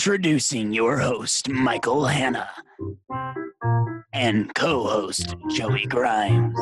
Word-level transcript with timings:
Introducing 0.00 0.72
your 0.72 0.96
host, 0.96 1.50
Michael 1.50 2.06
Hanna, 2.06 2.48
and 4.14 4.50
co 4.54 4.84
host, 4.84 5.36
Joey 5.50 5.84
Grimes. 5.84 6.58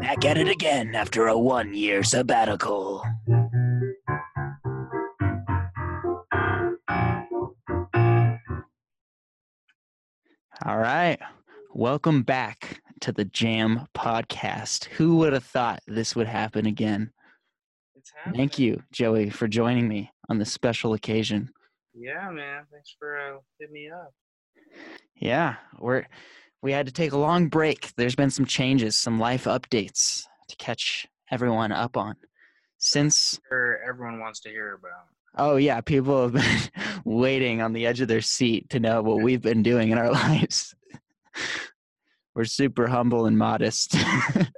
Back 0.00 0.24
at 0.24 0.38
it 0.38 0.48
again 0.48 0.94
after 0.94 1.26
a 1.26 1.38
one 1.38 1.74
year 1.74 2.02
sabbatical. 2.02 3.04
All 10.64 10.78
right. 10.78 11.18
Welcome 11.74 12.22
back 12.22 12.80
to 13.02 13.12
the 13.12 13.26
Jam 13.26 13.86
Podcast. 13.94 14.86
Who 14.86 15.16
would 15.16 15.34
have 15.34 15.44
thought 15.44 15.82
this 15.86 16.16
would 16.16 16.26
happen 16.26 16.64
again? 16.64 17.12
Thank 18.34 18.58
you, 18.58 18.82
Joey, 18.92 19.28
for 19.28 19.46
joining 19.46 19.86
me 19.86 20.10
on 20.30 20.38
this 20.38 20.52
special 20.52 20.94
occasion. 20.94 21.50
Yeah, 21.92 22.30
man. 22.30 22.62
Thanks 22.72 22.94
for 22.98 23.18
uh, 23.18 23.38
hitting 23.58 23.74
me 23.74 23.90
up. 23.90 24.14
Yeah, 25.16 25.56
we're 25.78 26.06
we 26.62 26.72
had 26.72 26.86
to 26.86 26.92
take 26.92 27.12
a 27.12 27.18
long 27.18 27.48
break. 27.48 27.92
There's 27.96 28.14
been 28.14 28.30
some 28.30 28.46
changes, 28.46 28.96
some 28.96 29.18
life 29.18 29.44
updates 29.44 30.24
to 30.48 30.56
catch 30.56 31.06
everyone 31.30 31.72
up 31.72 31.96
on. 31.96 32.16
Since 32.78 33.40
Sure, 33.48 33.78
everyone 33.86 34.20
wants 34.20 34.40
to 34.40 34.48
hear 34.50 34.74
about. 34.74 35.06
oh 35.36 35.56
yeah, 35.56 35.80
people 35.80 36.22
have 36.22 36.32
been 36.32 36.60
waiting 37.04 37.60
on 37.60 37.72
the 37.72 37.86
edge 37.86 38.00
of 38.00 38.08
their 38.08 38.20
seat 38.20 38.70
to 38.70 38.80
know 38.80 39.02
what 39.02 39.22
we've 39.22 39.42
been 39.42 39.62
doing 39.62 39.90
in 39.90 39.98
our 39.98 40.12
lives. 40.12 40.74
We're 42.34 42.44
super 42.44 42.86
humble 42.86 43.26
and 43.26 43.36
modest. 43.36 43.96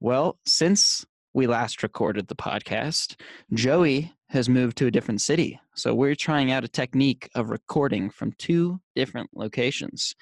well, 0.00 0.38
since 0.46 1.04
we 1.34 1.46
last 1.46 1.82
recorded 1.82 2.28
the 2.28 2.34
podcast, 2.34 3.16
Joey 3.52 4.12
has 4.28 4.48
moved 4.48 4.76
to 4.78 4.86
a 4.86 4.90
different 4.90 5.20
city. 5.20 5.60
So 5.74 5.94
we're 5.94 6.14
trying 6.14 6.50
out 6.52 6.64
a 6.64 6.68
technique 6.68 7.28
of 7.34 7.50
recording 7.50 8.10
from 8.10 8.32
two 8.32 8.80
different 8.94 9.30
locations. 9.34 10.14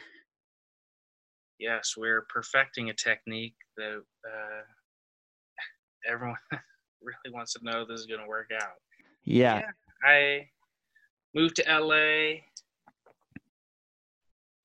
Yes, 1.58 1.94
we're 1.96 2.26
perfecting 2.28 2.90
a 2.90 2.94
technique 2.94 3.56
that 3.76 4.02
uh, 4.24 4.62
everyone 6.10 6.36
really 7.02 7.34
wants 7.34 7.54
to 7.54 7.64
know 7.64 7.84
this 7.84 8.00
is 8.00 8.06
going 8.06 8.20
to 8.20 8.28
work 8.28 8.50
out. 8.54 8.76
Yeah. 9.24 9.62
I 10.04 10.46
moved 11.34 11.56
to 11.56 11.64
LA 11.68 12.40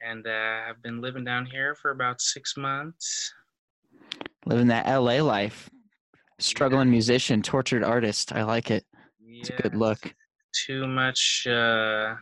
and 0.02 0.28
uh, 0.28 0.70
I've 0.70 0.82
been 0.84 1.02
living 1.02 1.24
down 1.24 1.46
here 1.46 1.76
for 1.76 1.92
about 1.92 2.22
six 2.22 2.56
months. 2.58 3.34
Living 4.46 4.68
that 4.68 4.86
LA 4.86 5.22
life. 5.24 5.70
Struggling 6.40 6.90
musician, 6.90 7.42
tortured 7.42 7.84
artist. 7.84 8.34
I 8.34 8.44
like 8.44 8.72
it. 8.72 8.86
It's 9.26 9.50
a 9.50 9.54
good 9.54 9.76
look. 9.76 10.14
Too 10.66 10.88
much, 10.88 11.48
uh, 11.48 12.16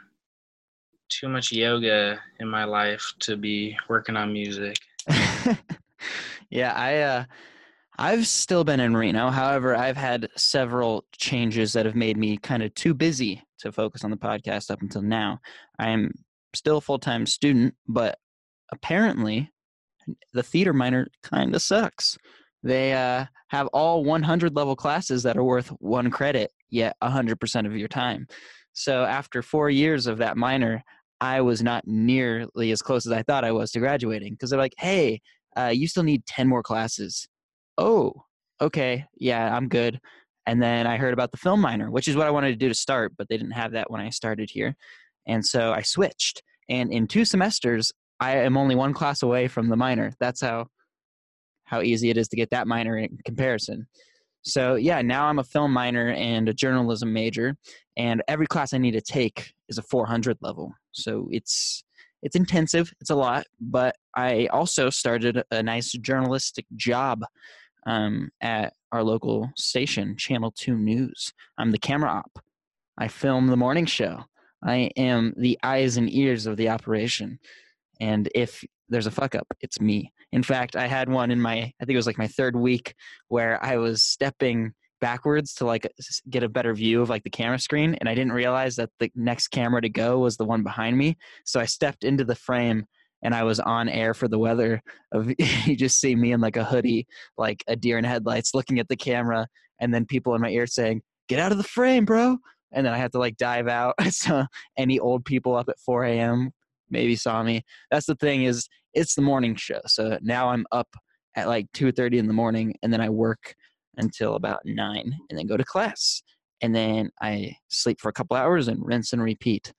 too 1.10 1.28
much 1.28 1.52
yoga 1.52 2.20
in 2.40 2.48
my 2.48 2.64
life 2.64 3.14
to 3.20 3.36
be 3.36 3.78
working 3.90 4.16
on 4.16 4.34
music. 4.34 4.78
yeah, 6.50 6.74
I 6.74 6.98
uh 7.00 7.24
I've 7.98 8.26
still 8.26 8.64
been 8.64 8.80
in 8.80 8.96
Reno. 8.96 9.30
However, 9.30 9.76
I've 9.76 9.98
had 9.98 10.30
several 10.36 11.06
changes 11.16 11.74
that 11.74 11.86
have 11.86 11.96
made 11.96 12.18
me 12.18 12.38
kind 12.38 12.64
of 12.64 12.74
too 12.74 12.94
busy 12.94 13.44
to 13.60 13.72
focus 13.72 14.04
on 14.04 14.10
the 14.10 14.18
podcast 14.18 14.72
up 14.72 14.82
until 14.82 15.04
now. 15.04 15.40
I'm 15.78 16.12
still 16.56 16.78
a 16.78 16.82
full-time 16.82 17.26
student, 17.28 17.76
but 17.88 18.18
apparently 18.72 19.52
the 20.34 20.42
theater 20.42 20.74
minor 20.74 21.10
kind 21.22 21.54
of 21.54 21.62
sucks. 21.62 22.18
They 22.64 22.94
uh, 22.94 23.26
have 23.48 23.68
all 23.68 24.04
100 24.04 24.56
level 24.56 24.76
classes 24.76 25.24
that 25.24 25.38
are 25.38 25.44
worth 25.44 25.70
one 25.80 26.10
credit, 26.12 26.52
yet 26.70 26.96
100% 27.02 27.66
of 27.66 27.76
your 27.76 27.88
time. 27.88 28.28
So 28.74 29.04
after 29.04 29.42
four 29.42 29.70
years 29.70 30.08
of 30.08 30.20
that 30.20 30.38
minor, 30.38 30.84
I 31.20 31.42
was 31.42 31.62
not 31.62 31.86
nearly 31.86 32.72
as 32.72 32.82
close 32.82 33.06
as 33.06 33.12
I 33.12 33.24
thought 33.24 33.44
I 33.44 33.52
was 33.52 33.72
to 33.72 33.80
graduating 33.80 34.34
because 34.34 34.50
they're 34.50 34.60
like, 34.60 34.76
hey, 34.78 35.22
uh, 35.58 35.72
you 35.74 35.88
still 35.88 36.04
need 36.04 36.26
10 36.26 36.48
more 36.48 36.64
classes. 36.64 37.28
Oh, 37.78 38.14
okay. 38.60 39.06
Yeah, 39.16 39.56
I'm 39.56 39.68
good. 39.68 40.00
And 40.48 40.62
then 40.62 40.88
I 40.88 40.98
heard 40.98 41.14
about 41.14 41.32
the 41.32 41.38
film 41.38 41.62
minor, 41.62 41.92
which 41.92 42.08
is 42.08 42.16
what 42.16 42.28
I 42.28 42.32
wanted 42.32 42.50
to 42.50 42.56
do 42.56 42.68
to 42.68 42.74
start, 42.74 43.14
but 43.18 43.28
they 43.30 43.38
didn't 43.38 43.52
have 43.52 43.74
that 43.74 43.92
when 43.92 44.02
I 44.02 44.10
started 44.10 44.50
here. 44.50 44.76
And 45.28 45.46
so 45.46 45.72
I 45.72 45.82
switched. 45.82 46.42
And 46.70 46.92
in 46.92 47.08
two 47.08 47.26
semesters, 47.26 47.92
I 48.20 48.38
am 48.38 48.58
only 48.58 48.76
one 48.76 48.94
class 48.94 49.22
away 49.22 49.48
from 49.48 49.70
the 49.70 49.76
minor. 49.76 50.14
That's 50.20 50.42
how 50.42 50.68
how 51.72 51.82
easy 51.82 52.10
it 52.10 52.18
is 52.18 52.28
to 52.28 52.36
get 52.36 52.50
that 52.52 52.68
minor 52.68 52.98
in 52.98 53.18
comparison. 53.26 53.88
So 54.44 54.76
yeah, 54.76 55.02
now 55.02 55.26
I'm 55.26 55.40
a 55.40 55.44
film 55.44 55.72
minor 55.72 56.10
and 56.10 56.50
a 56.50 56.54
journalism 56.54 57.14
major, 57.14 57.56
and 57.96 58.22
every 58.28 58.46
class 58.46 58.74
I 58.74 58.78
need 58.78 58.92
to 58.92 59.02
take 59.02 59.54
is 59.70 59.78
a 59.78 59.84
400 59.84 60.38
level. 60.42 60.74
So 60.92 61.28
it's 61.32 61.84
it's 62.22 62.36
intensive, 62.36 62.92
it's 63.00 63.10
a 63.10 63.16
lot, 63.16 63.46
but 63.60 63.96
I 64.16 64.48
also 64.48 64.92
started 64.92 65.42
a 65.50 65.64
nice 65.64 65.92
journalistic 65.94 66.66
job 66.76 67.24
um, 67.88 68.30
at 68.42 68.74
our 68.92 69.04
local 69.04 69.50
station, 69.56 70.16
Channel 70.18 70.54
2 70.56 70.76
News. 70.76 71.34
I'm 71.58 71.72
the 71.72 71.80
camera 71.80 72.12
op. 72.12 72.44
I 72.98 73.08
film 73.08 73.48
the 73.48 73.58
morning 73.58 73.88
show. 73.88 74.26
I 74.64 74.92
am 74.98 75.34
the 75.36 75.58
eyes 75.64 75.98
and 75.98 76.14
ears 76.14 76.46
of 76.46 76.58
the 76.58 76.70
operation. 76.70 77.40
And 78.00 78.30
if 78.36 78.64
there's 78.92 79.08
a 79.08 79.12
fuck 79.12 79.36
up, 79.36 79.48
it's 79.62 79.80
me. 79.82 80.14
In 80.32 80.44
fact, 80.44 80.76
I 80.76 80.88
had 80.88 81.10
one 81.10 81.32
in 81.32 81.42
my, 81.42 81.54
I 81.54 81.86
think 81.86 81.92
it 81.92 81.96
was 81.96 82.08
like 82.08 82.18
my 82.18 82.28
third 82.28 82.56
week 82.56 82.94
where 83.30 83.64
I 83.64 83.78
was 83.78 84.04
stepping 84.04 84.74
backwards 85.00 85.56
to 85.56 85.66
like 85.66 85.92
get 86.30 86.44
a 86.44 86.50
better 86.50 86.74
view 86.74 87.02
of 87.02 87.10
like 87.10 87.24
the 87.24 87.30
camera 87.30 87.58
screen 87.58 87.96
and 87.96 88.08
I 88.08 88.14
didn't 88.14 88.34
realize 88.34 88.76
that 88.76 88.92
the 89.00 89.12
next 89.16 89.48
camera 89.48 89.82
to 89.82 89.90
go 89.90 90.20
was 90.20 90.38
the 90.38 90.46
one 90.46 90.62
behind 90.62 90.98
me. 90.98 91.18
So 91.44 91.60
I 91.60 91.66
stepped 91.66 92.04
into 92.04 92.24
the 92.24 92.36
frame 92.36 92.86
and 93.24 93.34
I 93.36 93.44
was 93.44 93.60
on 93.60 93.90
air 93.90 94.14
for 94.14 94.28
the 94.28 94.40
weather 94.40 94.82
of 95.12 95.32
you 95.66 95.76
just 95.76 96.00
see 96.00 96.16
me 96.16 96.32
in 96.32 96.40
like 96.40 96.56
a 96.56 96.64
hoodie, 96.64 97.08
like 97.38 97.64
a 97.68 97.76
deer 97.76 97.98
in 97.98 98.04
headlights 98.04 98.54
looking 98.54 98.80
at 98.80 98.88
the 98.88 98.96
camera 98.96 99.48
and 99.80 99.94
then 99.94 100.06
people 100.06 100.36
in 100.36 100.42
my 100.42 100.50
ear 100.50 100.68
saying, 100.68 101.02
"Get 101.28 101.40
out 101.40 101.52
of 101.52 101.58
the 101.58 101.64
frame, 101.64 102.06
bro." 102.06 102.38
And 102.72 102.86
then 102.86 102.94
I 102.94 102.98
had 102.98 103.12
to 103.14 103.20
like 103.20 103.36
dive 103.38 103.68
out. 103.68 103.96
so 104.12 104.46
any 104.78 105.00
old 105.00 105.26
people 105.26 105.56
up 105.56 105.68
at 105.68 105.80
4 105.80 106.06
a.m. 106.06 106.52
maybe 106.90 107.16
saw 107.16 107.44
me. 107.44 107.64
That's 107.90 108.06
the 108.06 108.16
thing 108.16 108.44
is 108.44 108.68
it's 108.94 109.16
the 109.16 109.22
morning 109.22 109.56
show. 109.56 109.82
So 109.88 110.18
now 110.22 110.50
I'm 110.50 110.66
up 110.72 110.88
at 111.36 111.48
like 111.48 111.68
2:30 111.74 112.18
in 112.18 112.28
the 112.28 112.34
morning 112.34 112.76
and 112.84 112.92
then 112.92 113.02
I 113.02 113.10
work 113.10 113.56
until 113.98 114.36
about 114.36 114.62
9 114.66 115.18
and 115.30 115.40
then 115.40 115.48
go 115.48 115.58
to 115.58 115.64
class. 115.64 116.22
And 116.62 116.76
then 116.76 117.10
I 117.22 117.56
sleep 117.70 118.00
for 118.00 118.10
a 118.10 118.14
couple 118.14 118.38
hours 118.38 118.68
and 118.68 118.86
rinse 118.86 119.14
and 119.14 119.22
repeat. 119.22 119.74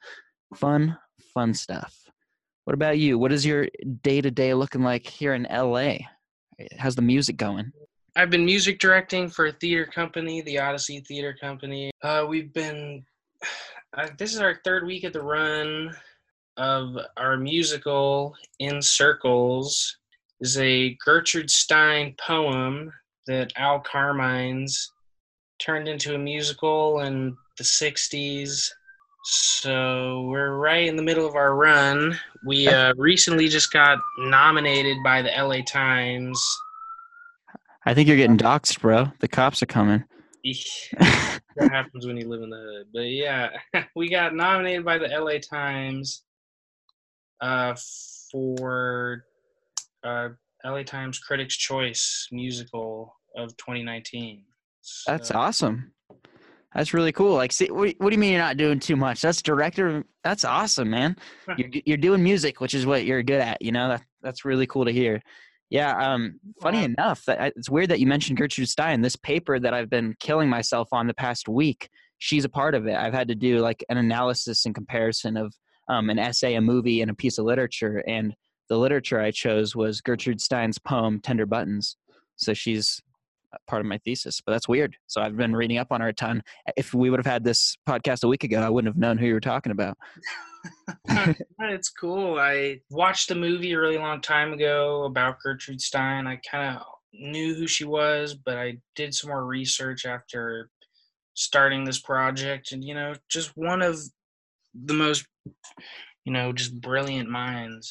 Fun, 0.56 0.96
fun 1.32 1.54
stuff. 1.54 1.96
What 2.64 2.74
about 2.74 2.98
you? 2.98 3.18
What 3.18 3.32
is 3.32 3.46
your 3.46 3.68
day 4.02 4.20
to 4.20 4.30
day 4.30 4.54
looking 4.54 4.82
like 4.82 5.06
here 5.06 5.34
in 5.34 5.46
LA? 5.50 5.98
How's 6.78 6.94
the 6.94 7.02
music 7.02 7.36
going? 7.36 7.72
I've 8.14 8.30
been 8.30 8.44
music 8.44 8.78
directing 8.78 9.28
for 9.28 9.46
a 9.46 9.52
theater 9.52 9.86
company, 9.86 10.42
the 10.42 10.58
Odyssey 10.58 11.00
Theater 11.00 11.34
Company. 11.40 11.90
Uh, 12.02 12.26
we've 12.28 12.52
been, 12.52 13.04
uh, 13.96 14.08
this 14.18 14.34
is 14.34 14.40
our 14.40 14.60
third 14.64 14.86
week 14.86 15.04
at 15.04 15.12
the 15.12 15.22
run 15.22 15.94
of 16.56 16.96
our 17.16 17.36
musical 17.36 18.34
In 18.58 18.82
Circles. 18.82 19.96
is 20.40 20.58
a 20.58 20.96
Gertrude 21.04 21.50
Stein 21.50 22.14
poem 22.18 22.92
that 23.26 23.52
Al 23.56 23.80
Carmines 23.80 24.92
turned 25.60 25.88
into 25.88 26.14
a 26.14 26.18
musical 26.18 27.00
in 27.00 27.36
the 27.58 27.64
60s. 27.64 28.68
So 29.24 30.26
we're 30.28 30.56
right 30.56 30.88
in 30.88 30.96
the 30.96 31.02
middle 31.02 31.26
of 31.26 31.36
our 31.36 31.54
run. 31.54 32.18
We 32.44 32.66
uh, 32.66 32.92
recently 32.96 33.48
just 33.48 33.72
got 33.72 33.98
nominated 34.18 34.96
by 35.04 35.22
the 35.22 35.30
LA 35.30 35.62
Times 35.64 36.42
I 37.84 37.94
think 37.94 38.06
you're 38.06 38.16
getting 38.16 38.38
doxxed, 38.38 38.80
bro. 38.80 39.10
The 39.18 39.28
cops 39.28 39.62
are 39.62 39.66
coming. 39.66 40.04
that 40.44 41.40
happens 41.58 42.06
when 42.06 42.16
you 42.16 42.28
live 42.28 42.42
in 42.42 42.50
the 42.50 42.56
hood. 42.56 42.86
But 42.92 43.10
yeah, 43.10 43.50
we 43.96 44.08
got 44.08 44.34
nominated 44.34 44.84
by 44.84 44.98
the 44.98 45.08
LA 45.08 45.38
Times 45.38 46.22
uh, 47.42 47.74
for 48.30 49.24
uh, 50.04 50.28
LA 50.64 50.82
Times 50.84 51.18
Critics' 51.18 51.56
Choice 51.56 52.28
musical 52.32 53.14
of 53.36 53.54
2019. 53.58 54.44
That's 55.06 55.30
awesome. 55.30 55.92
That's 56.74 56.94
really 56.94 57.12
cool. 57.12 57.34
Like, 57.34 57.52
see, 57.52 57.70
what, 57.70 57.94
what 57.98 58.08
do 58.10 58.14
you 58.14 58.18
mean 58.18 58.32
you're 58.32 58.40
not 58.40 58.56
doing 58.56 58.80
too 58.80 58.96
much? 58.96 59.20
That's 59.20 59.42
director. 59.42 60.04
That's 60.24 60.44
awesome, 60.44 60.88
man. 60.88 61.16
You're 61.58 61.68
you're 61.84 61.96
doing 61.98 62.22
music, 62.22 62.60
which 62.60 62.72
is 62.74 62.86
what 62.86 63.04
you're 63.04 63.22
good 63.22 63.40
at. 63.42 63.60
You 63.60 63.72
know, 63.72 63.88
that 63.88 64.02
that's 64.22 64.44
really 64.46 64.66
cool 64.66 64.86
to 64.86 64.92
hear. 64.92 65.20
Yeah. 65.68 65.94
Um. 65.96 66.40
Funny 66.62 66.78
Wow. 66.78 66.84
enough, 66.84 67.24
that 67.26 67.40
I- 67.40 67.52
it's 67.56 67.68
weird 67.68 67.90
that 67.90 68.00
you 68.00 68.06
mentioned 68.06 68.38
Gertrude 68.38 68.68
Stein. 68.68 69.02
This 69.02 69.16
paper 69.16 69.58
that 69.60 69.74
I've 69.74 69.90
been 69.90 70.14
killing 70.18 70.48
myself 70.48 70.88
on 70.92 71.06
the 71.06 71.14
past 71.14 71.46
week. 71.48 71.88
She's 72.18 72.44
a 72.44 72.48
part 72.48 72.74
of 72.74 72.86
it. 72.86 72.94
I've 72.96 73.14
had 73.14 73.28
to 73.28 73.34
do 73.34 73.58
like 73.58 73.84
an 73.90 73.98
analysis 73.98 74.64
and 74.64 74.74
comparison 74.74 75.36
of 75.36 75.54
um, 75.88 76.10
an 76.10 76.18
essay, 76.18 76.54
a 76.54 76.60
movie, 76.60 77.02
and 77.02 77.10
a 77.10 77.14
piece 77.14 77.38
of 77.38 77.44
literature. 77.44 78.02
And 78.06 78.34
the 78.68 78.78
literature 78.78 79.20
I 79.20 79.30
chose 79.30 79.74
was 79.76 80.00
Gertrude 80.00 80.40
Stein's 80.40 80.78
poem 80.78 81.20
"Tender 81.20 81.46
Buttons." 81.46 81.96
So 82.36 82.54
she's 82.54 83.00
part 83.66 83.80
of 83.80 83.86
my 83.86 83.98
thesis. 83.98 84.40
But 84.40 84.52
that's 84.52 84.68
weird. 84.68 84.96
So 85.06 85.20
I've 85.20 85.36
been 85.36 85.54
reading 85.54 85.78
up 85.78 85.88
on 85.90 86.00
her 86.00 86.08
a 86.08 86.12
ton. 86.12 86.42
If 86.76 86.94
we 86.94 87.10
would 87.10 87.18
have 87.18 87.26
had 87.26 87.44
this 87.44 87.76
podcast 87.88 88.24
a 88.24 88.28
week 88.28 88.44
ago, 88.44 88.60
I 88.60 88.68
wouldn't 88.68 88.92
have 88.92 89.00
known 89.00 89.18
who 89.18 89.26
you 89.26 89.34
were 89.34 89.40
talking 89.40 89.72
about. 89.72 89.96
it's 91.60 91.90
cool. 91.90 92.38
I 92.38 92.80
watched 92.90 93.28
the 93.28 93.34
movie 93.34 93.72
a 93.72 93.80
really 93.80 93.98
long 93.98 94.20
time 94.20 94.52
ago 94.52 95.04
about 95.04 95.38
Gertrude 95.42 95.80
Stein. 95.80 96.26
I 96.26 96.40
kind 96.48 96.76
of 96.76 96.82
knew 97.12 97.54
who 97.54 97.66
she 97.66 97.84
was, 97.84 98.34
but 98.34 98.56
I 98.56 98.78
did 98.94 99.14
some 99.14 99.30
more 99.30 99.44
research 99.44 100.06
after 100.06 100.70
starting 101.34 101.84
this 101.84 102.00
project. 102.00 102.72
And, 102.72 102.84
you 102.84 102.94
know, 102.94 103.14
just 103.28 103.56
one 103.56 103.82
of 103.82 103.98
the 104.74 104.94
most, 104.94 105.26
you 106.24 106.32
know, 106.32 106.52
just 106.52 106.80
brilliant 106.80 107.28
minds 107.28 107.90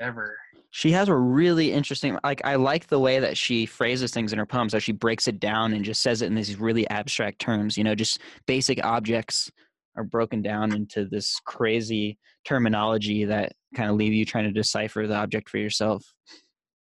ever. 0.00 0.36
She 0.70 0.90
has 0.92 1.08
a 1.08 1.14
really 1.14 1.72
interesting, 1.72 2.18
like, 2.24 2.40
I 2.44 2.54
like 2.54 2.86
the 2.86 2.98
way 2.98 3.18
that 3.18 3.36
she 3.36 3.66
phrases 3.66 4.10
things 4.10 4.32
in 4.32 4.38
her 4.38 4.46
poems, 4.46 4.72
how 4.72 4.78
she 4.78 4.92
breaks 4.92 5.28
it 5.28 5.38
down 5.38 5.74
and 5.74 5.84
just 5.84 6.02
says 6.02 6.22
it 6.22 6.26
in 6.26 6.34
these 6.34 6.56
really 6.58 6.88
abstract 6.88 7.40
terms, 7.40 7.76
you 7.76 7.84
know, 7.84 7.94
just 7.94 8.20
basic 8.46 8.82
objects 8.84 9.50
are 9.96 10.04
broken 10.04 10.40
down 10.40 10.74
into 10.74 11.04
this 11.04 11.38
crazy 11.44 12.18
terminology 12.46 13.26
that 13.26 13.52
kind 13.76 13.90
of 13.90 13.96
leave 13.96 14.14
you 14.14 14.24
trying 14.24 14.44
to 14.44 14.50
decipher 14.50 15.06
the 15.06 15.14
object 15.14 15.50
for 15.50 15.58
yourself. 15.58 16.02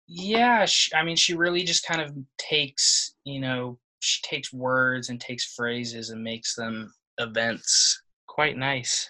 Yeah, 0.07 0.65
she, 0.65 0.93
I 0.93 1.03
mean, 1.03 1.15
she 1.15 1.35
really 1.35 1.63
just 1.63 1.85
kind 1.85 2.01
of 2.01 2.15
takes, 2.37 3.15
you 3.23 3.39
know, 3.39 3.79
she 3.99 4.21
takes 4.21 4.53
words 4.53 5.09
and 5.09 5.19
takes 5.19 5.53
phrases 5.55 6.11
and 6.11 6.23
makes 6.23 6.55
them 6.55 6.93
events. 7.17 8.01
Quite 8.27 8.57
nice 8.57 9.09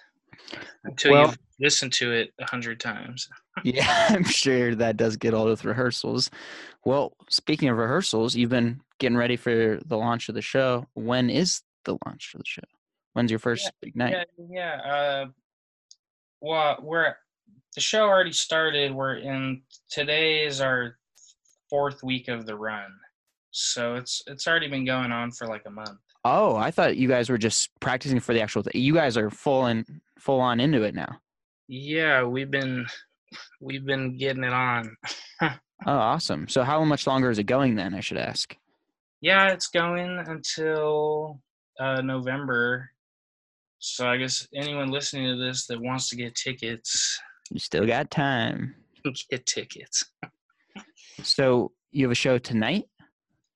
until 0.83 1.11
well, 1.11 1.25
you've 1.27 1.37
listened 1.59 1.93
to 1.93 2.11
it 2.11 2.33
a 2.39 2.45
hundred 2.45 2.79
times. 2.79 3.27
yeah, 3.63 4.07
I'm 4.09 4.23
sure 4.23 4.75
that 4.75 4.97
does 4.97 5.17
get 5.17 5.33
old 5.33 5.49
with 5.49 5.65
rehearsals. 5.65 6.29
Well, 6.85 7.13
speaking 7.29 7.69
of 7.69 7.77
rehearsals, 7.77 8.35
you've 8.35 8.49
been 8.49 8.81
getting 8.99 9.17
ready 9.17 9.35
for 9.35 9.79
the 9.85 9.97
launch 9.97 10.29
of 10.29 10.35
the 10.35 10.41
show. 10.41 10.85
When 10.93 11.29
is 11.29 11.61
the 11.85 11.97
launch 12.05 12.31
of 12.33 12.39
the 12.39 12.45
show? 12.45 12.63
When's 13.13 13.31
your 13.31 13.39
first 13.39 13.65
yeah, 13.65 13.69
big 13.81 13.95
night? 13.95 14.27
Yeah, 14.37 14.45
yeah. 14.49 14.91
Uh, 14.91 15.25
well, 16.41 16.77
we're 16.81 17.15
the 17.75 17.81
show 17.81 18.03
already 18.03 18.31
started. 18.31 18.93
We're 18.93 19.17
in 19.17 19.61
today 19.89 20.45
is 20.45 20.61
our 20.61 20.97
fourth 21.69 22.03
week 22.03 22.27
of 22.27 22.45
the 22.45 22.55
run, 22.55 22.91
so 23.51 23.95
it's 23.95 24.21
it's 24.27 24.47
already 24.47 24.67
been 24.67 24.85
going 24.85 25.11
on 25.11 25.31
for 25.31 25.47
like 25.47 25.63
a 25.65 25.71
month. 25.71 25.99
Oh, 26.25 26.55
I 26.55 26.71
thought 26.71 26.97
you 26.97 27.07
guys 27.07 27.29
were 27.29 27.37
just 27.37 27.69
practicing 27.79 28.19
for 28.19 28.33
the 28.33 28.41
actual. 28.41 28.63
Th- 28.63 28.75
you 28.75 28.93
guys 28.93 29.17
are 29.17 29.29
full 29.29 29.65
and 29.65 29.85
full 30.17 30.39
on 30.41 30.59
into 30.59 30.83
it 30.83 30.93
now. 30.93 31.19
Yeah, 31.67 32.23
we've 32.23 32.51
been 32.51 32.85
we've 33.61 33.85
been 33.85 34.17
getting 34.17 34.43
it 34.43 34.53
on. 34.53 34.95
oh, 35.41 35.49
awesome! 35.85 36.47
So, 36.47 36.63
how 36.63 36.83
much 36.83 37.07
longer 37.07 37.29
is 37.29 37.39
it 37.39 37.45
going 37.45 37.75
then? 37.75 37.93
I 37.93 38.01
should 38.01 38.17
ask. 38.17 38.55
Yeah, 39.21 39.49
it's 39.49 39.67
going 39.67 40.19
until 40.27 41.41
uh, 41.79 42.01
November. 42.01 42.89
So 43.81 44.07
I 44.07 44.17
guess 44.17 44.45
anyone 44.53 44.91
listening 44.91 45.27
to 45.27 45.41
this 45.41 45.65
that 45.67 45.79
wants 45.79 46.09
to 46.09 46.17
get 46.17 46.35
tickets, 46.35 47.17
you 47.49 47.59
still 47.59 47.85
got 47.85 48.11
time. 48.11 48.75
Get 49.31 49.45
tickets. 49.45 50.03
so 51.23 51.71
you 51.91 52.03
have 52.03 52.11
a 52.11 52.15
show 52.15 52.37
tonight? 52.37 52.83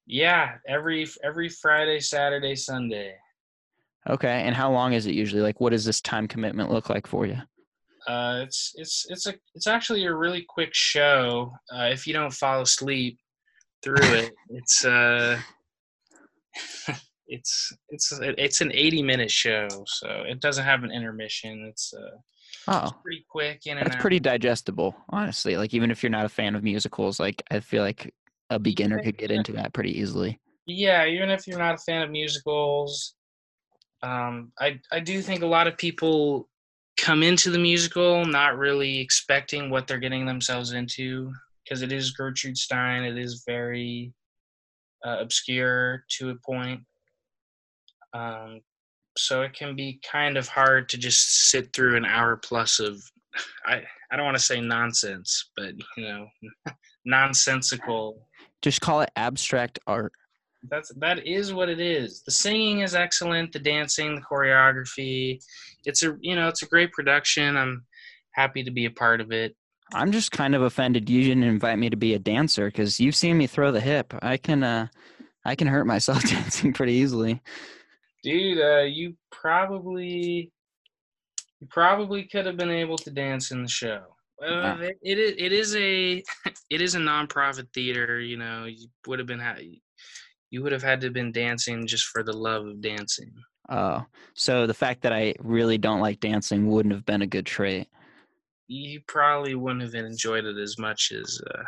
Yeah, 0.05 0.55
every 0.67 1.07
every 1.23 1.49
Friday, 1.49 1.99
Saturday, 1.99 2.55
Sunday. 2.55 3.15
Okay, 4.09 4.43
and 4.43 4.53
how 4.53 4.71
long 4.71 4.93
is 4.93 5.05
it 5.05 5.15
usually? 5.15 5.41
Like, 5.41 5.61
what 5.61 5.69
does 5.69 5.85
this 5.85 6.01
time 6.01 6.27
commitment 6.27 6.71
look 6.71 6.89
like 6.89 7.07
for 7.07 7.25
you? 7.25 7.37
Uh, 8.07 8.41
it's 8.43 8.73
it's 8.75 9.05
it's 9.09 9.27
a 9.27 9.33
it's 9.55 9.67
actually 9.67 10.05
a 10.05 10.13
really 10.13 10.45
quick 10.47 10.73
show. 10.73 11.53
Uh, 11.73 11.89
if 11.91 12.05
you 12.05 12.13
don't 12.13 12.33
fall 12.33 12.61
asleep 12.61 13.17
through 13.81 13.95
it, 14.01 14.33
it's 14.49 14.83
uh, 14.83 15.39
it's 17.27 17.71
it's 17.89 18.11
it's 18.21 18.61
an 18.61 18.71
80 18.73 19.03
minute 19.03 19.31
show, 19.31 19.67
so 19.85 20.23
it 20.27 20.41
doesn't 20.41 20.65
have 20.65 20.83
an 20.83 20.91
intermission. 20.91 21.65
It's 21.69 21.93
uh, 21.93 22.17
oh, 22.67 22.83
it's 22.83 22.93
pretty 23.01 23.25
quick 23.29 23.61
and 23.67 23.79
it's 23.79 23.95
pretty 23.95 24.19
digestible, 24.19 24.95
honestly. 25.09 25.55
Like 25.55 25.73
even 25.73 25.91
if 25.91 26.03
you're 26.03 26.09
not 26.09 26.25
a 26.25 26.29
fan 26.29 26.55
of 26.55 26.63
musicals, 26.63 27.21
like 27.21 27.41
I 27.51 27.61
feel 27.61 27.83
like 27.83 28.13
a 28.53 28.59
beginner 28.59 29.01
could 29.01 29.17
get 29.17 29.31
into 29.31 29.51
that 29.53 29.73
pretty 29.73 29.99
easily. 29.99 30.39
Yeah, 30.65 31.05
even 31.05 31.29
if 31.29 31.47
you're 31.47 31.59
not 31.59 31.75
a 31.75 31.79
fan 31.79 32.03
of 32.03 32.11
musicals, 32.11 33.15
um, 34.01 34.51
I 34.59 34.79
I 34.91 34.99
do 34.99 35.21
think 35.21 35.41
a 35.41 35.47
lot 35.47 35.67
of 35.67 35.77
people 35.77 36.49
come 36.97 37.23
into 37.23 37.49
the 37.49 37.59
musical 37.59 38.23
not 38.25 38.57
really 38.57 38.99
expecting 38.99 39.69
what 39.69 39.87
they're 39.87 39.97
getting 39.97 40.25
themselves 40.25 40.73
into 40.73 41.33
because 41.63 41.81
it 41.81 41.91
is 41.91 42.11
Gertrude 42.11 42.57
Stein. 42.57 43.03
It 43.03 43.17
is 43.17 43.43
very 43.47 44.13
uh, 45.05 45.17
obscure 45.19 46.05
to 46.17 46.29
a 46.29 46.35
point. 46.35 46.81
Um, 48.13 48.61
so 49.17 49.41
it 49.41 49.53
can 49.53 49.75
be 49.75 49.99
kind 50.09 50.37
of 50.37 50.47
hard 50.47 50.89
to 50.89 50.97
just 50.97 51.49
sit 51.49 51.73
through 51.73 51.95
an 51.95 52.05
hour 52.05 52.37
plus 52.37 52.79
of 52.79 53.01
I 53.65 53.83
I 54.11 54.15
don't 54.15 54.25
want 54.25 54.37
to 54.37 54.43
say 54.43 54.61
nonsense, 54.61 55.49
but 55.55 55.73
you 55.97 56.03
know, 56.03 56.27
nonsensical. 57.05 58.27
Just 58.63 58.81
call 58.81 59.01
it 59.01 59.11
abstract 59.15 59.77
art. 59.85 60.13
That's 60.69 60.91
that 60.95 61.27
is 61.27 61.53
what 61.53 61.69
it 61.69 61.81
is. 61.81 62.23
The 62.23 62.31
singing 62.31 62.79
is 62.79 62.95
excellent, 62.95 63.51
the 63.51 63.59
dancing, 63.59 64.15
the 64.15 64.21
choreography. 64.21 65.43
It's 65.85 66.01
a 66.03 66.17
you 66.21 66.35
know, 66.35 66.47
it's 66.47 66.63
a 66.63 66.67
great 66.67 66.91
production. 66.93 67.57
I'm 67.57 67.85
happy 68.31 68.63
to 68.63 68.71
be 68.71 68.85
a 68.85 68.91
part 68.91 69.21
of 69.21 69.31
it. 69.31 69.55
I'm 69.93 70.11
just 70.11 70.31
kind 70.31 70.55
of 70.55 70.61
offended 70.61 71.09
you 71.09 71.23
didn't 71.23 71.43
invite 71.43 71.77
me 71.77 71.89
to 71.89 71.97
be 71.97 72.13
a 72.13 72.19
dancer 72.19 72.67
because 72.67 72.99
you've 72.99 73.15
seen 73.15 73.37
me 73.37 73.45
throw 73.45 73.71
the 73.71 73.81
hip. 73.81 74.13
I 74.21 74.37
can 74.37 74.63
uh 74.63 74.87
I 75.45 75.55
can 75.55 75.67
hurt 75.67 75.85
myself 75.85 76.23
dancing 76.29 76.71
pretty 76.71 76.93
easily. 76.93 77.41
Dude, 78.23 78.61
uh, 78.61 78.83
you 78.83 79.15
probably 79.31 80.49
you 81.59 81.67
probably 81.69 82.23
could 82.23 82.45
have 82.45 82.55
been 82.55 82.71
able 82.71 82.97
to 82.99 83.11
dance 83.11 83.51
in 83.51 83.61
the 83.61 83.69
show. 83.69 84.12
Uh, 84.43 84.77
it, 84.81 84.97
it 85.01 85.17
is 85.19 85.33
it 85.37 85.51
is 85.53 85.75
a 85.75 86.23
it 86.69 86.81
is 86.81 86.95
a 86.95 86.99
nonprofit 86.99 87.67
theater. 87.73 88.19
You 88.19 88.37
know, 88.37 88.65
you 88.65 88.87
would 89.07 89.19
have 89.19 89.27
been 89.27 89.41
you 90.49 90.61
would 90.61 90.71
have 90.71 90.83
had 90.83 91.01
to 91.01 91.07
have 91.07 91.13
been 91.13 91.31
dancing 91.31 91.87
just 91.87 92.05
for 92.05 92.23
the 92.23 92.33
love 92.33 92.65
of 92.65 92.81
dancing. 92.81 93.33
Oh, 93.69 94.05
so 94.35 94.67
the 94.67 94.73
fact 94.73 95.01
that 95.01 95.13
I 95.13 95.33
really 95.39 95.77
don't 95.77 96.01
like 96.01 96.19
dancing 96.19 96.67
wouldn't 96.67 96.93
have 96.93 97.05
been 97.05 97.21
a 97.21 97.27
good 97.27 97.45
trait. 97.45 97.87
You 98.67 99.01
probably 99.07 99.55
wouldn't 99.55 99.81
have 99.81 99.95
enjoyed 99.95 100.45
it 100.45 100.57
as 100.57 100.77
much 100.77 101.11
as. 101.11 101.41
Uh, 101.49 101.63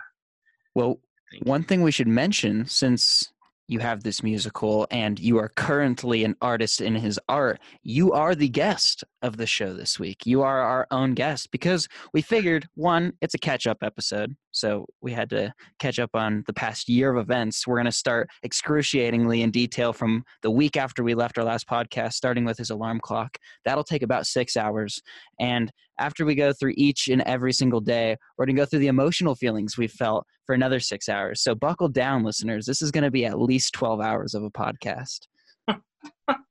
well, 0.75 0.99
one 1.43 1.63
thing 1.63 1.81
we 1.81 1.91
should 1.91 2.07
mention, 2.07 2.65
since 2.65 3.31
you 3.67 3.79
have 3.79 4.03
this 4.03 4.21
musical 4.21 4.87
and 4.91 5.19
you 5.19 5.37
are 5.37 5.49
currently 5.49 6.23
an 6.23 6.35
artist 6.41 6.81
in 6.81 6.95
his 6.95 7.19
art, 7.27 7.59
you 7.81 8.11
are 8.11 8.35
the 8.35 8.49
guest 8.49 9.03
of 9.25 9.37
the 9.37 9.47
show 9.47 9.73
this 9.73 9.99
week. 9.99 10.23
You 10.23 10.43
are 10.43 10.61
our 10.61 10.87
own 10.91 11.15
guest 11.15 11.49
because 11.49 11.87
we 12.13 12.21
figured 12.21 12.67
one, 12.75 13.13
it's 13.21 13.33
a 13.33 13.39
catch 13.39 13.65
up 13.65 13.79
episode. 13.81 14.35
So 14.51 14.85
we 15.01 15.11
had 15.11 15.31
to 15.31 15.51
catch 15.79 15.97
up 15.97 16.11
on 16.13 16.43
the 16.45 16.53
past 16.53 16.87
year 16.87 17.11
of 17.11 17.17
events. 17.17 17.65
We're 17.65 17.77
going 17.77 17.85
to 17.85 17.91
start 17.91 18.29
excruciatingly 18.43 19.41
in 19.41 19.49
detail 19.49 19.93
from 19.93 20.23
the 20.43 20.51
week 20.51 20.77
after 20.77 21.03
we 21.03 21.15
left 21.15 21.39
our 21.39 21.43
last 21.43 21.67
podcast, 21.67 22.13
starting 22.13 22.45
with 22.45 22.59
his 22.59 22.69
alarm 22.69 22.99
clock. 22.99 23.35
That'll 23.65 23.83
take 23.83 24.03
about 24.03 24.27
six 24.27 24.55
hours. 24.55 25.01
And 25.39 25.71
after 25.99 26.23
we 26.23 26.35
go 26.35 26.53
through 26.53 26.75
each 26.77 27.07
and 27.07 27.23
every 27.23 27.51
single 27.51 27.81
day, 27.81 28.15
we're 28.37 28.45
going 28.45 28.55
to 28.55 28.61
go 28.61 28.65
through 28.67 28.79
the 28.79 28.87
emotional 28.87 29.33
feelings 29.33 29.75
we 29.75 29.87
felt 29.87 30.27
for 30.45 30.53
another 30.53 30.79
six 30.79 31.09
hours. 31.09 31.41
So 31.41 31.55
buckle 31.55 31.89
down, 31.89 32.23
listeners. 32.23 32.67
This 32.67 32.83
is 32.83 32.91
going 32.91 33.05
to 33.05 33.11
be 33.11 33.25
at 33.25 33.41
least 33.41 33.73
12 33.73 34.01
hours 34.01 34.35
of 34.35 34.43
a 34.43 34.51
podcast. 34.51 35.21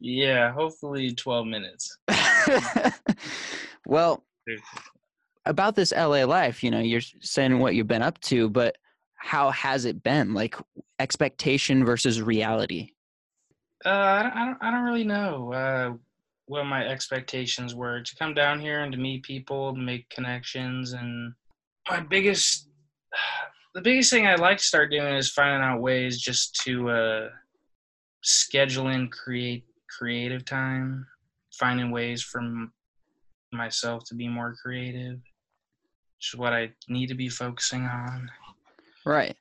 yeah, 0.00 0.52
hopefully 0.52 1.12
12 1.12 1.46
minutes. 1.46 1.98
well, 3.86 4.24
about 5.44 5.74
this 5.74 5.92
LA 5.92 6.24
life, 6.24 6.62
you 6.62 6.70
know, 6.70 6.80
you're 6.80 7.00
saying 7.20 7.58
what 7.58 7.74
you've 7.74 7.88
been 7.88 8.02
up 8.02 8.20
to, 8.20 8.48
but 8.48 8.76
how 9.16 9.50
has 9.50 9.84
it 9.84 10.02
been? 10.02 10.34
Like 10.34 10.56
expectation 10.98 11.84
versus 11.84 12.22
reality? 12.22 12.90
Uh, 13.84 13.88
I 13.88 14.22
don't, 14.22 14.32
I 14.32 14.44
don't, 14.46 14.58
I 14.62 14.70
don't 14.70 14.84
really 14.84 15.04
know. 15.04 15.52
Uh, 15.52 15.92
what 16.46 16.64
my 16.64 16.86
expectations 16.86 17.74
were 17.74 18.00
to 18.00 18.16
come 18.16 18.34
down 18.34 18.60
here 18.60 18.80
and 18.80 18.92
to 18.92 18.98
meet 18.98 19.22
people, 19.22 19.74
to 19.74 19.80
make 19.80 20.08
connections, 20.10 20.92
and 20.92 21.32
my 21.88 22.00
biggest, 22.00 22.68
the 23.74 23.80
biggest 23.80 24.10
thing 24.10 24.26
I'd 24.26 24.40
like 24.40 24.58
to 24.58 24.64
start 24.64 24.90
doing 24.90 25.14
is 25.14 25.30
finding 25.30 25.62
out 25.62 25.80
ways 25.80 26.20
just 26.20 26.54
to 26.64 26.90
uh, 26.90 27.28
schedule 28.22 28.88
in 28.88 29.08
create 29.08 29.64
creative 29.96 30.44
time, 30.44 31.06
finding 31.52 31.90
ways 31.90 32.22
for 32.22 32.42
myself 33.52 34.04
to 34.04 34.14
be 34.14 34.28
more 34.28 34.54
creative, 34.62 35.14
which 35.14 36.32
is 36.32 36.38
what 36.38 36.52
I 36.52 36.70
need 36.88 37.08
to 37.08 37.14
be 37.14 37.28
focusing 37.28 37.82
on. 37.82 38.30
Right. 39.04 39.36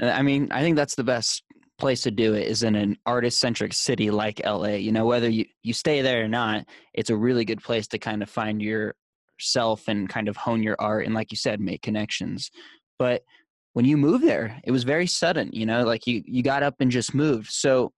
Uh, 0.00 0.06
I 0.06 0.22
mean, 0.22 0.50
I 0.50 0.62
think 0.62 0.76
that's 0.76 0.94
the 0.94 1.04
best 1.04 1.42
place 1.78 2.02
to 2.02 2.10
do 2.10 2.34
it 2.34 2.46
is 2.46 2.62
in 2.62 2.74
an 2.74 2.96
artist 3.06 3.40
centric 3.40 3.72
city 3.72 4.10
like 4.10 4.40
LA. 4.44 4.74
You 4.74 4.92
know, 4.92 5.06
whether 5.06 5.28
you, 5.28 5.46
you 5.62 5.72
stay 5.72 6.02
there 6.02 6.24
or 6.24 6.28
not, 6.28 6.66
it's 6.94 7.10
a 7.10 7.16
really 7.16 7.44
good 7.44 7.62
place 7.62 7.86
to 7.88 7.98
kind 7.98 8.22
of 8.22 8.30
find 8.30 8.62
yourself 8.62 9.88
and 9.88 10.08
kind 10.08 10.28
of 10.28 10.36
hone 10.36 10.62
your 10.62 10.76
art 10.78 11.06
and, 11.06 11.14
like 11.14 11.30
you 11.30 11.36
said, 11.36 11.60
make 11.60 11.82
connections. 11.82 12.50
But 12.98 13.22
when 13.72 13.84
you 13.84 13.96
moved 13.96 14.24
there, 14.24 14.60
it 14.64 14.70
was 14.70 14.84
very 14.84 15.06
sudden, 15.06 15.50
you 15.52 15.64
know, 15.64 15.84
like 15.84 16.06
you, 16.06 16.22
you 16.26 16.42
got 16.42 16.62
up 16.62 16.76
and 16.80 16.90
just 16.90 17.14
moved. 17.14 17.50
So 17.50 17.92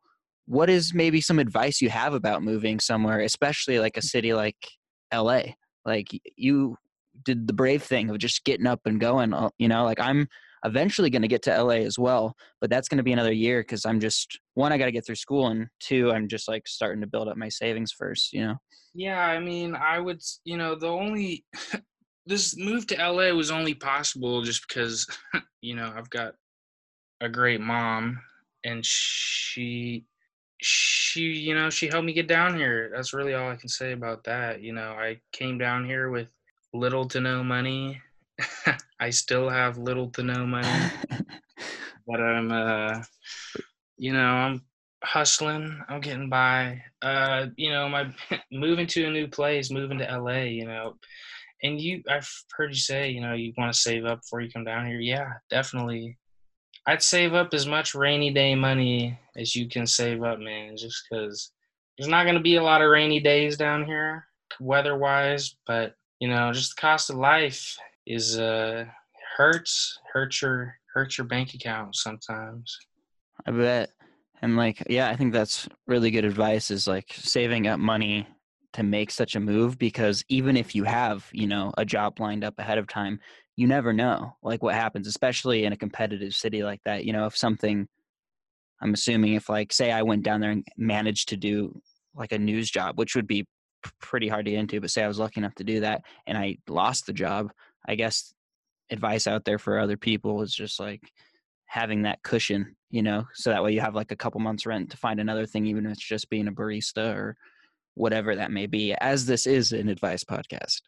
what 0.46 0.68
is 0.68 0.94
maybe 0.94 1.20
some 1.20 1.38
advice 1.38 1.80
you 1.80 1.90
have 1.90 2.14
about 2.14 2.42
moving 2.42 2.80
somewhere, 2.80 3.20
especially 3.20 3.78
like 3.78 3.96
a 3.96 4.02
city 4.02 4.34
like 4.34 4.56
LA? 5.12 5.42
Like 5.84 6.08
you 6.36 6.76
did 7.24 7.46
the 7.46 7.52
brave 7.52 7.82
thing 7.82 8.10
of 8.10 8.18
just 8.18 8.44
getting 8.44 8.66
up 8.66 8.80
and 8.84 9.00
going, 9.00 9.32
uh, 9.32 9.50
you 9.58 9.68
know, 9.68 9.84
like 9.84 10.00
I'm 10.00 10.26
eventually 10.64 11.10
going 11.10 11.22
to 11.22 11.28
get 11.28 11.42
to 11.42 11.62
LA 11.62 11.76
as 11.76 11.98
well, 11.98 12.34
but 12.60 12.70
that's 12.70 12.88
going 12.88 12.98
to 12.98 13.04
be 13.04 13.12
another 13.12 13.32
year 13.32 13.60
because 13.60 13.84
I'm 13.84 14.00
just 14.00 14.38
one, 14.54 14.72
I 14.72 14.78
got 14.78 14.86
to 14.86 14.92
get 14.92 15.04
through 15.04 15.16
school, 15.16 15.48
and 15.48 15.66
two, 15.80 16.12
I'm 16.12 16.28
just 16.28 16.48
like 16.48 16.68
starting 16.68 17.00
to 17.00 17.06
build 17.06 17.28
up 17.28 17.36
my 17.36 17.48
savings 17.48 17.92
first, 17.92 18.32
you 18.32 18.46
know. 18.46 18.56
Yeah, 18.94 19.20
I 19.20 19.40
mean, 19.40 19.74
I 19.74 19.98
would, 19.98 20.20
you 20.44 20.56
know, 20.56 20.74
the 20.74 20.88
only 20.88 21.44
this 22.26 22.56
move 22.56 22.86
to 22.88 22.96
LA 22.96 23.30
was 23.30 23.50
only 23.50 23.74
possible 23.74 24.42
just 24.42 24.66
because, 24.68 25.06
you 25.60 25.74
know, 25.74 25.92
I've 25.96 26.10
got 26.10 26.34
a 27.20 27.28
great 27.28 27.60
mom, 27.60 28.20
and 28.64 28.84
she 28.84 30.04
she 31.12 31.22
you 31.22 31.54
know 31.54 31.68
she 31.70 31.88
helped 31.88 32.06
me 32.06 32.12
get 32.12 32.26
down 32.26 32.56
here 32.56 32.90
that's 32.94 33.12
really 33.12 33.34
all 33.34 33.50
i 33.50 33.56
can 33.56 33.68
say 33.68 33.92
about 33.92 34.24
that 34.24 34.62
you 34.62 34.72
know 34.72 34.92
i 34.92 35.20
came 35.32 35.58
down 35.58 35.84
here 35.84 36.10
with 36.10 36.28
little 36.72 37.06
to 37.06 37.20
no 37.20 37.44
money 37.44 38.00
I 39.00 39.10
still 39.10 39.48
have 39.48 39.78
little 39.78 40.10
to 40.10 40.22
no 40.22 40.46
money, 40.46 40.68
but 42.06 42.20
I'm, 42.20 42.52
uh, 42.52 43.02
you 43.96 44.12
know, 44.12 44.24
I'm 44.24 44.62
hustling. 45.02 45.82
I'm 45.88 46.00
getting 46.00 46.28
by. 46.28 46.82
Uh, 47.00 47.46
you 47.56 47.70
know, 47.70 47.88
my 47.88 48.12
moving 48.52 48.86
to 48.88 49.06
a 49.06 49.10
new 49.10 49.28
place, 49.28 49.70
moving 49.70 49.98
to 49.98 50.18
LA. 50.18 50.42
You 50.42 50.66
know, 50.66 50.94
and 51.62 51.80
you, 51.80 52.02
I've 52.08 52.30
heard 52.56 52.70
you 52.70 52.80
say, 52.80 53.10
you 53.10 53.20
know, 53.20 53.32
you 53.32 53.52
want 53.56 53.72
to 53.72 53.78
save 53.80 54.04
up 54.04 54.20
before 54.20 54.40
you 54.40 54.50
come 54.50 54.64
down 54.64 54.86
here. 54.86 55.00
Yeah, 55.00 55.32
definitely. 55.50 56.18
I'd 56.86 57.02
save 57.02 57.34
up 57.34 57.54
as 57.54 57.66
much 57.66 57.94
rainy 57.94 58.32
day 58.32 58.54
money 58.54 59.18
as 59.36 59.54
you 59.54 59.68
can 59.68 59.86
save 59.86 60.22
up, 60.22 60.38
man, 60.38 60.76
just 60.76 61.04
because 61.08 61.52
there's 61.96 62.08
not 62.08 62.24
going 62.24 62.34
to 62.34 62.40
be 62.40 62.56
a 62.56 62.62
lot 62.62 62.82
of 62.82 62.90
rainy 62.90 63.20
days 63.20 63.56
down 63.56 63.84
here, 63.84 64.26
weather 64.60 64.96
wise, 64.96 65.56
but 65.66 65.94
you 66.18 66.28
know, 66.28 66.52
just 66.52 66.76
the 66.76 66.80
cost 66.80 67.10
of 67.10 67.16
life 67.16 67.76
is 68.06 68.38
uh 68.38 68.84
hurts 69.36 69.98
hurts 70.12 70.42
your 70.42 70.74
hurts 70.92 71.18
your 71.18 71.26
bank 71.26 71.54
account 71.54 71.96
sometimes. 71.96 72.76
I 73.46 73.50
bet. 73.50 73.90
And 74.40 74.56
like, 74.56 74.82
yeah, 74.90 75.08
I 75.08 75.16
think 75.16 75.32
that's 75.32 75.68
really 75.86 76.10
good 76.10 76.24
advice 76.24 76.70
is 76.70 76.86
like 76.86 77.12
saving 77.12 77.66
up 77.66 77.78
money 77.78 78.26
to 78.72 78.82
make 78.82 79.10
such 79.10 79.36
a 79.36 79.40
move 79.40 79.78
because 79.78 80.24
even 80.28 80.56
if 80.56 80.74
you 80.74 80.84
have, 80.84 81.28
you 81.32 81.46
know, 81.46 81.72
a 81.78 81.84
job 81.84 82.18
lined 82.18 82.42
up 82.42 82.58
ahead 82.58 82.78
of 82.78 82.88
time, 82.88 83.20
you 83.56 83.66
never 83.66 83.92
know 83.92 84.36
like 84.42 84.62
what 84.62 84.74
happens, 84.74 85.06
especially 85.06 85.64
in 85.64 85.72
a 85.72 85.76
competitive 85.76 86.34
city 86.34 86.62
like 86.62 86.80
that. 86.84 87.04
You 87.04 87.12
know, 87.12 87.26
if 87.26 87.36
something 87.36 87.86
I'm 88.80 88.94
assuming 88.94 89.34
if 89.34 89.48
like 89.48 89.72
say 89.72 89.92
I 89.92 90.02
went 90.02 90.24
down 90.24 90.40
there 90.40 90.50
and 90.50 90.66
managed 90.76 91.28
to 91.30 91.36
do 91.36 91.80
like 92.14 92.32
a 92.32 92.38
news 92.38 92.70
job, 92.70 92.98
which 92.98 93.14
would 93.14 93.26
be 93.26 93.46
pretty 94.00 94.28
hard 94.28 94.46
to 94.46 94.52
get 94.52 94.60
into, 94.60 94.80
but 94.80 94.90
say 94.90 95.04
I 95.04 95.08
was 95.08 95.18
lucky 95.18 95.40
enough 95.40 95.54
to 95.56 95.64
do 95.64 95.80
that 95.80 96.02
and 96.26 96.36
I 96.38 96.58
lost 96.68 97.06
the 97.06 97.12
job, 97.12 97.50
I 97.86 97.94
guess 97.94 98.32
advice 98.90 99.26
out 99.26 99.44
there 99.44 99.58
for 99.58 99.78
other 99.78 99.96
people 99.96 100.42
is 100.42 100.54
just 100.54 100.80
like 100.80 101.02
having 101.66 102.02
that 102.02 102.22
cushion, 102.22 102.76
you 102.90 103.02
know, 103.02 103.24
so 103.34 103.50
that 103.50 103.62
way 103.62 103.72
you 103.72 103.80
have 103.80 103.94
like 103.94 104.12
a 104.12 104.16
couple 104.16 104.40
months 104.40 104.66
rent 104.66 104.90
to 104.90 104.96
find 104.96 105.20
another 105.20 105.46
thing, 105.46 105.66
even 105.66 105.86
if 105.86 105.92
it's 105.92 106.04
just 106.04 106.30
being 106.30 106.48
a 106.48 106.52
barista 106.52 107.14
or 107.14 107.36
whatever 107.94 108.36
that 108.36 108.50
may 108.50 108.66
be, 108.66 108.94
as 108.94 109.26
this 109.26 109.46
is 109.46 109.72
an 109.72 109.88
advice 109.88 110.24
podcast. 110.24 110.80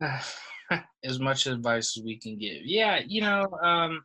as 1.04 1.18
much 1.18 1.46
advice 1.46 1.96
as 1.96 2.04
we 2.04 2.18
can 2.18 2.38
give. 2.38 2.62
Yeah, 2.64 3.00
you 3.06 3.20
know, 3.20 3.46
um, 3.62 4.04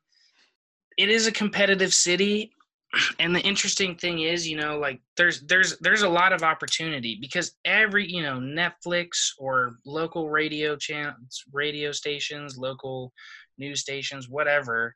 it 0.97 1.09
is 1.09 1.27
a 1.27 1.31
competitive 1.31 1.93
city 1.93 2.51
and 3.19 3.35
the 3.35 3.41
interesting 3.41 3.95
thing 3.95 4.19
is 4.19 4.47
you 4.47 4.57
know 4.57 4.77
like 4.77 5.01
there's 5.15 5.41
there's 5.41 5.77
there's 5.79 6.03
a 6.03 6.09
lot 6.09 6.33
of 6.33 6.43
opportunity 6.43 7.17
because 7.19 7.53
every 7.65 8.09
you 8.09 8.21
know 8.21 8.39
netflix 8.39 9.29
or 9.37 9.77
local 9.85 10.29
radio 10.29 10.75
channels 10.75 11.43
radio 11.53 11.91
stations 11.91 12.57
local 12.57 13.11
news 13.57 13.81
stations 13.81 14.29
whatever 14.29 14.95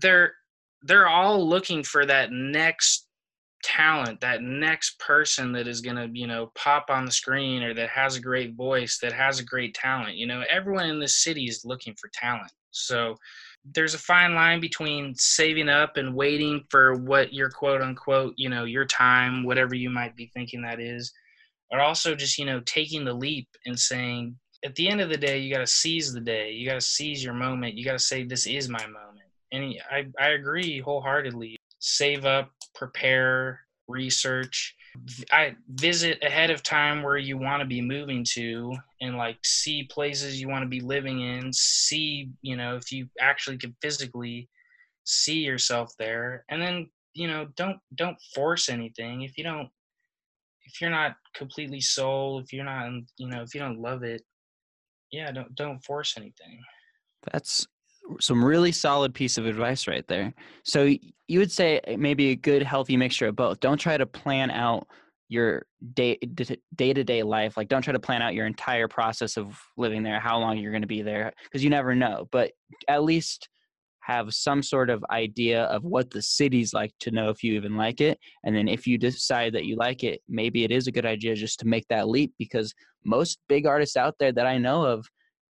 they're 0.00 0.32
they're 0.82 1.08
all 1.08 1.48
looking 1.48 1.82
for 1.82 2.06
that 2.06 2.30
next 2.32 3.08
talent 3.62 4.20
that 4.20 4.42
next 4.42 4.98
person 4.98 5.52
that 5.52 5.68
is 5.68 5.80
going 5.80 5.96
to 5.96 6.08
you 6.12 6.26
know 6.26 6.50
pop 6.54 6.86
on 6.88 7.04
the 7.04 7.12
screen 7.12 7.62
or 7.62 7.72
that 7.74 7.88
has 7.88 8.16
a 8.16 8.20
great 8.20 8.54
voice 8.54 8.98
that 9.00 9.12
has 9.12 9.38
a 9.38 9.44
great 9.44 9.74
talent 9.74 10.16
you 10.16 10.26
know 10.26 10.42
everyone 10.50 10.88
in 10.88 10.98
this 10.98 11.22
city 11.22 11.44
is 11.44 11.64
looking 11.64 11.94
for 11.94 12.10
talent 12.12 12.52
so 12.72 13.14
there's 13.64 13.94
a 13.94 13.98
fine 13.98 14.34
line 14.34 14.60
between 14.60 15.14
saving 15.14 15.68
up 15.68 15.96
and 15.96 16.14
waiting 16.14 16.64
for 16.68 16.94
what 16.94 17.32
your 17.32 17.48
quote 17.48 17.80
unquote, 17.80 18.34
you 18.36 18.48
know, 18.48 18.64
your 18.64 18.84
time, 18.84 19.44
whatever 19.44 19.74
you 19.74 19.88
might 19.88 20.16
be 20.16 20.26
thinking 20.34 20.62
that 20.62 20.80
is, 20.80 21.12
but 21.70 21.80
also 21.80 22.14
just, 22.14 22.38
you 22.38 22.44
know, 22.44 22.60
taking 22.60 23.04
the 23.04 23.14
leap 23.14 23.48
and 23.66 23.78
saying, 23.78 24.36
at 24.64 24.74
the 24.74 24.88
end 24.88 25.00
of 25.00 25.08
the 25.08 25.16
day, 25.16 25.38
you 25.38 25.52
got 25.52 25.60
to 25.60 25.66
seize 25.66 26.12
the 26.12 26.20
day. 26.20 26.52
You 26.52 26.66
got 26.66 26.74
to 26.74 26.80
seize 26.80 27.22
your 27.22 27.34
moment. 27.34 27.74
You 27.74 27.84
got 27.84 27.92
to 27.92 27.98
say, 27.98 28.24
this 28.24 28.46
is 28.46 28.68
my 28.68 28.84
moment. 28.86 29.26
And 29.52 29.74
I, 29.90 30.06
I 30.20 30.30
agree 30.30 30.80
wholeheartedly. 30.80 31.56
Save 31.78 32.24
up, 32.24 32.50
prepare, 32.74 33.60
research, 33.88 34.74
I 35.30 35.56
visit 35.68 36.22
ahead 36.22 36.50
of 36.50 36.62
time 36.62 37.02
where 37.02 37.16
you 37.16 37.38
want 37.38 37.60
to 37.60 37.66
be 37.66 37.80
moving 37.80 38.24
to 38.32 38.76
and 39.00 39.16
like 39.16 39.38
see 39.42 39.84
places 39.84 40.40
you 40.40 40.48
want 40.48 40.62
to 40.62 40.68
be 40.68 40.80
living 40.80 41.20
in, 41.20 41.52
see, 41.52 42.30
you 42.42 42.56
know, 42.56 42.76
if 42.76 42.92
you 42.92 43.08
actually 43.20 43.56
can 43.56 43.74
physically 43.80 44.48
see 45.04 45.40
yourself 45.40 45.92
there. 45.98 46.44
And 46.50 46.60
then, 46.60 46.90
you 47.14 47.26
know, 47.26 47.48
don't 47.56 47.78
don't 47.94 48.18
force 48.34 48.68
anything. 48.68 49.22
If 49.22 49.38
you 49.38 49.44
don't 49.44 49.70
if 50.64 50.80
you're 50.80 50.90
not 50.90 51.16
completely 51.34 51.80
sold, 51.80 52.44
if 52.44 52.52
you're 52.52 52.64
not, 52.64 52.90
you 53.16 53.28
know, 53.28 53.42
if 53.42 53.54
you 53.54 53.60
don't 53.60 53.80
love 53.80 54.02
it, 54.02 54.22
yeah, 55.10 55.30
don't 55.32 55.54
don't 55.54 55.84
force 55.84 56.14
anything. 56.16 56.60
That's 57.30 57.66
some 58.20 58.44
really 58.44 58.72
solid 58.72 59.14
piece 59.14 59.38
of 59.38 59.46
advice 59.46 59.86
right 59.86 60.06
there. 60.08 60.32
So 60.64 60.94
you 61.28 61.38
would 61.38 61.52
say 61.52 61.80
eh, 61.84 61.96
maybe 61.96 62.30
a 62.30 62.36
good 62.36 62.62
healthy 62.62 62.96
mixture 62.96 63.28
of 63.28 63.36
both. 63.36 63.60
Don't 63.60 63.78
try 63.78 63.96
to 63.96 64.06
plan 64.06 64.50
out 64.50 64.86
your 65.28 65.64
day 65.94 66.18
day 66.74 66.92
to 66.92 67.04
day 67.04 67.22
life. 67.22 67.56
Like 67.56 67.68
don't 67.68 67.82
try 67.82 67.92
to 67.92 67.98
plan 67.98 68.22
out 68.22 68.34
your 68.34 68.46
entire 68.46 68.88
process 68.88 69.36
of 69.36 69.58
living 69.76 70.02
there, 70.02 70.20
how 70.20 70.38
long 70.38 70.58
you're 70.58 70.72
going 70.72 70.82
to 70.82 70.88
be 70.88 71.02
there 71.02 71.32
because 71.44 71.64
you 71.64 71.70
never 71.70 71.94
know. 71.94 72.28
But 72.30 72.52
at 72.88 73.02
least 73.02 73.48
have 74.02 74.34
some 74.34 74.62
sort 74.62 74.90
of 74.90 75.04
idea 75.10 75.64
of 75.64 75.84
what 75.84 76.10
the 76.10 76.20
city's 76.20 76.74
like 76.74 76.92
to 77.00 77.10
know 77.10 77.30
if 77.30 77.42
you 77.42 77.54
even 77.54 77.76
like 77.76 78.00
it. 78.00 78.18
And 78.44 78.54
then 78.54 78.68
if 78.68 78.86
you 78.86 78.98
decide 78.98 79.52
that 79.54 79.64
you 79.64 79.76
like 79.76 80.02
it, 80.02 80.20
maybe 80.28 80.64
it 80.64 80.72
is 80.72 80.86
a 80.86 80.92
good 80.92 81.06
idea 81.06 81.36
just 81.36 81.60
to 81.60 81.66
make 81.66 81.86
that 81.88 82.08
leap 82.08 82.32
because 82.36 82.74
most 83.04 83.38
big 83.48 83.64
artists 83.64 83.96
out 83.96 84.16
there 84.18 84.32
that 84.32 84.46
I 84.46 84.58
know 84.58 84.84
of 84.84 85.06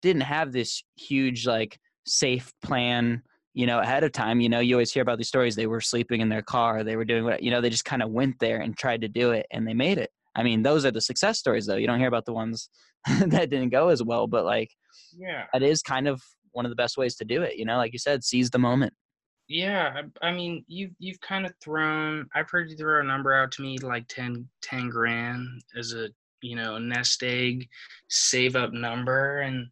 didn't 0.02 0.22
have 0.22 0.52
this 0.52 0.84
huge 0.96 1.48
like 1.48 1.80
safe 2.06 2.52
plan 2.64 3.22
you 3.56 3.66
know 3.66 3.80
ahead 3.80 4.04
of 4.04 4.12
time. 4.12 4.42
You 4.42 4.50
know 4.50 4.60
you 4.60 4.76
always 4.76 4.92
hear 4.92 5.02
about 5.02 5.18
these 5.18 5.30
stories 5.30 5.56
they 5.56 5.66
were 5.66 5.82
sleeping 5.82 6.22
in 6.22 6.30
their 6.30 6.44
car 6.44 6.84
they 6.84 6.98
were 6.98 7.06
doing 7.06 7.24
what 7.24 7.42
you 7.42 7.50
know 7.50 7.62
they 7.62 7.70
just 7.70 7.86
kind 7.86 8.04
of 8.04 8.12
went 8.12 8.38
there 8.40 8.60
and 8.60 8.78
tried 8.78 9.02
to 9.02 9.08
do 9.08 9.32
it 9.32 9.48
and 9.52 9.68
they 9.68 9.74
made 9.74 9.98
it. 9.98 10.12
I 10.36 10.44
mean 10.44 10.62
those 10.62 10.86
are 10.86 10.92
the 10.92 11.02
success 11.02 11.40
stories 11.40 11.66
though. 11.66 11.78
You 11.78 11.88
don't 11.88 12.00
hear 12.00 12.10
about 12.10 12.26
the 12.26 12.34
ones 12.34 12.70
that 13.28 13.50
didn't 13.50 13.70
go 13.70 13.90
as 13.90 14.04
well 14.04 14.28
but 14.28 14.46
like 14.46 14.70
yeah. 15.18 15.46
that 15.54 15.64
is 15.64 15.82
kind 15.82 16.08
of 16.08 16.22
one 16.52 16.66
of 16.66 16.70
the 16.70 16.76
best 16.76 16.98
ways 16.98 17.16
to 17.16 17.26
do 17.26 17.44
it 17.44 17.56
you 17.56 17.66
know 17.66 17.78
like 17.78 17.94
you 17.94 18.00
said 18.00 18.24
seize 18.24 18.50
the 18.50 18.60
moment. 18.60 18.94
Yeah 19.48 20.02
i, 20.22 20.28
I 20.28 20.32
mean 20.34 20.66
you've 20.68 20.92
you've 21.00 21.22
kind 21.22 21.46
of 21.46 21.54
thrown 21.64 22.28
i've 22.36 22.50
heard 22.50 22.70
you 22.70 22.76
throw 22.76 23.00
a 23.00 23.04
number 23.04 23.34
out 23.34 23.52
to 23.54 23.62
me 23.62 23.78
like 23.78 24.08
10 24.08 24.48
10 24.64 24.90
grand 24.90 25.48
as 25.78 25.94
a 25.94 26.10
you 26.42 26.56
know 26.56 26.78
nest 26.78 27.24
egg 27.24 27.68
save 28.10 28.56
up 28.56 28.74
number 28.74 29.42
and 29.42 29.68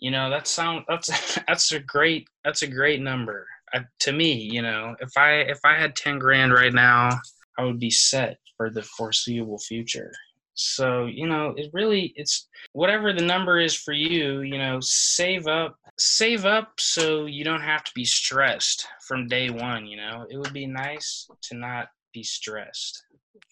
you 0.00 0.10
know 0.10 0.30
that 0.30 0.46
sound 0.46 0.84
that's 0.88 1.38
that's 1.46 1.72
a 1.72 1.78
great 1.80 2.28
that's 2.44 2.62
a 2.62 2.66
great 2.66 3.00
number. 3.00 3.46
Uh, 3.72 3.80
to 4.00 4.10
me 4.12 4.32
you 4.32 4.62
know 4.62 4.96
if 4.98 5.16
i 5.16 5.42
if 5.42 5.60
i 5.64 5.74
had 5.76 5.94
10 5.94 6.18
grand 6.18 6.52
right 6.52 6.72
now 6.72 7.08
i 7.56 7.62
would 7.62 7.78
be 7.78 7.90
set 7.90 8.36
for 8.56 8.68
the 8.68 8.82
foreseeable 8.82 9.58
future. 9.58 10.12
So 10.54 11.06
you 11.06 11.26
know 11.26 11.54
it 11.56 11.70
really 11.72 12.12
it's 12.16 12.48
whatever 12.72 13.12
the 13.12 13.24
number 13.24 13.58
is 13.58 13.74
for 13.74 13.92
you 13.92 14.42
you 14.42 14.58
know 14.58 14.80
save 14.80 15.46
up 15.46 15.76
save 15.98 16.44
up 16.44 16.72
so 16.78 17.24
you 17.24 17.44
don't 17.44 17.62
have 17.62 17.84
to 17.84 17.92
be 17.94 18.04
stressed 18.04 18.86
from 19.06 19.28
day 19.28 19.48
one 19.48 19.86
you 19.86 19.96
know? 19.96 20.26
It 20.28 20.36
would 20.36 20.52
be 20.52 20.66
nice 20.66 21.26
to 21.44 21.56
not 21.56 21.88
be 22.12 22.22
stressed 22.22 23.02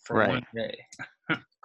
for 0.09 0.17
right. 0.17 0.31
one 0.31 0.47
day 0.55 0.75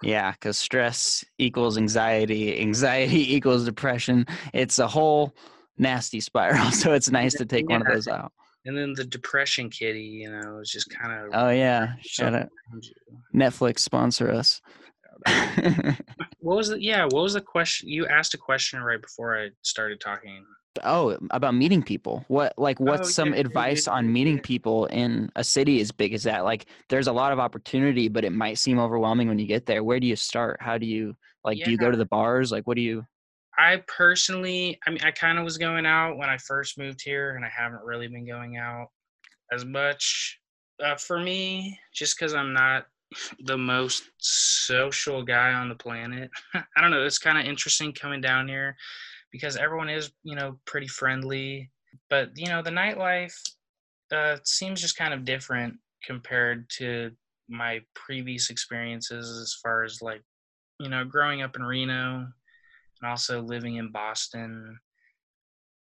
Yeah, 0.02 0.32
because 0.32 0.58
stress 0.58 1.24
equals 1.38 1.78
anxiety, 1.78 2.60
anxiety 2.60 3.34
equals 3.34 3.64
depression. 3.64 4.26
It's 4.52 4.78
a 4.78 4.86
whole 4.86 5.34
nasty 5.78 6.20
spiral. 6.20 6.70
So 6.72 6.92
it's 6.92 7.10
nice 7.10 7.34
to 7.34 7.46
take 7.46 7.64
yeah. 7.68 7.78
one 7.78 7.86
of 7.86 7.92
those 7.92 8.06
out. 8.06 8.30
And 8.66 8.76
then 8.76 8.92
the 8.94 9.04
depression 9.04 9.70
kitty, 9.70 10.02
you 10.02 10.30
know, 10.30 10.58
is 10.58 10.70
just 10.70 10.90
kind 10.90 11.12
of. 11.12 11.30
Oh 11.32 11.50
yeah, 11.50 11.94
shut 12.00 12.34
up. 12.34 12.48
Netflix 13.34 13.80
sponsor 13.80 14.30
us. 14.30 14.60
what 16.40 16.56
was 16.56 16.68
the 16.68 16.82
yeah? 16.82 17.04
What 17.04 17.22
was 17.22 17.34
the 17.34 17.40
question? 17.40 17.88
You 17.88 18.06
asked 18.06 18.34
a 18.34 18.38
question 18.38 18.80
right 18.80 19.00
before 19.00 19.38
I 19.38 19.50
started 19.62 20.00
talking. 20.00 20.44
Oh, 20.82 21.16
about 21.30 21.54
meeting 21.54 21.82
people. 21.82 22.24
What 22.28 22.54
like 22.58 22.80
what's 22.80 23.08
Oh, 23.08 23.10
some 23.10 23.32
yeah, 23.32 23.38
advice 23.40 23.86
yeah, 23.86 23.92
on 23.92 24.12
meeting 24.12 24.40
people 24.40 24.86
in 24.86 25.30
a 25.36 25.44
city 25.44 25.80
as 25.80 25.92
big 25.92 26.12
as 26.14 26.24
that? 26.24 26.44
Like 26.44 26.66
there's 26.88 27.06
a 27.06 27.12
lot 27.12 27.32
of 27.32 27.38
opportunity, 27.38 28.08
but 28.08 28.24
it 28.24 28.32
might 28.32 28.58
seem 28.58 28.78
overwhelming 28.78 29.28
when 29.28 29.38
you 29.38 29.46
get 29.46 29.66
there. 29.66 29.84
Where 29.84 30.00
do 30.00 30.06
you 30.06 30.16
start? 30.16 30.60
How 30.60 30.78
do 30.78 30.86
you 30.86 31.16
like 31.44 31.62
do 31.62 31.70
you 31.70 31.78
go 31.78 31.90
to 31.90 31.96
the 31.96 32.06
bars? 32.06 32.50
Like 32.50 32.66
what 32.66 32.76
do 32.76 32.82
you 32.82 33.06
I 33.56 33.82
personally, 33.86 34.78
I 34.86 34.90
mean, 34.90 35.02
I 35.04 35.12
kind 35.12 35.38
of 35.38 35.44
was 35.44 35.58
going 35.58 35.86
out 35.86 36.16
when 36.18 36.28
I 36.28 36.38
first 36.38 36.76
moved 36.76 37.00
here, 37.02 37.36
and 37.36 37.44
I 37.44 37.48
haven't 37.48 37.84
really 37.84 38.08
been 38.08 38.26
going 38.26 38.56
out 38.56 38.88
as 39.52 39.64
much. 39.64 40.40
Uh, 40.82 40.96
for 40.96 41.20
me, 41.20 41.78
just 41.94 42.18
because 42.18 42.34
I'm 42.34 42.52
not 42.52 42.86
the 43.44 43.58
most 43.58 44.04
social 44.18 45.22
guy 45.22 45.52
on 45.52 45.68
the 45.68 45.76
planet, 45.76 46.30
I 46.54 46.80
don't 46.80 46.90
know. 46.90 47.04
It's 47.04 47.18
kind 47.18 47.38
of 47.38 47.46
interesting 47.46 47.92
coming 47.92 48.20
down 48.20 48.48
here 48.48 48.76
because 49.34 49.56
everyone 49.56 49.88
is, 49.88 50.12
you 50.22 50.36
know, 50.36 50.56
pretty 50.64 50.86
friendly. 50.86 51.68
But 52.08 52.30
you 52.36 52.46
know, 52.46 52.62
the 52.62 52.70
nightlife 52.70 53.34
uh, 54.12 54.36
seems 54.44 54.80
just 54.80 54.96
kind 54.96 55.12
of 55.12 55.24
different 55.24 55.74
compared 56.06 56.70
to 56.78 57.10
my 57.48 57.80
previous 57.96 58.48
experiences 58.48 59.26
as 59.42 59.58
far 59.60 59.82
as 59.82 60.00
like, 60.00 60.22
you 60.78 60.88
know, 60.88 61.04
growing 61.04 61.42
up 61.42 61.56
in 61.56 61.64
Reno 61.64 62.18
and 62.18 63.10
also 63.10 63.42
living 63.42 63.74
in 63.74 63.90
Boston. 63.90 64.78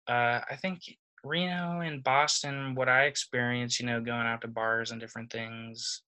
Uh, 0.10 0.42
I 0.52 0.58
think 0.62 0.82
Reno 1.24 1.80
and 1.80 2.04
Boston, 2.04 2.76
what 2.76 2.90
I 2.90 3.04
experienced, 3.04 3.80
you 3.80 3.86
know, 3.86 4.02
going 4.02 4.28
out 4.28 4.42
to 4.42 4.50
bars 4.50 4.92
and 4.92 5.00
different 5.00 5.32
things, 5.32 6.02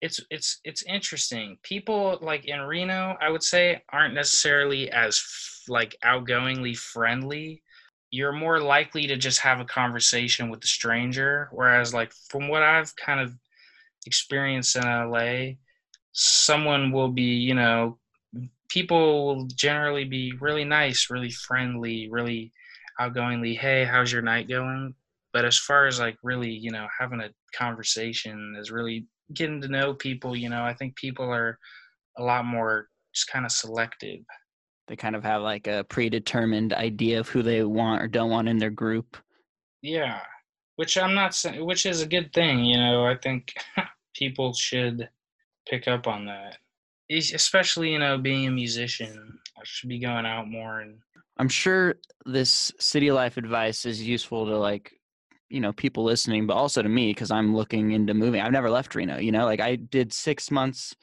it's 0.00 0.20
it's 0.30 0.60
it's 0.64 0.84
interesting. 0.84 1.58
People 1.62 2.18
like 2.22 2.46
in 2.46 2.60
Reno, 2.60 3.14
I 3.20 3.28
would 3.28 3.42
say, 3.42 3.82
aren't 3.92 4.14
necessarily 4.14 4.90
as 4.90 5.18
like 5.68 5.96
outgoingly 6.04 6.76
friendly. 6.76 7.62
You're 8.10 8.32
more 8.32 8.60
likely 8.60 9.06
to 9.06 9.16
just 9.16 9.40
have 9.40 9.60
a 9.60 9.64
conversation 9.64 10.48
with 10.48 10.64
a 10.64 10.66
stranger, 10.66 11.48
whereas 11.52 11.92
like 11.92 12.12
from 12.30 12.48
what 12.48 12.62
I've 12.62 12.94
kind 12.96 13.20
of 13.20 13.34
experienced 14.06 14.76
in 14.76 14.82
LA, 14.84 15.56
someone 16.12 16.90
will 16.90 17.10
be, 17.10 17.22
you 17.36 17.54
know, 17.54 17.98
people 18.68 19.26
will 19.26 19.46
generally 19.46 20.04
be 20.04 20.32
really 20.40 20.64
nice, 20.64 21.10
really 21.10 21.30
friendly, 21.30 22.08
really 22.10 22.52
outgoingly, 23.00 23.56
hey, 23.56 23.84
how's 23.84 24.12
your 24.12 24.22
night 24.22 24.48
going? 24.48 24.94
But 25.32 25.44
as 25.44 25.58
far 25.58 25.86
as 25.86 26.00
like 26.00 26.16
really, 26.22 26.50
you 26.50 26.70
know, 26.70 26.86
having 26.98 27.20
a 27.20 27.30
conversation 27.54 28.56
is 28.58 28.70
really 28.70 29.06
getting 29.34 29.60
to 29.60 29.68
know 29.68 29.94
people, 29.94 30.34
you 30.34 30.48
know, 30.48 30.64
I 30.64 30.74
think 30.74 30.96
people 30.96 31.30
are 31.30 31.58
a 32.16 32.22
lot 32.22 32.44
more 32.44 32.88
just 33.14 33.28
kind 33.28 33.44
of 33.44 33.52
selective. 33.52 34.20
They 34.88 34.96
kind 34.96 35.14
of 35.14 35.22
have 35.24 35.42
like 35.42 35.66
a 35.66 35.84
predetermined 35.84 36.72
idea 36.72 37.20
of 37.20 37.28
who 37.28 37.42
they 37.42 37.62
want 37.62 38.02
or 38.02 38.08
don't 38.08 38.30
want 38.30 38.48
in 38.48 38.58
their 38.58 38.70
group? 38.70 39.16
Yeah. 39.82 40.20
Which 40.76 40.96
I'm 40.96 41.14
not 41.14 41.34
saying, 41.34 41.64
which 41.64 41.86
is 41.86 42.02
a 42.02 42.06
good 42.06 42.32
thing, 42.32 42.64
you 42.64 42.76
know, 42.78 43.04
I 43.06 43.16
think 43.16 43.54
people 44.14 44.52
should 44.54 45.08
pick 45.68 45.88
up 45.88 46.06
on 46.06 46.26
that. 46.26 46.58
Especially, 47.10 47.92
you 47.92 47.98
know, 47.98 48.18
being 48.18 48.46
a 48.46 48.50
musician, 48.50 49.38
I 49.56 49.60
should 49.64 49.88
be 49.88 49.98
going 49.98 50.26
out 50.26 50.48
more 50.48 50.80
and 50.80 50.98
I'm 51.38 51.48
sure 51.48 51.94
this 52.26 52.72
city 52.80 53.12
life 53.12 53.36
advice 53.36 53.86
is 53.86 54.02
useful 54.02 54.46
to 54.46 54.58
like, 54.58 54.92
you 55.48 55.60
know, 55.60 55.72
people 55.72 56.04
listening, 56.04 56.46
but 56.46 56.54
also 56.54 56.82
to 56.82 56.88
me 56.88 57.10
because 57.10 57.30
I'm 57.30 57.54
looking 57.54 57.92
into 57.92 58.12
moving. 58.12 58.40
I've 58.40 58.52
never 58.52 58.68
left 58.68 58.94
Reno, 58.94 59.18
you 59.18 59.32
know, 59.32 59.44
like 59.44 59.60
I 59.60 59.76
did 59.76 60.12
six 60.12 60.50
months. 60.50 60.94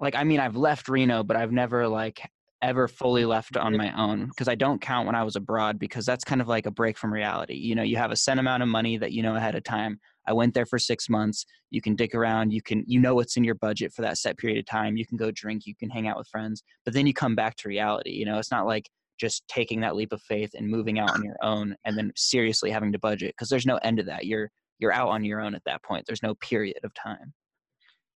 Like, 0.00 0.14
I 0.14 0.24
mean, 0.24 0.40
I've 0.40 0.56
left 0.56 0.88
Reno, 0.88 1.22
but 1.24 1.36
I've 1.36 1.52
never 1.52 1.86
like 1.88 2.20
ever 2.64 2.88
fully 2.88 3.22
mm-hmm. 3.22 3.30
left 3.30 3.56
on 3.56 3.76
my 3.76 3.92
own 3.96 4.26
because 4.26 4.48
I 4.48 4.54
don't 4.54 4.80
count 4.80 5.06
when 5.06 5.14
I 5.14 5.22
was 5.22 5.36
abroad 5.36 5.78
because 5.78 6.06
that's 6.06 6.24
kind 6.24 6.40
of 6.40 6.48
like 6.48 6.66
a 6.66 6.70
break 6.70 6.98
from 6.98 7.12
reality. 7.12 7.54
You 7.54 7.74
know, 7.74 7.82
you 7.82 7.96
have 7.96 8.10
a 8.10 8.16
set 8.16 8.38
amount 8.38 8.62
of 8.62 8.68
money 8.68 8.96
that 8.96 9.12
you 9.12 9.22
know 9.22 9.36
ahead 9.36 9.54
of 9.54 9.62
time. 9.62 10.00
I 10.26 10.32
went 10.32 10.54
there 10.54 10.64
for 10.64 10.78
six 10.78 11.10
months. 11.10 11.44
You 11.70 11.82
can 11.82 11.94
dick 11.94 12.14
around. 12.14 12.52
You 12.52 12.62
can, 12.62 12.82
you 12.86 12.98
know, 12.98 13.14
what's 13.14 13.36
in 13.36 13.44
your 13.44 13.54
budget 13.54 13.92
for 13.92 14.00
that 14.02 14.16
set 14.16 14.38
period 14.38 14.58
of 14.58 14.64
time. 14.64 14.96
You 14.96 15.06
can 15.06 15.18
go 15.18 15.30
drink. 15.30 15.66
You 15.66 15.76
can 15.76 15.90
hang 15.90 16.08
out 16.08 16.16
with 16.16 16.28
friends. 16.28 16.62
But 16.84 16.94
then 16.94 17.06
you 17.06 17.12
come 17.12 17.34
back 17.36 17.56
to 17.56 17.68
reality. 17.68 18.10
You 18.10 18.24
know, 18.24 18.38
it's 18.38 18.50
not 18.50 18.66
like 18.66 18.88
just 19.20 19.46
taking 19.46 19.80
that 19.82 19.94
leap 19.94 20.12
of 20.12 20.22
faith 20.22 20.52
and 20.54 20.66
moving 20.66 20.98
out 20.98 21.10
on 21.10 21.22
your 21.22 21.36
own 21.42 21.76
and 21.84 21.96
then 21.96 22.10
seriously 22.16 22.70
having 22.70 22.92
to 22.92 22.98
budget 22.98 23.34
because 23.36 23.50
there's 23.50 23.66
no 23.66 23.76
end 23.78 23.98
to 23.98 24.04
that. 24.04 24.24
You're 24.24 24.50
you're 24.78 24.92
out 24.92 25.08
on 25.08 25.24
your 25.24 25.40
own 25.40 25.54
at 25.54 25.62
that 25.66 25.84
point. 25.84 26.04
There's 26.06 26.22
no 26.22 26.34
period 26.36 26.78
of 26.82 26.92
time. 26.94 27.34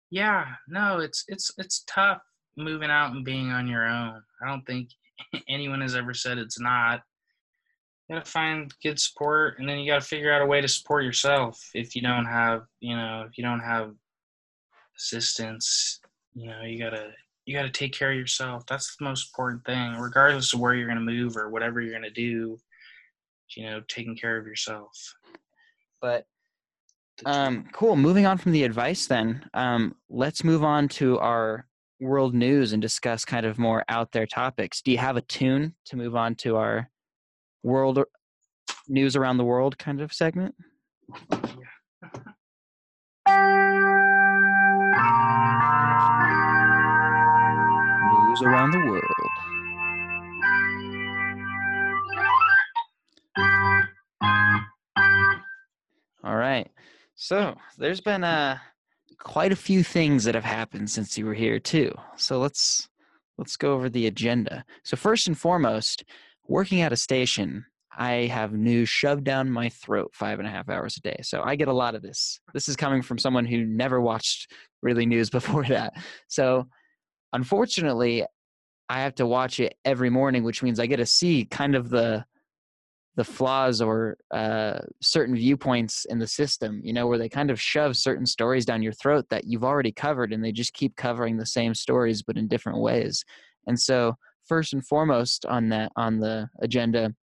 Yeah, 0.10 0.46
no, 0.70 1.00
it's 1.00 1.26
it's 1.28 1.52
it's 1.58 1.84
tough 1.88 2.22
moving 2.58 2.90
out 2.90 3.14
and 3.14 3.24
being 3.24 3.52
on 3.52 3.68
your 3.68 3.86
own. 3.86 4.22
I 4.42 4.48
don't 4.48 4.66
think 4.66 4.90
anyone 5.50 5.82
has 5.82 5.96
ever 5.96 6.14
said 6.14 6.38
it's 6.38 6.60
not. 6.60 7.02
You 8.10 8.16
gotta 8.16 8.30
find 8.30 8.74
good 8.84 9.00
support, 9.00 9.60
and 9.60 9.68
then 9.68 9.80
you 9.80 9.92
gotta 9.92 10.06
figure 10.06 10.34
out 10.34 10.42
a 10.42 10.46
way 10.46 10.62
to 10.62 10.68
support 10.68 11.04
yourself. 11.04 11.62
If 11.74 11.96
you 11.96 12.02
don't 12.02 12.26
have, 12.26 12.64
you 12.80 12.96
know, 12.96 13.26
if 13.30 13.38
you 13.38 13.44
don't 13.44 13.60
have 13.60 13.94
assistance, 14.98 16.00
you 16.34 16.48
know, 16.48 16.62
you 16.62 16.80
gotta 16.80 17.12
you 17.46 17.56
gotta 17.56 17.70
take 17.70 17.94
care 17.94 18.12
of 18.12 18.18
yourself. 18.18 18.66
That's 18.66 18.96
the 18.96 19.06
most 19.06 19.30
important 19.30 19.66
thing, 19.66 19.96
regardless 19.96 20.54
of 20.54 20.60
where 20.60 20.74
you're 20.74 20.88
gonna 20.88 21.02
move 21.02 21.36
or 21.36 21.50
whatever 21.50 21.82
you're 21.82 21.94
gonna 21.94 22.10
do. 22.10 22.58
You 23.56 23.64
know, 23.64 23.82
taking 23.88 24.16
care 24.16 24.38
of 24.38 24.46
yourself. 24.46 24.92
But 26.02 26.26
um, 27.26 27.68
cool. 27.74 27.96
Moving 27.96 28.26
on 28.26 28.38
from 28.38 28.52
the 28.52 28.64
advice, 28.64 29.08
then 29.08 29.50
um, 29.54 29.96
let's 30.10 30.44
move 30.44 30.64
on 30.64 30.88
to 30.90 31.20
our 31.20 31.68
world 32.00 32.34
news 32.34 32.74
and 32.74 32.82
discuss 32.82 33.26
kind 33.26 33.46
of 33.46 33.58
more 33.58 33.84
out 33.90 34.12
there 34.12 34.26
topics. 34.26 34.82
Do 34.82 34.92
you 34.92 34.98
have 34.98 35.18
a 35.18 35.22
tune 35.22 35.76
to 35.86 35.96
move 35.96 36.16
on 36.16 36.36
to 36.36 36.58
our 36.58 36.90
world 37.64 38.04
news 38.88 39.16
around 39.16 39.38
the 39.38 39.44
world 39.44 39.78
kind 39.78 40.02
of 40.02 40.14
segment? 40.14 40.56
News 41.30 41.42
around 48.44 48.72
the 48.72 48.86
world. 48.86 49.04
All 56.24 56.36
right. 56.36 56.70
So 57.16 57.56
there's 57.78 58.02
been 58.02 58.24
uh, 58.24 58.58
quite 59.20 59.52
a 59.52 59.58
few 59.58 59.84
things 59.84 60.24
that 60.24 60.36
have 60.36 60.44
happened 60.44 60.90
since 60.90 61.18
you 61.18 61.26
were 61.26 61.34
here 61.34 61.60
too. 61.60 61.94
So 62.16 62.40
let's 62.40 62.88
let's 63.38 63.58
go 63.58 63.74
over 63.74 63.90
the 63.90 64.08
agenda. 64.08 64.64
So 64.84 64.98
first 64.98 65.28
and 65.28 65.38
foremost, 65.38 66.04
working 66.48 66.82
at 66.82 66.94
a 66.94 66.98
station, 66.98 67.66
I 67.98 68.28
have 68.28 68.54
news 68.54 68.90
shoved 68.90 69.24
down 69.24 69.50
my 69.50 69.70
throat 69.70 70.12
five 70.14 70.40
and 70.40 70.48
a 70.48 70.52
half 70.52 70.70
hours 70.70 70.98
a 70.98 71.02
day. 71.02 71.20
So 71.24 71.42
I 71.44 71.56
get 71.56 71.68
a 71.68 71.74
lot 71.74 71.96
of 71.96 72.02
this. 72.02 72.40
This 72.54 72.70
is 72.70 72.76
coming 72.76 73.02
from 73.02 73.18
someone 73.18 73.46
who 73.46 73.66
never 73.66 74.00
watched 74.00 74.52
really 74.82 75.06
news 75.06 75.30
before 75.32 75.66
that. 75.66 75.94
So 76.28 76.68
unfortunately, 77.34 78.24
I 78.90 79.02
have 79.02 79.16
to 79.16 79.26
watch 79.26 79.60
it 79.60 79.76
every 79.84 80.10
morning, 80.10 80.44
which 80.44 80.64
means 80.64 80.80
I 80.80 80.86
get 80.86 80.98
to 80.98 81.06
see 81.06 81.46
kind 81.46 81.76
of 81.76 81.90
the 81.90 82.26
the 83.18 83.24
flaws 83.24 83.82
or 83.82 84.16
uh, 84.32 84.78
certain 85.02 85.36
viewpoints 85.36 86.06
in 86.06 86.20
the 86.20 86.28
system, 86.28 86.80
you 86.84 86.94
know, 86.94 87.08
where 87.08 87.18
they 87.18 87.28
kind 87.28 87.50
of 87.50 87.60
shove 87.60 87.98
certain 87.98 88.28
stories 88.28 88.64
down 88.64 88.84
your 88.84 88.94
throat 88.94 89.26
that 89.30 89.46
you've 89.46 89.64
already 89.64 89.92
covered 89.92 90.32
and 90.32 90.46
they 90.46 90.52
just 90.52 90.74
keep 90.74 90.96
covering 90.96 91.36
the 91.36 91.46
same 91.46 91.74
stories 91.74 92.22
but 92.22 92.38
in 92.38 92.48
different 92.48 92.80
ways. 92.80 93.26
And 93.66 93.78
so, 93.78 94.16
first 94.46 94.72
and 94.72 94.86
foremost 94.86 95.46
on 95.48 95.68
that 95.70 95.92
on 95.98 96.20
the 96.20 96.48
agenda 96.62 97.14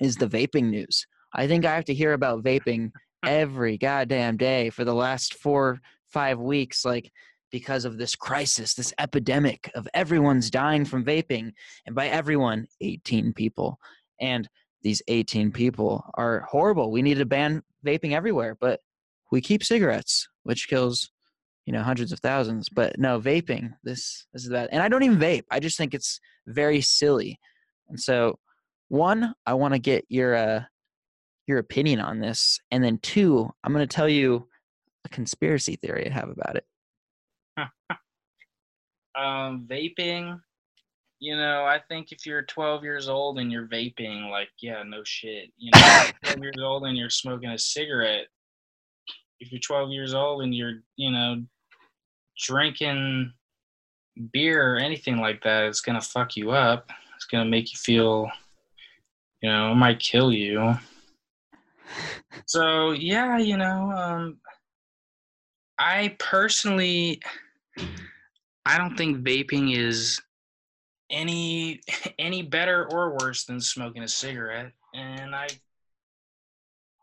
is 0.00 0.14
the 0.16 0.28
vaping 0.28 0.68
news. 0.68 1.06
I 1.34 1.46
think 1.46 1.64
I 1.64 1.74
have 1.74 1.86
to 1.86 1.94
hear 1.94 2.12
about 2.12 2.44
vaping 2.44 2.90
every 3.24 3.78
goddamn 3.78 4.36
day 4.36 4.68
for 4.68 4.84
the 4.84 4.94
last 4.94 5.34
four, 5.34 5.80
five 6.06 6.38
weeks, 6.38 6.84
like 6.84 7.10
because 7.50 7.86
of 7.86 7.96
this 7.96 8.14
crisis, 8.14 8.74
this 8.74 8.92
epidemic 8.98 9.70
of 9.74 9.88
everyone's 9.94 10.50
dying 10.50 10.84
from 10.84 11.04
vaping. 11.04 11.52
And 11.86 11.94
by 11.94 12.08
everyone, 12.08 12.66
18 12.82 13.32
people. 13.32 13.78
And 14.20 14.46
these 14.82 15.02
18 15.08 15.52
people 15.52 16.04
are 16.14 16.40
horrible. 16.40 16.90
We 16.90 17.02
need 17.02 17.18
to 17.18 17.26
ban 17.26 17.62
vaping 17.84 18.12
everywhere, 18.12 18.56
but 18.60 18.80
we 19.30 19.40
keep 19.40 19.64
cigarettes, 19.64 20.28
which 20.42 20.68
kills, 20.68 21.10
you 21.66 21.72
know, 21.72 21.82
hundreds 21.82 22.12
of 22.12 22.20
thousands. 22.20 22.68
But 22.68 22.98
no, 22.98 23.20
vaping, 23.20 23.72
this, 23.84 24.26
this 24.32 24.44
is 24.44 24.50
that. 24.50 24.70
And 24.72 24.82
I 24.82 24.88
don't 24.88 25.02
even 25.02 25.18
vape. 25.18 25.44
I 25.50 25.60
just 25.60 25.76
think 25.76 25.94
it's 25.94 26.20
very 26.46 26.80
silly. 26.80 27.38
And 27.88 27.98
so, 27.98 28.38
one, 28.88 29.34
I 29.46 29.54
want 29.54 29.74
to 29.74 29.78
get 29.78 30.04
your 30.08 30.34
uh, 30.34 30.64
your 31.46 31.58
opinion 31.58 32.00
on 32.00 32.20
this, 32.20 32.60
and 32.70 32.82
then 32.82 32.98
two, 32.98 33.50
I'm 33.64 33.72
going 33.72 33.86
to 33.86 33.94
tell 33.94 34.08
you 34.08 34.48
a 35.04 35.08
conspiracy 35.08 35.76
theory 35.76 36.08
I 36.08 36.12
have 36.12 36.28
about 36.28 36.56
it. 36.56 36.64
Um, 39.18 39.66
vaping, 39.68 40.40
you 41.20 41.36
know, 41.36 41.64
I 41.64 41.80
think 41.88 42.12
if 42.12 42.26
you're 42.26 42.42
12 42.42 42.82
years 42.82 43.08
old 43.08 43.38
and 43.38 43.52
you're 43.52 43.68
vaping, 43.68 44.30
like, 44.30 44.48
yeah, 44.60 44.82
no 44.82 45.02
shit. 45.04 45.50
You 45.58 45.70
know, 45.74 46.06
12 46.24 46.38
years 46.42 46.56
old 46.60 46.84
and 46.84 46.96
you're 46.96 47.10
smoking 47.10 47.50
a 47.50 47.58
cigarette. 47.58 48.26
If 49.38 49.52
you're 49.52 49.60
12 49.60 49.90
years 49.90 50.14
old 50.14 50.42
and 50.42 50.54
you're, 50.54 50.80
you 50.96 51.10
know, 51.10 51.42
drinking 52.38 53.32
beer 54.32 54.74
or 54.74 54.78
anything 54.78 55.18
like 55.18 55.42
that, 55.44 55.64
it's 55.64 55.80
gonna 55.82 56.00
fuck 56.00 56.36
you 56.36 56.50
up. 56.50 56.90
It's 57.16 57.26
gonna 57.26 57.48
make 57.48 57.70
you 57.72 57.78
feel 57.78 58.30
you 59.42 59.48
know, 59.48 59.72
it 59.72 59.76
might 59.76 59.98
kill 59.98 60.32
you. 60.32 60.74
So 62.46 62.92
yeah, 62.92 63.38
you 63.38 63.56
know, 63.56 63.90
um, 63.90 64.38
I 65.78 66.16
personally, 66.18 67.20
I 68.66 68.76
don't 68.76 68.96
think 68.96 69.24
vaping 69.24 69.76
is 69.76 70.20
any 71.10 71.80
any 72.18 72.42
better 72.42 72.88
or 72.90 73.16
worse 73.20 73.44
than 73.44 73.60
smoking 73.60 74.02
a 74.02 74.08
cigarette, 74.08 74.72
and 74.94 75.34
I, 75.34 75.48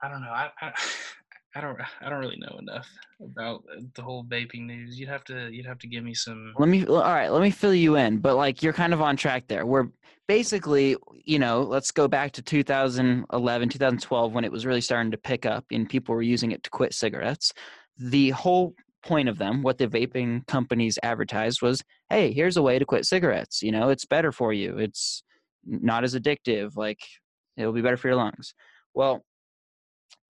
I 0.02 0.10
don't 0.10 0.22
know, 0.22 0.32
I, 0.32 0.50
I, 0.62 0.74
I 1.56 1.62
don't, 1.62 1.78
I 2.02 2.10
don't 2.10 2.20
really 2.20 2.38
know 2.38 2.56
enough 2.60 2.88
about 3.20 3.63
the 3.96 4.02
whole 4.04 4.24
vaping 4.26 4.67
news. 4.67 5.00
You'd 5.00 5.10
have 5.10 5.24
to, 5.24 5.50
you'd 5.52 5.65
have 5.65 5.80
to 5.80 5.88
give 5.88 6.04
me 6.04 6.13
some. 6.13 6.54
Let 6.60 6.70
me, 6.70 6.86
all 6.86 7.02
right, 7.02 7.30
let 7.30 7.41
me 7.41 7.50
fill 7.50 7.74
you 7.74 7.96
in. 7.96 8.20
But 8.20 8.36
like, 8.36 8.62
you're 8.62 8.74
kind 8.74 8.93
of 8.93 9.02
on 9.02 9.17
track 9.17 9.48
there. 9.48 9.65
We're 9.65 9.88
basically, 10.28 10.98
you 11.24 11.39
know, 11.39 11.63
let's 11.63 11.89
go 11.89 12.08
back 12.08 12.32
to 12.34 12.43
2011, 12.43 13.70
2012 13.70 14.34
when 14.34 14.43
it 14.43 14.52
was 14.52 14.67
really 14.67 14.82
starting 14.82 15.12
to 15.12 15.17
pick 15.17 15.48
up 15.48 15.65
and 15.72 15.89
people 15.89 16.13
were 16.13 16.22
using 16.22 16.52
it 16.52 16.62
to 16.63 16.70
quit 16.70 16.93
cigarettes. 16.93 17.54
The 17.98 18.30
whole 18.32 18.76
point 19.04 19.30
of 19.30 19.38
them, 19.38 19.64
what 19.64 19.78
the 19.78 19.88
vaping 19.88 20.46
companies 20.48 21.00
advertised 21.04 21.62
was, 21.62 21.84
hey, 22.10 22.32
here's 22.32 22.58
a 22.58 22.62
way 22.62 22.80
to 22.80 22.86
quit 22.86 23.06
cigarettes. 23.06 23.62
You 23.62 23.72
know, 23.72 23.90
it's 23.90 24.06
better 24.06 24.32
for 24.32 24.54
you. 24.54 24.78
It's 24.78 25.24
not 25.66 26.04
as 26.04 26.16
addictive. 26.16 26.76
Like, 26.76 27.00
it'll 27.56 27.74
be 27.74 27.82
better 27.82 27.98
for 27.98 28.08
your 28.08 28.18
lungs. 28.18 28.54
Well, 28.94 29.24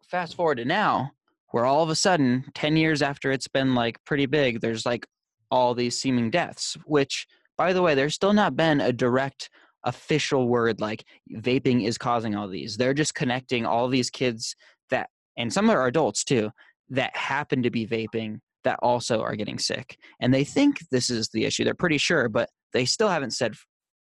fast 0.08 0.36
forward 0.36 0.58
to 0.58 0.65
now, 0.65 1.12
where 1.51 1.65
all 1.65 1.84
of 1.84 1.89
a 1.89 1.95
sudden, 1.95 2.45
10 2.56 2.77
years 2.77 3.01
after 3.01 3.32
it's 3.32 3.47
been 3.47 3.75
like 3.75 4.03
pretty 4.06 4.25
big, 4.25 4.62
there's 4.62 4.86
like 4.86 5.06
all 5.49 5.73
these 5.73 5.99
seeming 5.99 6.30
deaths, 6.30 6.77
which, 6.86 7.27
by 7.58 7.73
the 7.73 7.82
way, 7.82 7.95
there's 7.95 8.15
still 8.15 8.34
not 8.34 8.56
been 8.56 8.82
a 8.82 8.91
direct 8.91 9.49
official 9.84 10.49
word 10.49 10.82
like 10.82 11.06
vaping 11.32 11.86
is 11.86 11.97
causing 11.97 12.36
all 12.36 12.47
these. 12.47 12.75
They're 12.75 12.93
just 12.93 13.15
connecting 13.15 13.65
all 13.65 13.88
these 13.88 14.10
kids 14.10 14.56
that, 14.89 15.10
and 15.38 15.51
some 15.51 15.69
are 15.69 15.88
adults 15.88 16.23
too, 16.23 16.51
that 16.89 17.15
happen 17.15 17.63
to 17.63 17.69
be 17.69 17.88
vaping 17.88 18.39
that 18.67 18.80
also 18.82 19.21
are 19.21 19.38
getting 19.38 19.58
sick. 19.58 19.97
And 20.19 20.34
they 20.34 20.43
think 20.43 20.80
this 20.91 21.10
is 21.10 21.30
the 21.30 21.45
issue. 21.45 21.63
They're 21.63 21.73
pretty 21.73 21.97
sure, 21.97 22.27
but 22.27 22.49
they 22.73 22.84
still 22.84 23.08
haven't 23.08 23.32
said 23.32 23.56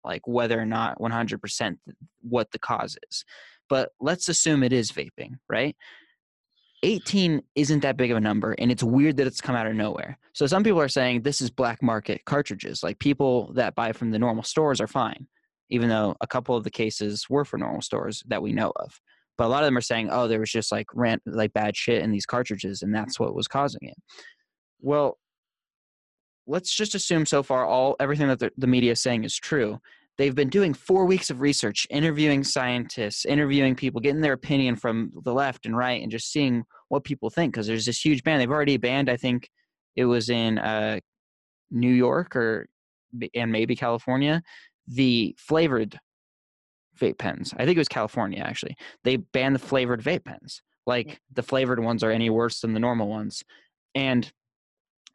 like 0.04 0.22
whether 0.26 0.58
or 0.58 0.64
not 0.64 0.98
100% 1.00 1.76
what 2.20 2.48
the 2.52 2.60
cause 2.60 2.96
is. 3.10 3.24
But 3.68 3.90
let's 4.00 4.28
assume 4.28 4.62
it 4.62 4.72
is 4.72 4.92
vaping, 4.92 5.32
right? 5.48 5.74
18 6.84 7.42
isn't 7.56 7.80
that 7.80 7.96
big 7.96 8.12
of 8.12 8.16
a 8.16 8.20
number 8.20 8.52
and 8.58 8.70
it's 8.70 8.84
weird 8.84 9.16
that 9.16 9.26
it's 9.26 9.40
come 9.40 9.56
out 9.56 9.66
of 9.66 9.74
nowhere. 9.74 10.16
So 10.32 10.46
some 10.46 10.62
people 10.62 10.80
are 10.80 10.88
saying 10.88 11.22
this 11.22 11.40
is 11.40 11.50
black 11.50 11.82
market 11.82 12.24
cartridges. 12.24 12.84
Like 12.84 13.00
people 13.00 13.52
that 13.54 13.74
buy 13.74 13.92
from 13.92 14.12
the 14.12 14.18
normal 14.18 14.44
stores 14.44 14.80
are 14.80 14.86
fine, 14.86 15.26
even 15.70 15.88
though 15.88 16.14
a 16.20 16.26
couple 16.28 16.56
of 16.56 16.62
the 16.62 16.70
cases 16.70 17.26
were 17.28 17.44
for 17.44 17.58
normal 17.58 17.82
stores 17.82 18.22
that 18.28 18.42
we 18.42 18.52
know 18.52 18.72
of. 18.76 19.00
But 19.38 19.46
a 19.46 19.48
lot 19.48 19.62
of 19.62 19.66
them 19.66 19.78
are 19.78 19.80
saying, 19.80 20.08
"Oh, 20.10 20.28
there 20.28 20.40
was 20.40 20.50
just 20.50 20.70
like 20.70 20.86
rant 20.92 21.22
like 21.24 21.52
bad 21.52 21.76
shit 21.76 22.02
in 22.02 22.10
these 22.10 22.26
cartridges 22.26 22.82
and 22.82 22.94
that's 22.94 23.18
what 23.18 23.34
was 23.34 23.48
causing 23.48 23.80
it." 23.82 23.96
Well, 24.82 25.18
let's 26.46 26.74
just 26.74 26.94
assume 26.94 27.24
so 27.24 27.42
far 27.42 27.64
all 27.64 27.96
everything 28.00 28.28
that 28.28 28.40
the, 28.40 28.50
the 28.58 28.66
media 28.66 28.92
is 28.92 29.02
saying 29.02 29.24
is 29.24 29.36
true. 29.36 29.80
They've 30.18 30.34
been 30.34 30.50
doing 30.50 30.74
four 30.74 31.06
weeks 31.06 31.30
of 31.30 31.40
research, 31.40 31.86
interviewing 31.88 32.44
scientists, 32.44 33.24
interviewing 33.24 33.74
people, 33.74 34.00
getting 34.00 34.20
their 34.20 34.34
opinion 34.34 34.76
from 34.76 35.10
the 35.24 35.32
left 35.32 35.64
and 35.64 35.74
right, 35.74 36.02
and 36.02 36.12
just 36.12 36.30
seeing 36.30 36.64
what 36.88 37.04
people 37.04 37.30
think. 37.30 37.54
Because 37.54 37.66
there's 37.66 37.86
this 37.86 38.04
huge 38.04 38.22
ban. 38.22 38.38
They've 38.38 38.50
already 38.50 38.76
banned, 38.76 39.08
I 39.08 39.16
think 39.16 39.48
it 39.96 40.04
was 40.04 40.28
in 40.28 40.58
uh, 40.58 41.00
New 41.70 41.92
York 41.92 42.36
or 42.36 42.66
and 43.34 43.52
maybe 43.52 43.76
California, 43.76 44.42
the 44.86 45.34
flavored 45.38 45.98
vape 46.98 47.18
pens. 47.18 47.54
I 47.56 47.64
think 47.64 47.76
it 47.76 47.80
was 47.80 47.88
California 47.88 48.40
actually. 48.40 48.76
They 49.04 49.16
banned 49.16 49.54
the 49.54 49.60
flavored 49.60 50.02
vape 50.02 50.24
pens. 50.24 50.62
Like 50.86 51.20
the 51.32 51.42
flavored 51.42 51.80
ones 51.80 52.02
are 52.02 52.10
any 52.10 52.30
worse 52.30 52.60
than 52.60 52.74
the 52.74 52.80
normal 52.80 53.08
ones. 53.08 53.44
And 53.94 54.30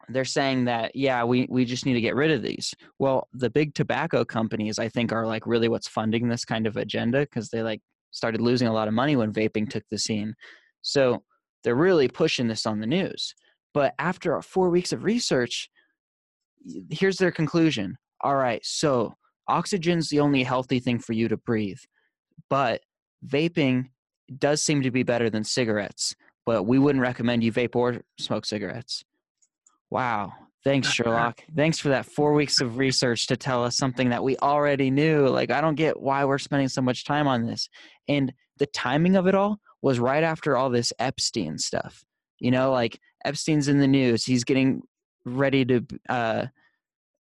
they're 0.08 0.24
saying 0.24 0.64
that 0.64 0.94
yeah 0.94 1.24
we 1.24 1.46
we 1.50 1.64
just 1.64 1.86
need 1.86 1.94
to 1.94 2.00
get 2.00 2.14
rid 2.14 2.30
of 2.30 2.42
these. 2.42 2.74
Well 2.98 3.28
the 3.32 3.50
big 3.50 3.74
tobacco 3.74 4.24
companies 4.24 4.78
i 4.78 4.88
think 4.88 5.12
are 5.12 5.26
like 5.26 5.46
really 5.46 5.68
what's 5.68 5.88
funding 5.88 6.28
this 6.28 6.44
kind 6.44 6.66
of 6.66 6.76
agenda 6.76 7.20
because 7.20 7.48
they 7.48 7.62
like 7.62 7.80
started 8.10 8.40
losing 8.40 8.68
a 8.68 8.72
lot 8.72 8.88
of 8.88 8.94
money 8.94 9.16
when 9.16 9.32
vaping 9.32 9.68
took 9.68 9.84
the 9.90 9.98
scene. 9.98 10.34
So 10.82 11.22
they're 11.62 11.74
really 11.74 12.08
pushing 12.08 12.48
this 12.48 12.66
on 12.66 12.80
the 12.80 12.86
news. 12.86 13.34
But 13.74 13.94
after 13.98 14.40
four 14.42 14.70
weeks 14.70 14.92
of 14.92 15.04
research 15.04 15.68
here's 16.90 17.16
their 17.16 17.30
conclusion. 17.30 17.96
All 18.22 18.36
right 18.36 18.60
so 18.64 19.14
oxygen's 19.48 20.08
the 20.08 20.20
only 20.20 20.42
healthy 20.42 20.80
thing 20.80 20.98
for 20.98 21.14
you 21.14 21.28
to 21.28 21.36
breathe 21.36 21.78
but 22.50 22.82
vaping 23.26 23.86
does 24.38 24.62
seem 24.62 24.82
to 24.82 24.90
be 24.90 25.02
better 25.02 25.30
than 25.30 25.42
cigarettes 25.42 26.14
but 26.44 26.64
we 26.64 26.78
wouldn't 26.78 27.02
recommend 27.02 27.42
you 27.42 27.52
vape 27.52 27.74
or 27.74 28.02
smoke 28.18 28.44
cigarettes 28.44 29.04
Wow. 29.90 30.32
Thanks, 30.64 30.90
Sherlock. 30.90 31.42
Thanks 31.54 31.78
for 31.78 31.88
that 31.90 32.04
four 32.04 32.34
weeks 32.34 32.60
of 32.60 32.78
research 32.78 33.26
to 33.28 33.36
tell 33.36 33.64
us 33.64 33.76
something 33.76 34.10
that 34.10 34.22
we 34.22 34.36
already 34.38 34.90
knew. 34.90 35.26
Like, 35.28 35.50
I 35.50 35.60
don't 35.60 35.76
get 35.76 36.00
why 36.00 36.24
we're 36.24 36.38
spending 36.38 36.68
so 36.68 36.82
much 36.82 37.04
time 37.04 37.26
on 37.26 37.46
this. 37.46 37.68
And 38.08 38.32
the 38.58 38.66
timing 38.66 39.16
of 39.16 39.26
it 39.26 39.34
all 39.34 39.60
was 39.82 39.98
right 39.98 40.24
after 40.24 40.56
all 40.56 40.68
this 40.68 40.92
Epstein 40.98 41.58
stuff. 41.58 42.04
You 42.38 42.50
know, 42.50 42.70
like 42.70 43.00
Epstein's 43.24 43.68
in 43.68 43.78
the 43.78 43.86
news. 43.86 44.24
He's 44.24 44.44
getting 44.44 44.82
ready 45.24 45.64
to 45.64 45.86
uh, 46.08 46.46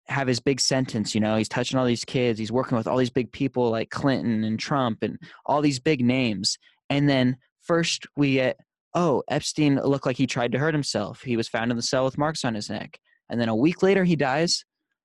have 0.07 0.29
his 0.29 0.41
big 0.41 0.61
sentence. 0.61 1.15
You 1.15 1.21
know, 1.21 1.37
he's 1.37 1.49
touching 1.49 1.79
all 1.79 1.87
these 1.87 2.05
kids. 2.05 2.39
He's 2.39 2.53
working 2.53 2.77
with 2.77 2.87
all 2.87 2.97
these 2.97 3.11
big 3.11 3.33
people 3.33 3.71
like 3.71 3.91
Clinton 3.91 4.45
and 4.45 4.59
Trump 4.59 5.03
and 5.03 5.19
all 5.47 5.63
these 5.63 5.81
big 5.81 6.05
names. 6.05 6.59
And 6.91 7.09
then 7.09 7.39
first 7.63 8.07
we 8.17 8.35
get 8.35 8.59
oh, 8.95 9.23
Epstein 9.29 9.77
looked 9.77 10.07
like 10.07 10.17
he 10.17 10.27
tried 10.27 10.53
to 10.53 10.59
hurt 10.59 10.75
himself. 10.75 11.23
He 11.23 11.37
was 11.37 11.49
found 11.49 11.71
in 11.71 11.77
the 11.77 11.83
cell 11.83 12.05
with 12.05 12.19
marks 12.19 12.45
on 12.45 12.55
his 12.55 12.69
neck. 12.69 12.99
And 13.31 13.41
then 13.41 13.49
a 13.49 13.57
week 13.57 13.83
later, 13.83 14.05
he 14.05 14.17
dies. 14.17 14.65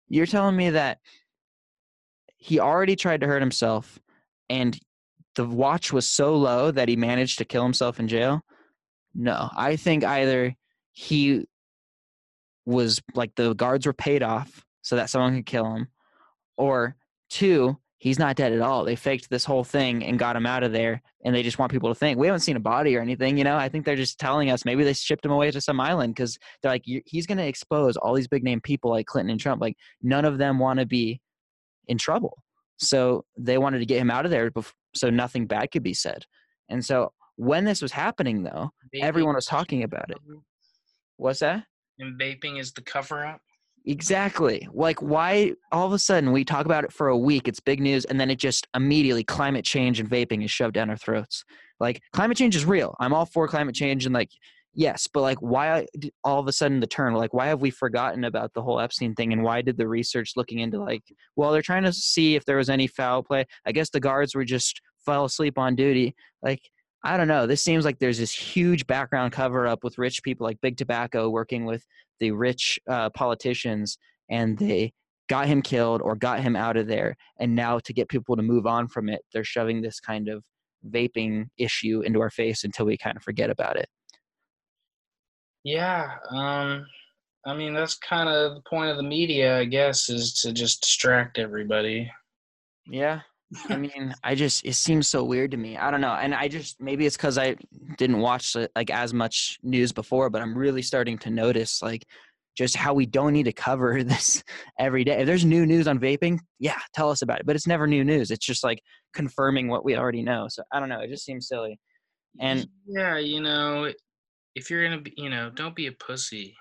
You're 0.10 0.26
telling 0.26 0.56
me 0.56 0.72
that 0.72 1.00
he 2.38 2.60
already 2.60 2.96
tried 2.96 3.22
to 3.22 3.28
hurt 3.28 3.42
himself 3.42 4.00
and 4.50 4.78
the 5.36 5.46
watch 5.46 5.94
was 5.94 6.10
so 6.10 6.36
low 6.36 6.72
that 6.72 6.90
he 6.90 6.96
managed 6.96 7.38
to 7.38 7.46
kill 7.46 7.64
himself 7.64 8.00
in 8.00 8.08
jail? 8.08 8.42
No, 9.14 9.50
I 9.56 9.76
think 9.76 10.04
either 10.04 10.56
he 10.92 11.46
was 12.66 13.02
like 13.14 13.36
the 13.36 13.54
guards 13.54 13.86
were 13.86 13.94
paid 13.94 14.24
off 14.24 14.66
so 14.82 14.96
that 14.96 15.10
someone 15.10 15.36
could 15.36 15.46
kill 15.46 15.74
him, 15.74 15.88
or 16.58 16.96
two, 17.30 17.78
he's 18.00 18.20
not 18.20 18.36
dead 18.36 18.54
at 18.54 18.62
all. 18.62 18.86
They 18.86 18.96
faked 18.96 19.30
this 19.30 19.46
whole 19.46 19.64
thing 19.64 20.04
and 20.04 20.20
got 20.20 20.36
him 20.36 20.46
out 20.46 20.64
of 20.64 20.72
there, 20.72 21.02
and 21.24 21.36
they 21.36 21.44
just 21.44 21.60
want 21.60 21.72
people 21.72 21.90
to 21.90 21.96
think 21.96 22.18
we 22.18 22.28
haven't 22.28 22.42
seen 22.42 22.56
a 22.56 22.62
body 22.62 22.96
or 22.96 23.02
anything. 23.02 23.38
You 23.38 23.44
know, 23.44 23.58
I 23.58 23.70
think 23.70 23.86
they're 23.86 23.96
just 23.96 24.20
telling 24.20 24.52
us 24.52 24.66
maybe 24.66 24.84
they 24.84 24.94
shipped 24.94 25.26
him 25.26 25.32
away 25.32 25.52
to 25.52 25.62
some 25.62 25.80
island 25.80 26.16
because 26.16 26.38
they're 26.62 26.72
like 26.72 26.84
he's 26.86 27.28
going 27.28 27.38
to 27.38 27.48
expose 27.48 27.98
all 27.98 28.14
these 28.14 28.28
big 28.28 28.44
name 28.44 28.62
people 28.62 28.92
like 28.92 29.06
Clinton 29.06 29.32
and 29.32 29.40
Trump. 29.40 29.62
Like 29.62 29.78
none 30.02 30.26
of 30.26 30.38
them 30.38 30.60
want 30.60 30.80
to 30.80 30.86
be 30.86 31.22
in 31.88 31.98
trouble, 31.98 32.38
so 32.78 33.26
they 33.38 33.58
wanted 33.58 33.80
to 33.80 33.86
get 33.86 34.00
him 34.00 34.12
out 34.12 34.26
of 34.26 34.32
there 34.32 34.52
before, 34.52 34.74
so 34.96 35.10
nothing 35.10 35.48
bad 35.48 35.72
could 35.72 35.84
be 35.84 35.94
said. 35.94 36.26
And 36.70 36.84
so 36.84 37.14
when 37.38 37.66
this 37.66 37.82
was 37.82 37.92
happening, 37.92 38.44
though, 38.44 38.72
everyone 39.02 39.36
was 39.36 39.46
talking 39.46 39.84
about 39.84 40.10
it. 40.10 40.18
What's 41.18 41.40
that? 41.40 41.64
And 42.00 42.20
vaping 42.20 42.60
is 42.60 42.74
the 42.74 42.82
cover 42.82 43.26
up. 43.26 43.42
Exactly. 43.88 44.68
Like, 44.74 45.02
why 45.02 45.54
all 45.72 45.88
of 45.88 45.94
a 45.94 46.00
sudden 46.00 46.34
we 46.34 46.44
talk 46.44 46.66
about 46.66 46.84
it 46.84 46.92
for 46.92 47.08
a 47.08 47.18
week, 47.18 47.48
it's 47.48 47.62
big 47.62 47.80
news, 47.80 48.04
and 48.04 48.20
then 48.20 48.30
it 48.30 48.36
just 48.38 48.68
immediately 48.76 49.24
climate 49.24 49.64
change 49.64 50.02
and 50.02 50.10
vaping 50.10 50.44
is 50.44 50.52
shoved 50.52 50.74
down 50.74 50.90
our 50.90 50.98
throats. 50.98 51.46
Like, 51.80 52.02
climate 52.12 52.36
change 52.36 52.58
is 52.58 52.66
real. 52.66 52.96
I'm 53.00 53.14
all 53.14 53.26
for 53.26 53.48
climate 53.48 53.76
change, 53.76 54.06
and 54.06 54.14
like, 54.14 54.30
yes, 54.74 55.08
but 55.08 55.22
like, 55.22 55.38
why 55.42 55.86
all 56.26 56.38
of 56.38 56.48
a 56.50 56.52
sudden 56.52 56.82
the 56.82 56.88
turn? 56.88 57.14
Like, 57.14 57.34
why 57.34 57.48
have 57.48 57.62
we 57.62 57.70
forgotten 57.70 58.26
about 58.26 58.54
the 58.54 58.62
whole 58.62 58.82
Epstein 58.82 59.16
thing, 59.16 59.32
and 59.32 59.42
why 59.42 59.62
did 59.62 59.78
the 59.78 59.88
research 59.88 60.34
looking 60.36 60.60
into 60.60 60.80
like, 60.84 61.04
well, 61.38 61.54
they're 61.54 61.62
trying 61.62 61.84
to 61.84 61.94
see 61.94 62.36
if 62.36 62.44
there 62.44 62.58
was 62.58 62.70
any 62.70 62.88
foul 62.88 63.24
play. 63.24 63.46
I 63.66 63.72
guess 63.72 63.90
the 63.90 64.02
guards 64.02 64.36
were 64.36 64.44
just 64.44 64.82
fell 65.06 65.24
asleep 65.24 65.58
on 65.58 65.76
duty. 65.76 66.14
Like, 66.42 66.60
I 67.04 67.18
don't 67.18 67.28
know. 67.28 67.48
This 67.48 67.64
seems 67.64 67.86
like 67.86 68.00
there's 68.00 68.18
this 68.18 68.34
huge 68.34 68.86
background 68.88 69.32
cover 69.32 69.68
up 69.68 69.84
with 69.84 69.98
rich 69.98 70.24
people 70.24 70.46
like 70.46 70.60
Big 70.62 70.78
Tobacco 70.78 71.30
working 71.30 71.66
with 71.66 71.86
the 72.20 72.32
rich 72.32 72.80
uh, 72.90 73.10
politicians 73.12 73.98
and 74.30 74.58
they 74.58 74.94
got 75.30 75.48
him 75.48 75.62
killed 75.62 76.02
or 76.02 76.16
got 76.16 76.40
him 76.40 76.56
out 76.56 76.78
of 76.78 76.88
there. 76.88 77.16
And 77.40 77.56
now 77.56 77.80
to 77.80 77.94
get 77.94 78.10
people 78.10 78.36
to 78.36 78.42
move 78.42 78.66
on 78.66 78.88
from 78.88 79.10
it, 79.10 79.22
they're 79.34 79.44
shoving 79.44 79.82
this 79.82 80.00
kind 80.00 80.28
of 80.28 80.44
vaping 80.90 81.48
issue 81.58 82.02
into 82.02 82.22
our 82.22 82.30
face 82.30 82.64
until 82.64 82.86
we 82.86 82.98
kind 82.98 83.18
of 83.18 83.24
forget 83.24 83.50
about 83.50 83.78
it. 83.78 83.88
Yeah. 85.64 86.12
Um, 86.30 86.86
I 87.46 87.54
mean, 87.54 87.74
that's 87.74 87.96
kind 87.96 88.30
of 88.30 88.56
the 88.56 88.62
point 88.70 88.90
of 88.90 88.98
the 88.98 89.04
media, 89.04 89.60
I 89.60 89.66
guess, 89.66 90.10
is 90.10 90.34
to 90.36 90.54
just 90.54 90.82
distract 90.82 91.38
everybody. 91.38 92.12
Yeah. 92.90 93.22
I 93.70 93.78
mean, 93.78 94.14
I 94.24 94.36
just 94.36 94.66
it 94.66 94.74
seems 94.74 95.08
so 95.08 95.24
weird 95.24 95.52
to 95.52 95.58
me. 95.58 95.78
I 95.78 95.90
don't 95.90 96.02
know, 96.02 96.14
and 96.14 96.36
I 96.36 96.48
just 96.48 96.82
maybe 96.82 97.06
it's 97.06 97.16
because 97.16 97.38
I 97.38 97.56
didn't 97.98 98.20
watch 98.20 98.56
like 98.76 98.90
as 98.90 99.14
much 99.14 99.58
news 99.64 99.92
before, 99.92 100.30
but 100.30 100.42
I'm 100.42 100.58
really 100.58 100.82
starting 100.82 101.18
to 101.20 101.30
notice 101.30 101.82
like 101.82 102.06
just 102.58 102.76
how 102.76 102.94
we 102.94 103.06
don't 103.06 103.34
need 103.34 103.44
to 103.44 103.54
cover 103.54 104.04
this 104.04 104.44
every 104.80 105.04
day. 105.04 105.22
If 105.22 105.28
there's 105.28 105.46
new 105.46 105.66
news 105.66 105.88
on 105.88 106.00
vaping, 106.00 106.40
yeah, 106.60 106.80
tell 106.94 107.10
us 107.10 107.22
about 107.22 107.40
it. 107.40 107.46
But 107.46 107.56
it's 107.56 107.68
never 107.68 107.88
new 107.88 108.04
news. 108.04 108.32
It's 108.32 108.46
just 108.46 108.64
like 108.64 108.82
confirming 109.14 109.70
what 109.70 109.86
we 109.86 109.96
already 109.96 110.24
know. 110.24 110.48
So 110.50 110.64
I 110.74 110.80
don't 110.80 110.90
know. 110.90 111.00
It 111.00 111.10
just 111.10 111.24
seems 111.24 111.48
silly. 111.48 111.80
And 112.40 112.68
yeah, 112.86 113.18
you 113.18 113.42
know, 113.42 113.92
if 114.56 114.70
you're 114.70 114.84
gonna 114.84 115.02
be, 115.02 115.14
you 115.16 115.30
know, 115.30 115.50
don't 115.52 115.76
be 115.76 115.88
a 115.88 115.92
pussy. 115.94 116.56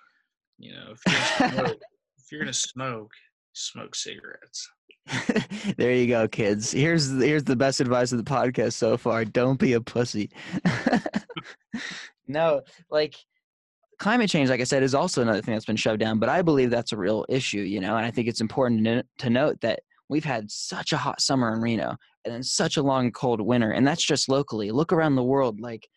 You 0.59 0.73
know, 0.73 0.95
if 0.95 1.01
you're 1.41 1.49
gonna 1.49 1.53
smoke, 1.65 1.81
if 2.19 2.33
you're 2.33 2.41
gonna 2.41 2.53
smoke, 2.53 3.11
smoke 3.57 3.95
cigarettes. 3.95 4.71
there 5.77 5.93
you 5.93 6.07
go, 6.07 6.29
kids. 6.29 6.73
Here's 6.73 7.11
here's 7.11 7.45
the 7.45 7.57
best 7.57 7.81
advice 7.81 8.13
of 8.13 8.19
the 8.19 8.31
podcast 8.31 8.75
so 8.75 8.97
far. 8.97 9.25
Don't 9.25 9.59
be 9.59 9.75
a 9.75 9.81
pussy. 9.81 10.31
no, 12.27 12.63
like 12.91 13.15
climate 13.99 14.29
change, 14.29 14.51
like 14.51 14.61
I 14.61 14.65
said, 14.65 14.83
is 14.83 14.95
also 14.95 15.23
another 15.23 15.41
thing 15.41 15.55
that's 15.55 15.65
been 15.65 15.77
shoved 15.77 16.01
down. 16.01 16.19
But 16.19 16.29
I 16.29 16.43
believe 16.43 16.71
that's 16.71 16.93
a 16.93 16.97
real 16.97 17.25
issue, 17.29 17.61
you 17.61 17.81
know. 17.81 17.97
And 17.97 18.05
I 18.05 18.11
think 18.11 18.29
it's 18.29 18.41
important 18.41 19.05
to, 19.19 19.31
note 19.31 19.61
that 19.61 19.81
we've 20.09 20.25
had 20.25 20.51
such 20.51 20.93
a 20.93 20.97
hot 20.97 21.21
summer 21.21 21.53
in 21.55 21.61
Reno 21.61 21.97
and 22.25 22.35
then 22.35 22.43
such 22.43 22.77
a 22.77 22.83
long 22.83 23.13
cold 23.13 23.41
winter, 23.41 23.71
and 23.71 23.87
that's 23.87 24.05
just 24.05 24.29
locally. 24.29 24.71
Look 24.71 24.93
around 24.93 25.15
the 25.15 25.23
world, 25.23 25.61
like 25.61 25.89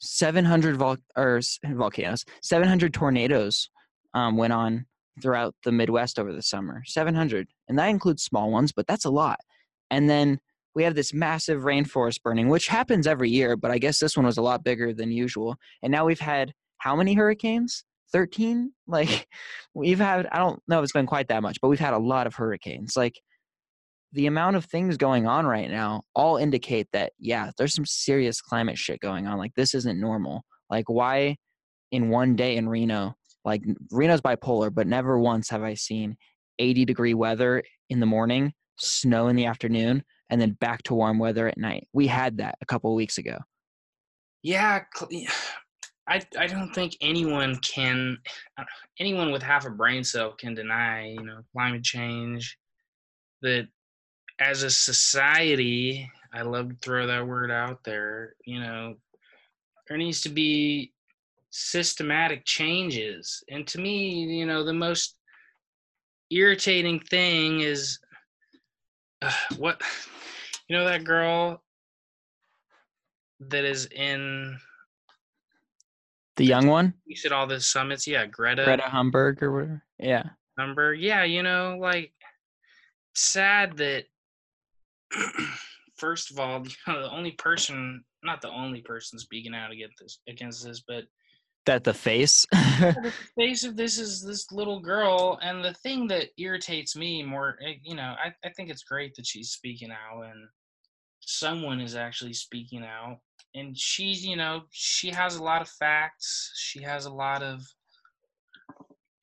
700 0.00 0.76
vol- 0.76 0.96
or 1.16 1.40
volcanoes, 1.66 2.24
700 2.42 2.94
tornadoes 2.94 3.68
um, 4.14 4.36
went 4.36 4.54
on 4.54 4.86
throughout 5.20 5.54
the 5.64 5.72
Midwest 5.72 6.18
over 6.18 6.32
the 6.32 6.42
summer. 6.42 6.82
700. 6.86 7.48
And 7.68 7.78
that 7.78 7.88
includes 7.88 8.22
small 8.22 8.50
ones, 8.50 8.72
but 8.72 8.86
that's 8.86 9.04
a 9.04 9.10
lot. 9.10 9.40
And 9.90 10.08
then 10.08 10.40
we 10.74 10.84
have 10.84 10.94
this 10.94 11.12
massive 11.12 11.62
rainforest 11.62 12.22
burning, 12.22 12.48
which 12.48 12.68
happens 12.68 13.06
every 13.06 13.30
year, 13.30 13.56
but 13.56 13.70
I 13.70 13.78
guess 13.78 13.98
this 13.98 14.16
one 14.16 14.26
was 14.26 14.38
a 14.38 14.42
lot 14.42 14.64
bigger 14.64 14.92
than 14.92 15.10
usual. 15.10 15.56
And 15.82 15.90
now 15.90 16.04
we've 16.04 16.20
had 16.20 16.52
how 16.78 16.96
many 16.96 17.14
hurricanes? 17.14 17.84
13? 18.12 18.72
Like, 18.86 19.28
we've 19.72 20.00
had, 20.00 20.26
I 20.32 20.38
don't 20.38 20.60
know 20.66 20.80
if 20.80 20.82
it's 20.82 20.92
been 20.92 21.06
quite 21.06 21.28
that 21.28 21.44
much, 21.44 21.60
but 21.62 21.68
we've 21.68 21.78
had 21.78 21.94
a 21.94 21.98
lot 21.98 22.26
of 22.26 22.34
hurricanes. 22.34 22.96
Like, 22.96 23.20
the 24.12 24.26
amount 24.26 24.56
of 24.56 24.64
things 24.64 24.96
going 24.96 25.28
on 25.28 25.46
right 25.46 25.70
now 25.70 26.02
all 26.16 26.36
indicate 26.36 26.88
that, 26.92 27.12
yeah, 27.20 27.52
there's 27.56 27.72
some 27.72 27.86
serious 27.86 28.40
climate 28.40 28.76
shit 28.76 28.98
going 28.98 29.28
on. 29.28 29.38
Like, 29.38 29.54
this 29.54 29.74
isn't 29.74 30.00
normal. 30.00 30.42
Like, 30.68 30.88
why 30.88 31.36
in 31.92 32.08
one 32.08 32.34
day 32.34 32.56
in 32.56 32.68
Reno 32.68 33.14
like 33.44 33.62
Reno's 33.90 34.20
bipolar, 34.20 34.72
but 34.72 34.86
never 34.86 35.18
once 35.18 35.48
have 35.50 35.62
I 35.62 35.74
seen 35.74 36.16
80 36.58 36.84
degree 36.84 37.14
weather 37.14 37.62
in 37.88 38.00
the 38.00 38.06
morning, 38.06 38.52
snow 38.76 39.28
in 39.28 39.36
the 39.36 39.46
afternoon, 39.46 40.04
and 40.28 40.40
then 40.40 40.52
back 40.52 40.82
to 40.84 40.94
warm 40.94 41.18
weather 41.18 41.48
at 41.48 41.58
night. 41.58 41.88
We 41.92 42.06
had 42.06 42.38
that 42.38 42.56
a 42.60 42.66
couple 42.66 42.94
weeks 42.94 43.18
ago. 43.18 43.38
Yeah, 44.42 44.80
I 46.08 46.20
I 46.38 46.46
don't 46.46 46.72
think 46.74 46.96
anyone 47.00 47.56
can 47.58 48.18
uh, 48.58 48.64
anyone 48.98 49.30
with 49.32 49.42
half 49.42 49.66
a 49.66 49.70
brain 49.70 50.02
cell 50.02 50.32
can 50.32 50.54
deny, 50.54 51.10
you 51.10 51.22
know, 51.22 51.42
climate 51.52 51.84
change 51.84 52.56
that 53.42 53.68
as 54.40 54.62
a 54.62 54.70
society, 54.70 56.10
I 56.32 56.42
love 56.42 56.70
to 56.70 56.76
throw 56.82 57.06
that 57.06 57.26
word 57.26 57.50
out 57.50 57.84
there, 57.84 58.34
you 58.44 58.60
know, 58.60 58.96
there 59.88 59.98
needs 59.98 60.22
to 60.22 60.30
be 60.30 60.92
systematic 61.50 62.44
changes. 62.44 63.42
And 63.50 63.66
to 63.68 63.78
me, 63.80 64.10
you 64.10 64.46
know, 64.46 64.64
the 64.64 64.72
most 64.72 65.16
irritating 66.30 67.00
thing 67.00 67.60
is 67.60 67.98
uh, 69.22 69.32
what 69.58 69.80
you 70.68 70.76
know 70.76 70.84
that 70.84 71.04
girl 71.04 71.62
that 73.40 73.64
is 73.64 73.86
in 73.86 74.56
the 76.36 76.44
young 76.44 76.66
one 76.68 76.94
you 77.04 77.16
said 77.16 77.32
all 77.32 77.46
the 77.46 77.60
summits 77.60 78.06
yeah 78.06 78.24
greta 78.26 78.64
greta 78.64 78.84
humberg 78.84 79.42
or 79.42 79.52
whatever 79.52 79.82
yeah 79.98 80.22
humberg 80.58 80.96
yeah 81.00 81.24
you 81.24 81.42
know 81.42 81.76
like 81.80 82.12
sad 83.14 83.76
that 83.76 84.04
first 85.96 86.30
of 86.30 86.38
all 86.38 86.64
you 86.64 86.70
know, 86.92 87.02
the 87.02 87.10
only 87.10 87.32
person 87.32 88.04
not 88.22 88.40
the 88.40 88.50
only 88.50 88.82
person 88.82 89.18
speaking 89.18 89.54
out 89.54 89.72
against 89.72 89.98
this 90.00 90.20
against 90.28 90.64
this 90.64 90.82
but 90.86 91.04
that 91.70 91.84
the 91.84 91.94
face. 91.94 92.44
The 92.50 93.12
face 93.38 93.62
of 93.62 93.76
this 93.76 93.96
is 93.96 94.24
this 94.24 94.50
little 94.50 94.80
girl 94.80 95.38
and 95.40 95.64
the 95.64 95.72
thing 95.72 96.08
that 96.08 96.30
irritates 96.36 96.96
me 96.96 97.22
more 97.22 97.58
eh, 97.64 97.74
you 97.84 97.94
know 97.94 98.16
I, 98.24 98.34
I 98.44 98.50
think 98.50 98.70
it's 98.70 98.82
great 98.82 99.14
that 99.14 99.26
she's 99.26 99.52
speaking 99.52 99.92
out 99.92 100.22
and 100.22 100.48
someone 101.20 101.80
is 101.80 101.94
actually 101.94 102.32
speaking 102.32 102.82
out 102.82 103.18
and 103.54 103.78
she's 103.78 104.26
you 104.26 104.34
know 104.34 104.62
she 104.72 105.10
has 105.10 105.36
a 105.36 105.44
lot 105.44 105.62
of 105.62 105.68
facts 105.68 106.50
she 106.56 106.82
has 106.82 107.06
a 107.06 107.12
lot 107.12 107.40
of 107.40 107.62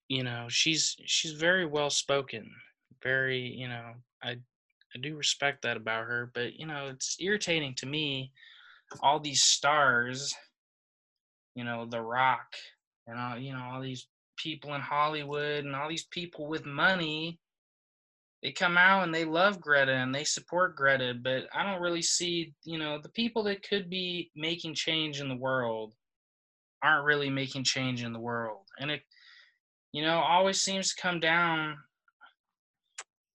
you 0.07 0.23
know 0.23 0.45
she's 0.47 0.95
she's 1.05 1.33
very 1.33 1.65
well 1.65 1.89
spoken 1.89 2.49
very 3.03 3.41
you 3.41 3.67
know 3.67 3.91
i 4.23 4.31
i 4.31 4.99
do 5.01 5.17
respect 5.17 5.63
that 5.63 5.75
about 5.75 6.05
her 6.05 6.31
but 6.33 6.53
you 6.53 6.65
know 6.65 6.87
it's 6.87 7.17
irritating 7.19 7.73
to 7.75 7.85
me 7.85 8.31
all 9.01 9.19
these 9.19 9.43
stars 9.43 10.33
you 11.57 11.63
know, 11.63 11.87
The 11.89 11.99
Rock, 11.99 12.53
and 13.07 13.19
all 13.19 13.37
you 13.37 13.51
know 13.51 13.63
all 13.73 13.81
these 13.81 14.07
people 14.37 14.75
in 14.75 14.81
Hollywood 14.81 15.65
and 15.65 15.75
all 15.75 15.89
these 15.89 16.05
people 16.11 16.47
with 16.47 16.67
money. 16.67 17.39
They 18.43 18.51
come 18.51 18.77
out 18.77 19.03
and 19.03 19.13
they 19.13 19.25
love 19.25 19.59
Greta 19.59 19.91
and 19.91 20.13
they 20.13 20.23
support 20.23 20.75
Greta, 20.75 21.15
but 21.19 21.45
I 21.51 21.63
don't 21.63 21.81
really 21.81 22.03
see, 22.03 22.53
you 22.63 22.77
know, 22.77 22.99
the 23.01 23.09
people 23.09 23.41
that 23.45 23.67
could 23.67 23.89
be 23.89 24.29
making 24.35 24.75
change 24.75 25.19
in 25.19 25.27
the 25.27 25.35
world 25.35 25.93
aren't 26.83 27.05
really 27.05 27.31
making 27.31 27.63
change 27.63 28.03
in 28.03 28.13
the 28.13 28.19
world. 28.19 28.61
And 28.79 28.91
it, 28.91 29.01
you 29.91 30.03
know, 30.03 30.19
always 30.19 30.61
seems 30.61 30.93
to 30.93 31.01
come 31.01 31.19
down, 31.19 31.77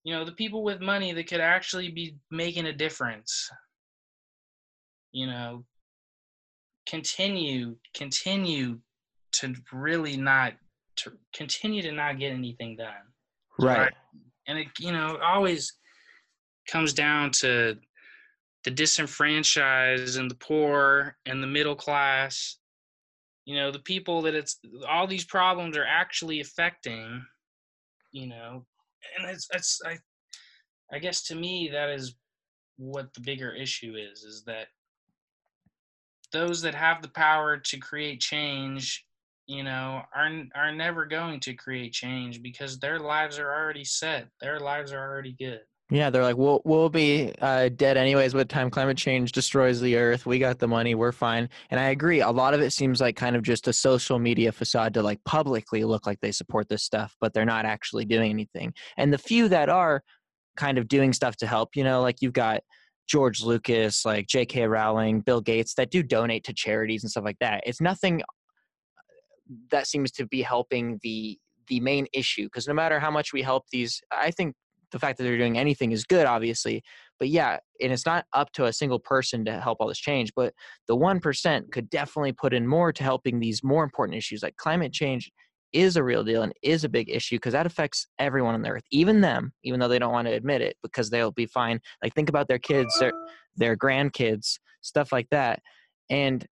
you 0.04 0.14
know, 0.14 0.24
the 0.24 0.30
people 0.30 0.62
with 0.62 0.80
money 0.80 1.12
that 1.12 1.26
could 1.26 1.40
actually 1.40 1.90
be 1.90 2.14
making 2.30 2.66
a 2.66 2.72
difference. 2.72 3.50
You 5.10 5.26
know, 5.26 5.64
continue 6.86 7.76
continue 7.94 8.78
to 9.32 9.54
really 9.72 10.16
not 10.16 10.54
to 10.96 11.12
continue 11.34 11.82
to 11.82 11.92
not 11.92 12.18
get 12.18 12.32
anything 12.32 12.76
done. 12.76 12.94
Right. 13.58 13.92
And 14.46 14.58
it 14.58 14.68
you 14.78 14.92
know 14.92 15.18
always 15.22 15.72
comes 16.68 16.92
down 16.92 17.30
to 17.30 17.76
the 18.64 18.70
disenfranchised 18.70 20.18
and 20.18 20.30
the 20.30 20.36
poor 20.36 21.16
and 21.26 21.42
the 21.42 21.46
middle 21.46 21.76
class. 21.76 22.58
You 23.44 23.56
know 23.56 23.70
the 23.70 23.80
people 23.80 24.22
that 24.22 24.34
it's 24.34 24.58
all 24.88 25.06
these 25.06 25.24
problems 25.24 25.76
are 25.76 25.86
actually 25.86 26.40
affecting 26.40 27.24
you 28.12 28.26
know 28.26 28.64
and 29.18 29.28
it's 29.28 29.48
it's 29.52 29.80
i 29.84 29.98
i 30.92 30.98
guess 30.98 31.22
to 31.24 31.34
me 31.34 31.68
that 31.72 31.90
is 31.90 32.14
what 32.76 33.12
the 33.14 33.20
bigger 33.20 33.52
issue 33.52 33.94
is 33.96 34.22
is 34.22 34.44
that 34.44 34.68
those 36.32 36.62
that 36.62 36.74
have 36.74 37.02
the 37.02 37.08
power 37.08 37.56
to 37.56 37.78
create 37.78 38.20
change 38.20 39.04
you 39.46 39.62
know 39.62 40.02
are 40.14 40.30
are 40.54 40.72
never 40.72 41.04
going 41.04 41.40
to 41.40 41.54
create 41.54 41.92
change 41.92 42.42
because 42.42 42.78
their 42.78 42.98
lives 42.98 43.38
are 43.38 43.52
already 43.52 43.84
set. 43.84 44.28
Their 44.40 44.60
lives 44.60 44.92
are 44.92 45.00
already 45.00 45.34
good. 45.38 45.60
Yeah 45.90 46.08
they're 46.10 46.22
like 46.22 46.36
we'll 46.36 46.62
we'll 46.64 46.88
be 46.88 47.34
uh, 47.40 47.68
dead 47.70 47.96
anyways 47.96 48.32
the 48.32 48.44
time 48.44 48.70
climate 48.70 48.96
change 48.96 49.32
destroys 49.32 49.80
the 49.80 49.96
earth. 49.96 50.26
We 50.26 50.38
got 50.38 50.58
the 50.58 50.68
money. 50.68 50.94
We're 50.94 51.12
fine. 51.12 51.48
And 51.70 51.78
i 51.78 51.90
agree. 51.90 52.20
A 52.20 52.30
lot 52.30 52.54
of 52.54 52.60
it 52.60 52.70
seems 52.70 53.00
like 53.00 53.16
kind 53.16 53.36
of 53.36 53.42
just 53.42 53.68
a 53.68 53.72
social 53.72 54.18
media 54.18 54.52
facade 54.52 54.94
to 54.94 55.02
like 55.02 55.22
publicly 55.24 55.84
look 55.84 56.06
like 56.06 56.20
they 56.20 56.32
support 56.32 56.68
this 56.68 56.82
stuff 56.82 57.14
but 57.20 57.34
they're 57.34 57.44
not 57.44 57.66
actually 57.66 58.04
doing 58.04 58.30
anything. 58.30 58.72
And 58.96 59.12
the 59.12 59.18
few 59.18 59.48
that 59.48 59.68
are 59.68 60.02
kind 60.56 60.78
of 60.78 60.86
doing 60.86 61.12
stuff 61.12 61.36
to 61.36 61.46
help 61.46 61.70
you 61.74 61.82
know 61.84 62.00
like 62.00 62.16
you've 62.20 62.32
got 62.32 62.62
George 63.08 63.42
Lucas, 63.42 64.04
like 64.04 64.26
J.K. 64.26 64.66
Rowling, 64.66 65.20
Bill 65.20 65.40
Gates 65.40 65.74
that 65.74 65.90
do 65.90 66.02
donate 66.02 66.44
to 66.44 66.52
charities 66.52 67.02
and 67.02 67.10
stuff 67.10 67.24
like 67.24 67.38
that. 67.40 67.62
It's 67.66 67.80
nothing 67.80 68.22
uh, 68.22 68.24
that 69.70 69.86
seems 69.86 70.10
to 70.12 70.26
be 70.26 70.42
helping 70.42 70.98
the 71.02 71.38
the 71.68 71.80
main 71.80 72.06
issue 72.12 72.44
because 72.44 72.66
no 72.66 72.74
matter 72.74 72.98
how 72.98 73.10
much 73.10 73.32
we 73.32 73.40
help 73.40 73.64
these, 73.70 74.00
I 74.10 74.32
think 74.32 74.54
the 74.90 74.98
fact 74.98 75.16
that 75.16 75.24
they're 75.24 75.38
doing 75.38 75.56
anything 75.56 75.92
is 75.92 76.04
good, 76.04 76.26
obviously. 76.26 76.82
But 77.18 77.28
yeah, 77.28 77.58
and 77.80 77.92
it's 77.92 78.04
not 78.04 78.26
up 78.32 78.52
to 78.52 78.66
a 78.66 78.72
single 78.72 78.98
person 78.98 79.44
to 79.44 79.60
help 79.60 79.78
all 79.80 79.88
this 79.88 79.98
change. 79.98 80.32
But 80.34 80.54
the 80.88 80.96
one 80.96 81.20
percent 81.20 81.72
could 81.72 81.88
definitely 81.88 82.32
put 82.32 82.52
in 82.52 82.66
more 82.66 82.92
to 82.92 83.02
helping 83.02 83.40
these 83.40 83.62
more 83.62 83.84
important 83.84 84.18
issues 84.18 84.42
like 84.42 84.56
climate 84.56 84.92
change 84.92 85.30
is 85.72 85.96
a 85.96 86.02
real 86.02 86.24
deal 86.24 86.42
and 86.42 86.52
is 86.62 86.84
a 86.84 86.88
big 86.88 87.08
issue 87.10 87.36
because 87.36 87.52
that 87.52 87.66
affects 87.66 88.06
everyone 88.18 88.54
on 88.54 88.62
the 88.62 88.70
earth, 88.70 88.84
even 88.90 89.20
them, 89.20 89.52
even 89.62 89.80
though 89.80 89.88
they 89.88 89.98
don't 89.98 90.12
want 90.12 90.28
to 90.28 90.34
admit 90.34 90.60
it 90.60 90.76
because 90.82 91.10
they'll 91.10 91.32
be 91.32 91.46
fine. 91.46 91.80
Like 92.02 92.14
think 92.14 92.28
about 92.28 92.48
their 92.48 92.58
kids, 92.58 92.98
their 92.98 93.12
their 93.56 93.76
grandkids, 93.76 94.58
stuff 94.80 95.12
like 95.12 95.28
that. 95.30 95.60
And 96.10 96.46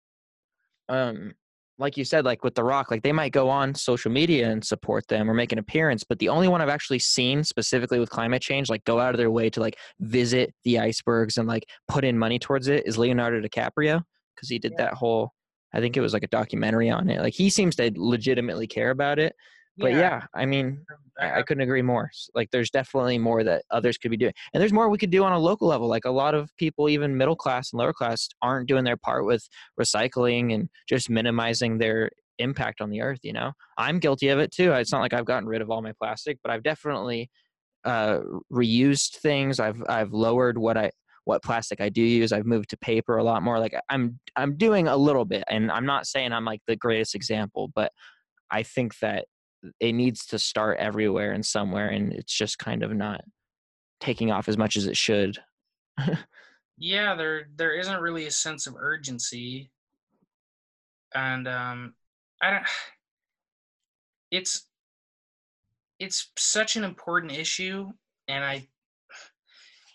um 0.89 1.33
like 1.79 1.97
you 1.97 2.05
said, 2.05 2.25
like 2.25 2.43
with 2.43 2.57
The 2.57 2.65
Rock, 2.65 2.91
like 2.91 3.03
they 3.03 3.13
might 3.13 3.33
go 3.33 3.49
on 3.49 3.73
social 3.73 4.11
media 4.11 4.51
and 4.51 4.65
support 4.65 5.07
them 5.07 5.31
or 5.31 5.35
make 5.35 5.53
an 5.53 5.59
appearance, 5.59 6.03
but 6.03 6.19
the 6.19 6.29
only 6.29 6.49
one 6.49 6.61
I've 6.61 6.69
actually 6.69 6.99
seen 6.99 7.45
specifically 7.45 8.01
with 8.01 8.11
climate 8.11 8.43
change, 8.43 8.69
like 8.69 8.83
go 8.85 8.99
out 8.99 9.15
of 9.15 9.19
their 9.19 9.31
way 9.31 9.49
to 9.51 9.61
like 9.61 9.79
visit 10.01 10.53
the 10.65 10.81
icebergs 10.81 11.37
and 11.37 11.47
like 11.47 11.69
put 11.87 12.05
in 12.05 12.19
money 12.19 12.39
towards 12.41 12.67
it, 12.67 12.85
is 12.85 12.99
Leonardo 12.99 13.41
DiCaprio 13.41 14.03
because 14.35 14.49
he 14.49 14.59
did 14.59 14.73
yeah. 14.73 14.87
that 14.87 14.95
whole 14.95 15.33
I 15.73 15.81
think 15.81 15.97
it 15.97 16.01
was 16.01 16.13
like 16.13 16.23
a 16.23 16.29
documentary 16.29 16.91
on 16.91 17.11
it. 17.11 17.21
Like 17.21 17.35
he 17.35 17.51
seems 17.51 17.77
to 17.77 17.93
legitimately 17.97 18.67
care 18.67 18.91
about 18.91 19.19
it, 19.19 19.35
but 19.81 19.93
Yeah. 19.93 19.99
yeah, 20.01 20.27
I 20.35 20.47
mean, 20.47 20.85
I 21.21 21.27
I, 21.27 21.39
I 21.39 21.43
couldn't 21.43 21.63
agree 21.63 21.83
more. 21.83 22.11
Like, 22.35 22.51
there's 22.51 22.71
definitely 22.71 23.19
more 23.19 23.45
that 23.45 23.65
others 23.71 23.99
could 23.99 24.11
be 24.11 24.17
doing, 24.17 24.33
and 24.53 24.61
there's 24.61 24.73
more 24.73 24.89
we 24.89 24.99
could 24.99 25.11
do 25.11 25.25
on 25.25 25.33
a 25.33 25.39
local 25.39 25.69
level. 25.69 25.89
Like, 25.89 26.05
a 26.05 26.11
lot 26.11 26.35
of 26.35 26.51
people, 26.57 26.89
even 26.89 27.17
middle 27.17 27.37
class 27.37 27.73
and 27.73 27.79
lower 27.79 27.93
class, 27.93 28.29
aren't 28.43 28.69
doing 28.69 28.85
their 28.85 28.97
part 28.97 29.25
with 29.25 29.49
recycling 29.81 30.55
and 30.55 30.69
just 30.89 31.11
minimizing 31.11 31.79
their 31.79 32.11
impact 32.39 32.81
on 32.81 32.91
the 32.91 33.01
earth. 33.03 33.21
You 33.23 33.33
know, 33.35 33.53
I'm 33.77 33.99
guilty 33.99 34.29
of 34.29 34.39
it 34.39 34.53
too. 34.53 34.73
It's 34.73 34.93
not 34.93 35.01
like 35.01 35.13
I've 35.13 35.25
gotten 35.25 35.49
rid 35.49 35.61
of 35.63 35.71
all 35.71 35.83
my 35.83 35.93
plastic, 35.93 36.39
but 36.43 36.51
I've 36.53 36.63
definitely 36.63 37.31
uh, 37.85 38.21
reused 38.53 39.17
things. 39.19 39.61
I've 39.61 39.83
I've 39.89 40.13
lowered 40.13 40.59
what 40.59 40.77
I 40.77 40.91
what 41.29 41.43
plastic 41.43 41.81
I 41.81 41.91
do 41.91 42.03
use. 42.03 42.33
I've 42.33 42.47
moved 42.47 42.71
to 42.71 42.79
paper 42.79 43.19
a 43.19 43.23
lot 43.23 43.43
more. 43.43 43.59
Like 43.59 43.75
I'm 43.91 44.19
I'm 44.35 44.57
doing 44.57 44.89
a 44.89 44.97
little 44.97 45.27
bit, 45.27 45.45
and 45.49 45.71
I'm 45.71 45.87
not 45.87 46.07
saying 46.07 46.33
I'm 46.33 46.47
like 46.47 46.63
the 46.67 46.77
greatest 46.77 47.15
example, 47.15 47.71
but 47.75 47.93
I 48.51 48.63
think 48.63 48.99
that 49.01 49.27
it 49.79 49.93
needs 49.93 50.25
to 50.27 50.39
start 50.39 50.79
everywhere 50.79 51.33
and 51.33 51.45
somewhere, 51.45 51.89
and 51.89 52.13
it's 52.13 52.33
just 52.33 52.59
kind 52.59 52.83
of 52.83 52.95
not 52.95 53.21
taking 54.01 54.33
off 54.33 54.49
as 54.49 54.57
much 54.57 54.77
as 54.77 54.87
it 54.87 54.97
should. 54.97 55.39
yeah 56.79 57.15
there 57.15 57.49
there 57.57 57.77
isn't 57.77 58.01
really 58.01 58.27
a 58.27 58.31
sense 58.31 58.67
of 58.67 58.77
urgency 58.79 59.69
and 61.15 61.49
um 61.49 61.95
i 62.41 62.51
don't 62.51 62.63
it's 64.31 64.67
it's 65.99 66.31
such 66.39 66.77
an 66.77 66.85
important 66.85 67.33
issue 67.33 67.89
and 68.29 68.45
i 68.45 68.67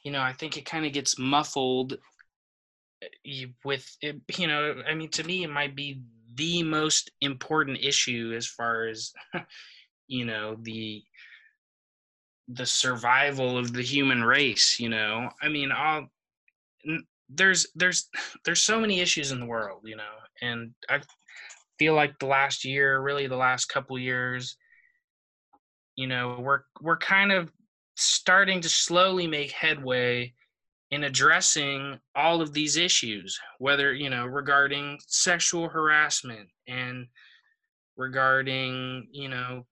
you 0.04 0.12
know 0.12 0.22
i 0.22 0.34
think 0.34 0.58
it 0.58 0.66
kind 0.66 0.86
of 0.86 0.94
gets 0.94 1.18
muffled 1.18 1.94
uh, 3.04 3.46
with 3.64 3.86
it, 4.02 4.18
you 4.38 4.48
know 4.48 4.76
i 4.88 4.94
mean 4.94 5.10
to 5.10 5.24
me 5.24 5.44
it 5.44 5.50
might 5.50 5.76
be 5.76 6.02
the 6.36 6.64
most 6.64 7.12
important 7.22 7.78
issue 7.82 8.34
as 8.36 8.48
far 8.48 8.88
as 8.88 9.14
you 10.08 10.26
know 10.26 10.56
the 10.62 11.04
the 12.50 12.66
survival 12.66 13.58
of 13.58 13.74
the 13.74 13.82
human 13.82 14.24
race 14.24 14.80
you 14.80 14.90
know? 14.90 15.30
I 15.42 15.48
mean 15.50 15.72
all 15.72 16.08
there's 17.30 17.68
there's 17.76 18.10
there's 18.46 18.64
so 18.64 18.80
many 18.80 19.00
issues 19.00 19.32
in 19.32 19.40
the 19.40 19.46
world 19.46 19.82
you 19.84 19.96
know? 19.96 20.04
And 20.42 20.74
i 20.90 21.00
feel 21.80 21.96
like 21.96 22.18
the 22.20 22.26
last 22.28 22.66
year 22.66 23.00
really 23.00 23.28
the 23.28 23.36
last 23.36 23.66
couple 23.66 23.98
years 23.98 24.58
you 25.96 26.08
know 26.08 26.38
we're 26.40 26.62
we're 26.82 26.98
kind 26.98 27.32
of 27.32 27.52
starting 27.96 28.62
to 28.62 28.70
slowly 28.70 29.28
make 29.28 29.52
headway 29.52 30.34
in 30.92 31.06
addressing 31.06 32.00
all 32.16 32.42
of 32.42 32.54
these 32.54 32.78
issues 32.78 33.40
whether 33.60 33.94
you 33.94 34.10
know 34.10 34.26
regarding 34.26 34.98
sexual 35.08 35.68
harassment 35.68 36.48
and 36.68 37.08
regarding 37.98 39.08
you 39.12 39.30
know 39.30 39.66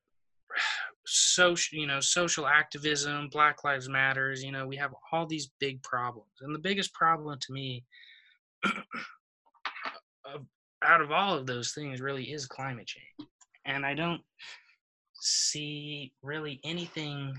social 1.06 1.78
you 1.78 1.88
know 1.88 2.00
social 2.00 2.48
activism 2.48 3.28
black 3.32 3.64
lives 3.64 3.90
matters 3.90 4.44
you 4.44 4.52
know 4.52 4.68
we 4.68 4.76
have 4.76 4.94
all 5.12 5.26
these 5.26 5.52
big 5.60 5.82
problems. 5.84 6.32
And 6.42 6.54
the 6.54 6.60
biggest 6.60 6.94
problem 6.94 7.38
to 7.40 7.54
me 7.54 7.84
out 10.84 11.02
of 11.02 11.12
all 11.12 11.36
of 11.36 11.46
those 11.46 11.74
things 11.74 12.02
really 12.02 12.32
is 12.32 12.46
climate 12.46 12.88
change. 12.88 13.30
And 13.66 13.86
i 13.86 13.94
don't 13.94 14.22
see 15.20 16.14
really 16.24 16.60
anything 16.64 17.36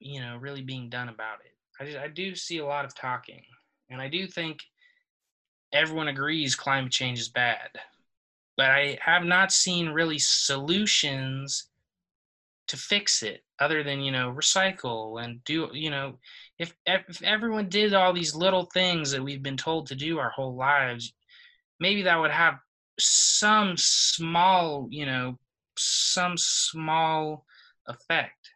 you 0.00 0.20
know 0.20 0.36
really 0.38 0.62
being 0.62 0.88
done 0.88 1.08
about 1.08 1.38
it. 1.44 1.52
I 1.80 1.84
just, 1.84 1.98
i 1.98 2.08
do 2.08 2.34
see 2.34 2.58
a 2.58 2.66
lot 2.66 2.84
of 2.84 2.94
talking 2.94 3.42
and 3.90 4.02
i 4.02 4.08
do 4.08 4.26
think 4.26 4.60
everyone 5.72 6.08
agrees 6.08 6.54
climate 6.54 6.92
change 6.92 7.18
is 7.18 7.28
bad. 7.28 7.68
But 8.56 8.66
I 8.66 8.98
have 9.02 9.24
not 9.24 9.52
seen 9.52 9.88
really 9.88 10.18
solutions 10.18 11.68
to 12.68 12.76
fix 12.76 13.22
it 13.22 13.42
other 13.58 13.82
than 13.82 14.00
you 14.00 14.12
know 14.12 14.32
recycle 14.32 15.22
and 15.22 15.42
do 15.42 15.68
you 15.72 15.90
know 15.90 16.16
if 16.58 16.72
if 16.86 17.20
everyone 17.22 17.68
did 17.68 17.94
all 17.94 18.12
these 18.12 18.32
little 18.32 18.68
things 18.72 19.10
that 19.10 19.22
we've 19.22 19.42
been 19.42 19.56
told 19.56 19.88
to 19.88 19.96
do 19.96 20.20
our 20.20 20.30
whole 20.30 20.54
lives 20.54 21.12
maybe 21.80 22.02
that 22.02 22.16
would 22.20 22.30
have 22.30 22.54
some 23.00 23.74
small 23.76 24.86
you 24.88 25.04
know 25.04 25.36
some 25.76 26.36
small 26.36 27.44
effect 27.88 28.50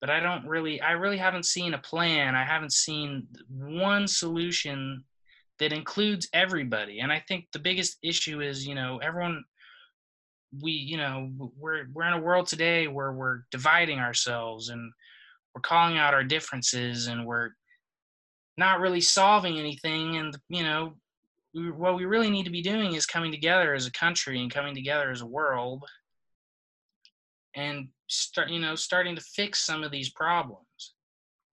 but 0.00 0.10
i 0.10 0.20
don't 0.20 0.46
really 0.46 0.80
i 0.80 0.92
really 0.92 1.18
haven't 1.18 1.46
seen 1.46 1.74
a 1.74 1.78
plan. 1.78 2.34
I 2.34 2.44
haven't 2.44 2.72
seen 2.72 3.26
one 3.48 4.06
solution 4.06 5.04
that 5.58 5.72
includes 5.72 6.28
everybody. 6.32 7.00
And 7.00 7.12
i 7.12 7.22
think 7.26 7.46
the 7.52 7.58
biggest 7.58 7.98
issue 8.02 8.40
is 8.40 8.66
you 8.66 8.74
know 8.74 8.98
everyone 9.02 9.44
we 10.62 10.72
you 10.72 10.96
know 10.96 11.30
we're 11.58 11.86
we're 11.92 12.06
in 12.06 12.14
a 12.14 12.20
world 12.20 12.46
today 12.46 12.88
where 12.88 13.12
we're 13.12 13.40
dividing 13.50 13.98
ourselves 13.98 14.70
and 14.70 14.92
we're 15.54 15.60
calling 15.60 15.98
out 15.98 16.14
our 16.14 16.24
differences 16.24 17.08
and 17.08 17.26
we're 17.26 17.50
not 18.58 18.80
really 18.80 19.00
solving 19.00 19.58
anything. 19.58 20.16
And 20.16 20.36
you 20.48 20.62
know 20.62 20.94
what 21.54 21.96
we 21.96 22.04
really 22.04 22.28
need 22.28 22.44
to 22.44 22.50
be 22.50 22.60
doing 22.60 22.94
is 22.94 23.06
coming 23.06 23.32
together 23.32 23.74
as 23.74 23.86
a 23.86 23.92
country 23.92 24.40
and 24.40 24.52
coming 24.52 24.74
together 24.74 25.10
as 25.10 25.22
a 25.22 25.26
world 25.26 25.84
and 27.54 27.88
start 28.08 28.48
you 28.48 28.58
know 28.58 28.74
starting 28.74 29.14
to 29.14 29.22
fix 29.22 29.64
some 29.64 29.82
of 29.82 29.90
these 29.90 30.10
problems 30.10 30.94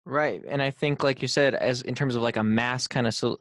Right. 0.05 0.43
And 0.47 0.61
I 0.61 0.69
think, 0.69 1.03
like 1.03 1.21
you 1.21 1.27
said, 1.27 1.55
as 1.55 1.81
in 1.81 1.95
terms 1.95 2.15
of 2.15 2.21
like 2.21 2.37
a 2.37 2.43
mass 2.43 2.87
kind 2.87 3.07
of 3.07 3.13
sol- 3.13 3.39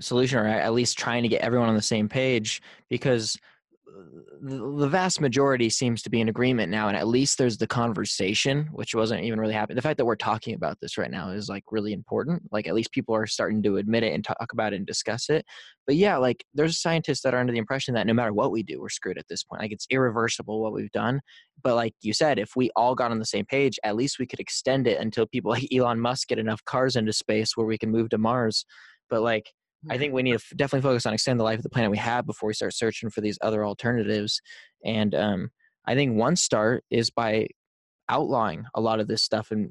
solution, 0.00 0.38
or 0.38 0.46
at 0.46 0.72
least 0.72 0.98
trying 0.98 1.22
to 1.22 1.28
get 1.28 1.42
everyone 1.42 1.68
on 1.68 1.74
the 1.74 1.82
same 1.82 2.08
page, 2.08 2.62
because 2.88 3.38
the, 4.40 4.88
vast 4.88 5.20
majority 5.20 5.68
seems 5.70 6.02
to 6.02 6.10
be 6.10 6.20
in 6.20 6.28
agreement 6.28 6.70
now. 6.70 6.88
And 6.88 6.96
at 6.96 7.08
least 7.08 7.38
there's 7.38 7.58
the 7.58 7.66
conversation, 7.66 8.68
which 8.72 8.94
wasn't 8.94 9.24
even 9.24 9.40
really 9.40 9.54
happening. 9.54 9.76
The 9.76 9.82
fact 9.82 9.98
that 9.98 10.04
we're 10.04 10.16
talking 10.16 10.54
about 10.54 10.78
this 10.80 10.96
right 10.98 11.10
now 11.10 11.30
is 11.30 11.48
like 11.48 11.64
really 11.70 11.92
important. 11.92 12.42
Like, 12.52 12.66
at 12.66 12.74
least 12.74 12.92
people 12.92 13.14
are 13.14 13.26
starting 13.26 13.62
to 13.64 13.76
admit 13.76 14.04
it 14.04 14.14
and 14.14 14.24
talk 14.24 14.48
about 14.52 14.72
it 14.72 14.76
and 14.76 14.86
discuss 14.86 15.28
it. 15.28 15.44
But 15.86 15.96
yeah, 15.96 16.16
like, 16.16 16.44
there's 16.54 16.80
scientists 16.80 17.22
that 17.22 17.34
are 17.34 17.40
under 17.40 17.52
the 17.52 17.58
impression 17.58 17.94
that 17.94 18.06
no 18.06 18.14
matter 18.14 18.32
what 18.32 18.52
we 18.52 18.62
do, 18.62 18.80
we're 18.80 18.88
screwed 18.88 19.18
at 19.18 19.28
this 19.28 19.44
point. 19.44 19.62
Like, 19.62 19.72
it's 19.72 19.86
irreversible 19.90 20.60
what 20.60 20.72
we've 20.72 20.92
done 20.92 21.20
but 21.62 21.74
like 21.74 21.92
you 22.02 22.12
said 22.12 22.38
if 22.38 22.52
we 22.54 22.70
all 22.76 22.94
got 22.94 23.10
on 23.10 23.18
the 23.18 23.24
same 23.24 23.44
page 23.44 23.80
at 23.82 23.96
least 23.96 24.18
we 24.20 24.26
could 24.26 24.38
extend 24.38 24.86
it 24.86 25.00
until 25.00 25.26
people 25.26 25.50
like 25.50 25.66
elon 25.74 25.98
musk 25.98 26.28
get 26.28 26.38
enough 26.38 26.64
cars 26.64 26.94
into 26.94 27.12
space 27.12 27.56
where 27.56 27.66
we 27.66 27.76
can 27.76 27.90
move 27.90 28.08
to 28.08 28.18
mars 28.18 28.64
but 29.10 29.22
like 29.22 29.52
i 29.90 29.98
think 29.98 30.12
we 30.12 30.22
need 30.22 30.38
to 30.38 30.54
definitely 30.56 30.88
focus 30.88 31.06
on 31.06 31.14
extending 31.14 31.38
the 31.38 31.44
life 31.44 31.58
of 31.58 31.62
the 31.62 31.70
planet 31.70 31.90
we 31.90 31.96
have 31.96 32.26
before 32.26 32.48
we 32.48 32.54
start 32.54 32.74
searching 32.74 33.10
for 33.10 33.20
these 33.20 33.38
other 33.42 33.64
alternatives. 33.64 34.40
And 34.84 35.14
um, 35.14 35.50
i 35.86 35.94
think 35.94 36.16
one 36.16 36.36
start 36.36 36.84
is 36.90 37.10
by 37.10 37.48
outlawing 38.08 38.64
a 38.74 38.80
lot 38.80 39.00
of 39.00 39.08
this 39.08 39.22
stuff 39.22 39.52
in 39.52 39.70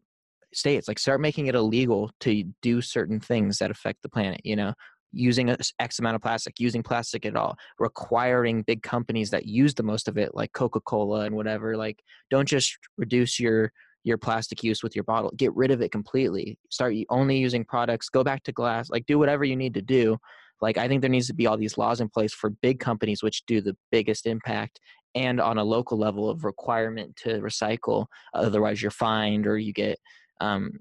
states 0.54 0.88
like 0.88 1.00
start 1.00 1.20
making 1.20 1.48
it 1.48 1.56
illegal 1.56 2.10
to 2.22 2.44
do 2.62 2.82
certain 2.82 3.20
things 3.20 3.58
that 3.58 3.72
affect 3.72 4.02
the 4.02 4.10
planet 4.10 4.42
you 4.44 4.56
know? 4.56 4.74
Using 5.14 5.56
x 5.80 6.00
amount 6.00 6.16
of 6.16 6.22
plastic 6.22 6.60
using 6.60 6.84
plastic 6.84 7.26
at 7.26 7.36
all 7.36 7.58
requiring 7.80 8.62
big 8.64 8.84
companies 8.84 9.30
that 9.32 9.46
use 9.46 9.74
the 9.74 9.84
most 9.84 10.08
of 10.08 10.18
it 10.18 10.36
like 10.36 10.52
coca-cola 10.54 11.22
and 11.22 11.36
whatever 11.36 11.78
like 11.78 12.04
don't 12.30 12.48
just 12.48 12.78
reduce 12.98 13.40
your 13.40 13.72
your 14.08 14.18
plastic 14.18 14.64
use 14.64 14.82
with 14.82 14.96
your 14.96 15.04
bottle 15.04 15.32
get 15.36 15.54
rid 15.54 15.70
of 15.70 15.82
it 15.82 15.92
completely 15.92 16.58
start 16.70 16.96
only 17.10 17.38
using 17.38 17.66
products 17.66 18.08
go 18.08 18.24
back 18.24 18.42
to 18.42 18.54
glass 18.54 18.90
like 18.90 19.06
do 19.06 19.20
whatever 19.20 19.44
you 19.44 19.56
need 19.56 19.74
to 19.74 19.82
do. 19.82 20.18
Like 20.62 20.78
i 20.78 20.88
think 20.88 21.02
there 21.02 21.10
needs 21.10 21.28
to 21.28 21.36
be 21.36 21.46
all 21.46 21.58
these 21.58 21.78
laws 21.78 22.02
in 22.02 22.10
place 22.10 22.34
for 22.34 22.50
big 22.50 22.80
companies 22.80 23.22
which 23.22 23.46
do 23.46 23.62
the 23.62 23.76
biggest 23.92 24.26
impact 24.26 24.80
and 25.14 25.40
on 25.40 25.58
a 25.58 25.64
local 25.64 26.00
level 26.00 26.30
of 26.30 26.46
requirement 26.46 27.16
to 27.18 27.40
recycle 27.42 28.08
otherwise 28.34 28.82
you're 28.82 28.90
fined 28.90 29.46
or 29.46 29.58
you 29.58 29.74
get 29.74 30.00
um, 30.42 30.72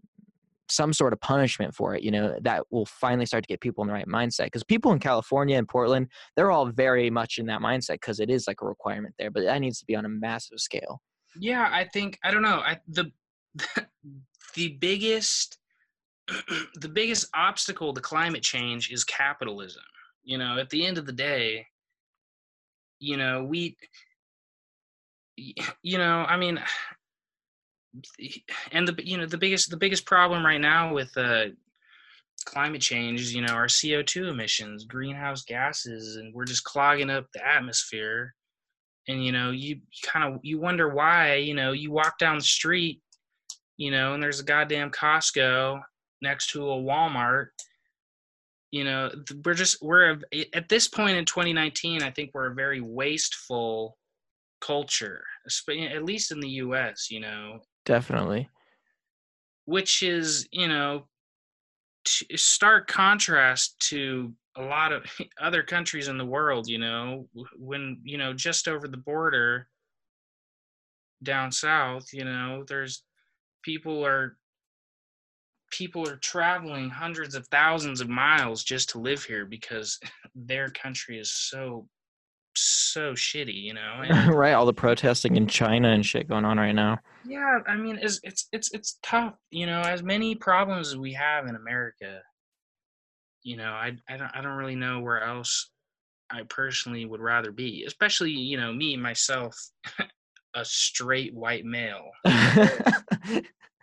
some 0.68 0.92
sort 0.92 1.12
of 1.12 1.20
punishment 1.20 1.74
for 1.74 1.94
it 1.94 2.02
you 2.02 2.10
know 2.10 2.38
that 2.40 2.64
will 2.70 2.86
finally 2.86 3.26
start 3.26 3.42
to 3.44 3.48
get 3.48 3.60
people 3.60 3.82
in 3.82 3.88
the 3.88 3.94
right 3.94 4.08
mindset. 4.08 4.44
Because 4.44 4.64
people 4.64 4.92
in 4.92 4.98
california 4.98 5.58
and 5.58 5.68
portland 5.68 6.08
they're 6.36 6.50
all 6.50 6.66
very 6.66 7.10
much 7.10 7.36
in 7.38 7.46
that 7.46 7.60
mindset 7.60 7.94
because 8.00 8.18
it 8.18 8.30
is 8.30 8.46
like 8.46 8.62
a 8.62 8.66
requirement 8.66 9.14
there 9.18 9.30
but 9.30 9.42
that 9.42 9.60
needs 9.60 9.78
to 9.80 9.84
be 9.84 9.94
on 9.94 10.06
a 10.06 10.08
massive 10.08 10.58
scale 10.58 11.02
yeah 11.38 11.68
i 11.72 11.84
think 11.84 12.18
i 12.24 12.30
don't 12.30 12.42
know 12.42 12.60
i 12.60 12.78
the 12.88 13.10
the 14.54 14.68
biggest 14.80 15.58
the 16.74 16.88
biggest 16.88 17.28
obstacle 17.34 17.94
to 17.94 18.00
climate 18.00 18.42
change 18.42 18.90
is 18.90 19.04
capitalism. 19.04 19.82
You 20.24 20.38
know 20.38 20.58
at 20.58 20.70
the 20.70 20.84
end 20.84 20.98
of 20.98 21.06
the 21.06 21.12
day 21.12 21.66
you 22.98 23.16
know 23.16 23.44
we 23.44 23.76
you 25.82 25.98
know 25.98 26.24
i 26.28 26.36
mean 26.36 26.60
and 28.72 28.88
the 28.88 28.94
you 29.04 29.16
know 29.16 29.26
the 29.26 29.38
biggest 29.38 29.70
the 29.70 29.76
biggest 29.76 30.04
problem 30.04 30.44
right 30.44 30.60
now 30.60 30.92
with 30.92 31.16
uh 31.16 31.46
climate 32.44 32.82
change 32.82 33.20
is 33.20 33.34
you 33.34 33.42
know 33.42 33.52
our 33.52 33.66
co2 33.66 34.28
emissions 34.28 34.84
greenhouse 34.84 35.42
gases 35.42 36.16
and 36.16 36.34
we're 36.34 36.44
just 36.44 36.64
clogging 36.64 37.10
up 37.10 37.26
the 37.32 37.46
atmosphere 37.46 38.34
and 39.08 39.24
you 39.24 39.32
know 39.32 39.50
you 39.50 39.80
kind 40.02 40.34
of 40.34 40.40
you 40.42 40.58
wonder 40.60 40.88
why 40.88 41.34
you 41.34 41.54
know 41.54 41.72
you 41.72 41.90
walk 41.90 42.18
down 42.18 42.36
the 42.38 42.44
street 42.44 43.00
you 43.76 43.90
know 43.90 44.14
and 44.14 44.22
there's 44.22 44.40
a 44.40 44.44
goddamn 44.44 44.90
costco 44.90 45.80
next 46.22 46.50
to 46.50 46.62
a 46.70 46.76
walmart 46.76 47.48
you 48.70 48.84
know 48.84 49.10
we're 49.44 49.54
just 49.54 49.82
we're 49.82 50.18
a- 50.32 50.56
at 50.56 50.68
this 50.68 50.88
point 50.88 51.16
in 51.16 51.24
2019 51.24 52.02
i 52.02 52.10
think 52.10 52.30
we're 52.34 52.50
a 52.50 52.54
very 52.54 52.80
wasteful 52.80 53.96
culture, 54.60 55.24
at 55.68 56.04
least 56.04 56.32
in 56.32 56.40
the 56.40 56.48
U.S. 56.48 57.10
You 57.10 57.20
know, 57.20 57.60
definitely. 57.84 58.48
Which 59.64 60.02
is, 60.02 60.48
you 60.52 60.68
know, 60.68 61.06
stark 62.06 62.88
contrast 62.88 63.78
to 63.88 64.32
a 64.56 64.62
lot 64.62 64.92
of 64.92 65.04
other 65.40 65.62
countries 65.62 66.08
in 66.08 66.18
the 66.18 66.24
world. 66.24 66.68
You 66.68 66.78
know, 66.78 67.28
when 67.56 68.00
you 68.04 68.18
know 68.18 68.32
just 68.32 68.68
over 68.68 68.88
the 68.88 68.96
border 68.96 69.68
down 71.22 71.52
south, 71.52 72.12
you 72.12 72.24
know, 72.24 72.64
there's 72.68 73.02
people 73.62 74.04
are 74.04 74.36
people 75.70 76.08
are 76.08 76.16
traveling 76.16 76.88
hundreds 76.88 77.34
of 77.34 77.46
thousands 77.48 78.00
of 78.00 78.08
miles 78.08 78.62
just 78.62 78.90
to 78.90 78.98
live 78.98 79.24
here 79.24 79.44
because 79.44 79.98
their 80.34 80.68
country 80.70 81.18
is 81.18 81.32
so 81.32 81.88
so 82.58 83.12
shitty, 83.12 83.54
you 83.54 83.74
know. 83.74 84.02
And, 84.08 84.34
right, 84.34 84.52
all 84.52 84.66
the 84.66 84.72
protesting 84.72 85.36
in 85.36 85.46
China 85.46 85.90
and 85.90 86.04
shit 86.04 86.28
going 86.28 86.44
on 86.44 86.58
right 86.58 86.74
now. 86.74 86.98
Yeah, 87.26 87.58
I 87.66 87.76
mean, 87.76 87.98
it's 88.00 88.20
it's 88.22 88.48
it's 88.52 88.72
it's 88.72 88.98
tough, 89.02 89.34
you 89.50 89.66
know. 89.66 89.80
As 89.80 90.02
many 90.02 90.34
problems 90.34 90.88
as 90.88 90.96
we 90.96 91.12
have 91.12 91.46
in 91.46 91.56
America, 91.56 92.20
you 93.46 93.56
know, 93.56 93.70
I 93.70 93.96
I 94.08 94.16
don't 94.16 94.30
I 94.34 94.40
don't 94.40 94.56
really 94.56 94.74
know 94.74 94.98
where 94.98 95.22
else 95.22 95.70
I 96.30 96.42
personally 96.48 97.06
would 97.06 97.20
rather 97.20 97.52
be, 97.52 97.84
especially 97.86 98.32
you 98.32 98.56
know 98.56 98.72
me 98.72 98.96
myself, 98.96 99.56
a 100.56 100.64
straight 100.64 101.32
white 101.32 101.64
male. 101.64 102.10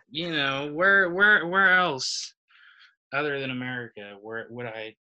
you 0.09 0.31
know, 0.31 0.69
where 0.73 1.11
where 1.11 1.47
where 1.47 1.71
else 1.71 2.33
other 3.13 3.39
than 3.39 3.51
America 3.51 4.17
where 4.21 4.47
would 4.49 4.65
I 4.65 4.95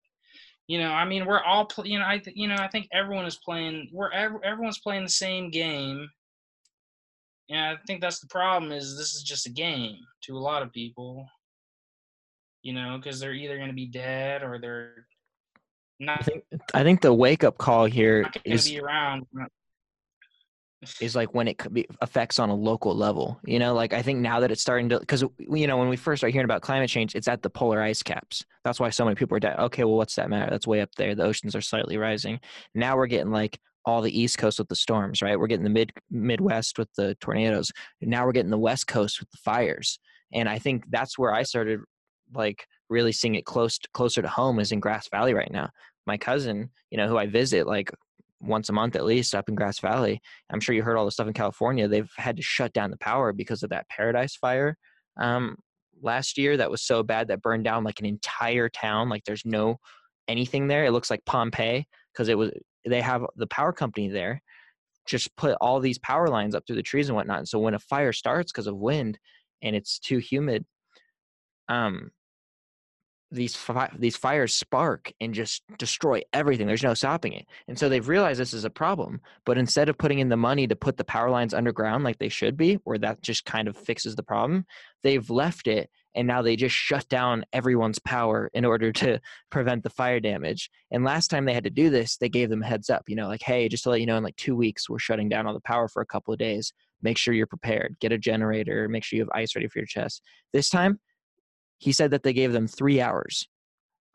you 0.66 0.78
know, 0.78 0.90
I 0.90 1.04
mean, 1.04 1.26
we're 1.26 1.42
all, 1.42 1.68
you 1.82 1.98
know, 1.98 2.04
I, 2.04 2.22
you 2.32 2.46
know, 2.46 2.54
I 2.56 2.68
think 2.68 2.86
everyone 2.92 3.24
is 3.24 3.40
playing. 3.44 3.90
We're 3.92 4.12
everyone's 4.12 4.78
playing 4.78 5.02
the 5.02 5.08
same 5.08 5.50
game. 5.50 6.08
Yeah, 7.48 7.72
I 7.72 7.76
think 7.88 8.00
that's 8.00 8.20
the 8.20 8.28
problem. 8.28 8.70
Is 8.70 8.96
this 8.96 9.14
is 9.14 9.24
just 9.24 9.48
a 9.48 9.50
game 9.50 9.96
to 10.26 10.36
a 10.36 10.38
lot 10.38 10.62
of 10.62 10.72
people. 10.72 11.26
You 12.62 12.74
know, 12.74 12.98
because 12.98 13.20
they're 13.20 13.32
either 13.32 13.56
going 13.56 13.68
to 13.68 13.74
be 13.74 13.86
dead 13.86 14.42
or 14.42 14.58
they're 14.58 15.06
not. 16.00 16.20
I 16.20 16.22
think 16.22 16.44
I 16.74 16.82
think 16.82 17.00
the 17.00 17.14
wake 17.14 17.44
up 17.44 17.58
call 17.58 17.84
here 17.84 18.28
is 18.44 18.72
around 18.74 19.26
is 21.00 21.14
like 21.14 21.34
when 21.34 21.46
it 21.46 21.58
could 21.58 21.74
be, 21.74 21.86
affects 22.00 22.38
on 22.38 22.48
a 22.48 22.54
local 22.54 22.96
level 22.96 23.38
you 23.44 23.58
know? 23.58 23.74
Like 23.74 23.92
i 23.92 24.00
think 24.00 24.20
now 24.20 24.40
that 24.40 24.50
it's 24.50 24.62
starting 24.62 24.88
to 24.88 24.98
because 24.98 25.22
you 25.38 25.66
know 25.66 25.76
when 25.76 25.90
we 25.90 25.96
first 25.96 26.20
start 26.20 26.32
hearing 26.32 26.46
about 26.46 26.62
climate 26.62 26.88
change 26.88 27.14
it's 27.14 27.28
at 27.28 27.42
the 27.42 27.50
polar 27.50 27.82
ice 27.82 28.02
caps. 28.02 28.44
That's 28.64 28.80
why 28.80 28.90
so 28.90 29.04
many 29.04 29.14
people 29.14 29.36
are 29.36 29.40
dead. 29.40 29.58
Okay 29.58 29.84
well 29.84 29.96
what's 29.96 30.16
that 30.16 30.30
matter? 30.30 30.50
That's 30.50 30.66
way 30.66 30.80
up 30.80 30.94
there. 30.96 31.14
The 31.14 31.24
oceans 31.24 31.54
are 31.54 31.60
slightly 31.60 31.98
rising. 31.98 32.40
Now 32.74 32.96
we're 32.96 33.06
getting 33.06 33.30
like 33.30 33.58
all 33.84 34.02
the 34.02 34.18
east 34.18 34.38
coast 34.38 34.58
with 34.58 34.68
the 34.68 34.76
storms 34.76 35.20
right? 35.22 35.38
We're 35.38 35.48
getting 35.48 35.64
the 35.64 35.70
mid 35.70 35.92
midwest 36.10 36.78
with 36.78 36.88
the 36.96 37.14
tornadoes. 37.16 37.72
Now 38.00 38.24
we're 38.24 38.32
getting 38.32 38.50
the 38.50 38.58
west 38.58 38.86
coast 38.86 39.20
with 39.20 39.30
the 39.30 39.38
fires. 39.38 39.98
And 40.32 40.48
i 40.48 40.58
think 40.58 40.84
that's 40.88 41.18
where 41.18 41.34
i 41.34 41.42
started 41.42 41.80
like 42.32 42.66
really 42.88 43.12
seeing 43.12 43.34
it 43.34 43.44
close 43.44 43.78
to, 43.78 43.88
closer 43.92 44.22
to 44.22 44.28
home 44.28 44.58
is 44.58 44.72
in 44.72 44.80
grass 44.80 45.08
valley 45.08 45.34
right 45.34 45.52
now 45.52 45.68
my 46.06 46.16
cousin 46.16 46.70
you 46.90 46.96
know 46.96 47.08
who 47.08 47.16
i 47.16 47.26
visit 47.26 47.66
like 47.66 47.90
once 48.40 48.68
a 48.68 48.72
month 48.72 48.96
at 48.96 49.04
least 49.04 49.34
up 49.34 49.48
in 49.48 49.54
Grass 49.54 49.80
Valley. 49.80 50.20
I'm 50.50 50.60
sure 50.60 50.74
you 50.74 50.82
heard 50.82 50.96
all 50.96 51.04
the 51.04 51.10
stuff 51.10 51.26
in 51.26 51.34
California. 51.34 51.86
They've 51.86 52.10
had 52.16 52.38
to 52.38 52.42
shut 52.42 52.72
down 52.72 52.90
the 52.90 52.96
power 52.96 53.32
because 53.32 53.62
of 53.62 53.68
that 53.68 53.86
Paradise 53.90 54.34
fire 54.34 54.76
um, 55.18 55.56
last 56.02 56.38
year 56.38 56.56
that 56.56 56.70
was 56.70 56.82
so 56.82 57.02
bad 57.02 57.28
that 57.28 57.42
burned 57.42 57.64
down 57.64 57.84
like 57.84 58.00
an 58.00 58.06
entire 58.06 58.68
town. 58.68 59.08
Like 59.08 59.24
there's 59.24 59.44
no 59.44 59.76
anything 60.28 60.68
there. 60.68 60.84
It 60.84 60.92
looks 60.92 61.10
like 61.10 61.24
Pompeii 61.26 61.86
because 62.12 62.28
it 62.28 62.38
was 62.38 62.50
they 62.86 63.00
have 63.02 63.26
the 63.36 63.46
power 63.48 63.72
company 63.72 64.08
there 64.08 64.40
just 65.06 65.34
put 65.36 65.56
all 65.60 65.80
these 65.80 65.98
power 65.98 66.28
lines 66.28 66.54
up 66.54 66.64
through 66.66 66.76
the 66.76 66.82
trees 66.82 67.08
and 67.08 67.16
whatnot. 67.16 67.38
And 67.38 67.48
so 67.48 67.58
when 67.58 67.74
a 67.74 67.78
fire 67.78 68.12
starts 68.12 68.52
because 68.52 68.66
of 68.66 68.76
wind 68.76 69.18
and 69.62 69.74
it's 69.74 69.98
too 69.98 70.18
humid, 70.18 70.64
um, 71.68 72.10
these 73.30 73.54
fi- 73.54 73.92
these 73.98 74.16
fires 74.16 74.54
spark 74.54 75.12
and 75.20 75.32
just 75.34 75.62
destroy 75.78 76.22
everything. 76.32 76.66
There's 76.66 76.82
no 76.82 76.94
stopping 76.94 77.32
it. 77.32 77.46
And 77.68 77.78
so 77.78 77.88
they've 77.88 78.08
realized 78.08 78.40
this 78.40 78.52
is 78.52 78.64
a 78.64 78.70
problem. 78.70 79.20
But 79.44 79.58
instead 79.58 79.88
of 79.88 79.98
putting 79.98 80.18
in 80.18 80.28
the 80.28 80.36
money 80.36 80.66
to 80.66 80.76
put 80.76 80.96
the 80.96 81.04
power 81.04 81.30
lines 81.30 81.54
underground 81.54 82.04
like 82.04 82.18
they 82.18 82.28
should 82.28 82.56
be, 82.56 82.74
where 82.84 82.98
that 82.98 83.22
just 83.22 83.44
kind 83.44 83.68
of 83.68 83.76
fixes 83.76 84.16
the 84.16 84.22
problem, 84.22 84.66
they've 85.02 85.28
left 85.30 85.68
it 85.68 85.90
and 86.14 86.26
now 86.26 86.42
they 86.42 86.56
just 86.56 86.74
shut 86.74 87.08
down 87.08 87.44
everyone's 87.52 87.98
power 88.00 88.50
in 88.52 88.64
order 88.64 88.92
to 89.00 89.20
prevent 89.50 89.82
the 89.82 89.90
fire 89.90 90.20
damage. 90.20 90.70
And 90.90 91.04
last 91.04 91.28
time 91.28 91.44
they 91.44 91.54
had 91.54 91.64
to 91.64 91.70
do 91.70 91.90
this, 91.90 92.16
they 92.16 92.28
gave 92.28 92.50
them 92.50 92.62
heads 92.62 92.90
up, 92.90 93.04
you 93.06 93.16
know, 93.16 93.28
like, 93.28 93.42
hey, 93.42 93.68
just 93.68 93.84
to 93.84 93.90
let 93.90 94.00
you 94.00 94.06
know, 94.06 94.16
in 94.16 94.24
like 94.24 94.36
two 94.36 94.56
weeks, 94.56 94.88
we're 94.88 94.98
shutting 94.98 95.28
down 95.28 95.46
all 95.46 95.54
the 95.54 95.60
power 95.60 95.88
for 95.88 96.02
a 96.02 96.06
couple 96.06 96.32
of 96.32 96.38
days. 96.38 96.72
Make 97.02 97.16
sure 97.16 97.32
you're 97.32 97.46
prepared. 97.46 97.96
Get 98.00 98.12
a 98.12 98.18
generator. 98.18 98.88
Make 98.88 99.04
sure 99.04 99.16
you 99.16 99.22
have 99.22 99.30
ice 99.34 99.54
ready 99.54 99.68
for 99.68 99.78
your 99.78 99.86
chest. 99.86 100.22
This 100.52 100.68
time, 100.68 101.00
he 101.80 101.92
said 101.92 102.12
that 102.12 102.22
they 102.22 102.32
gave 102.32 102.52
them 102.52 102.68
three 102.68 103.00
hours 103.00 103.48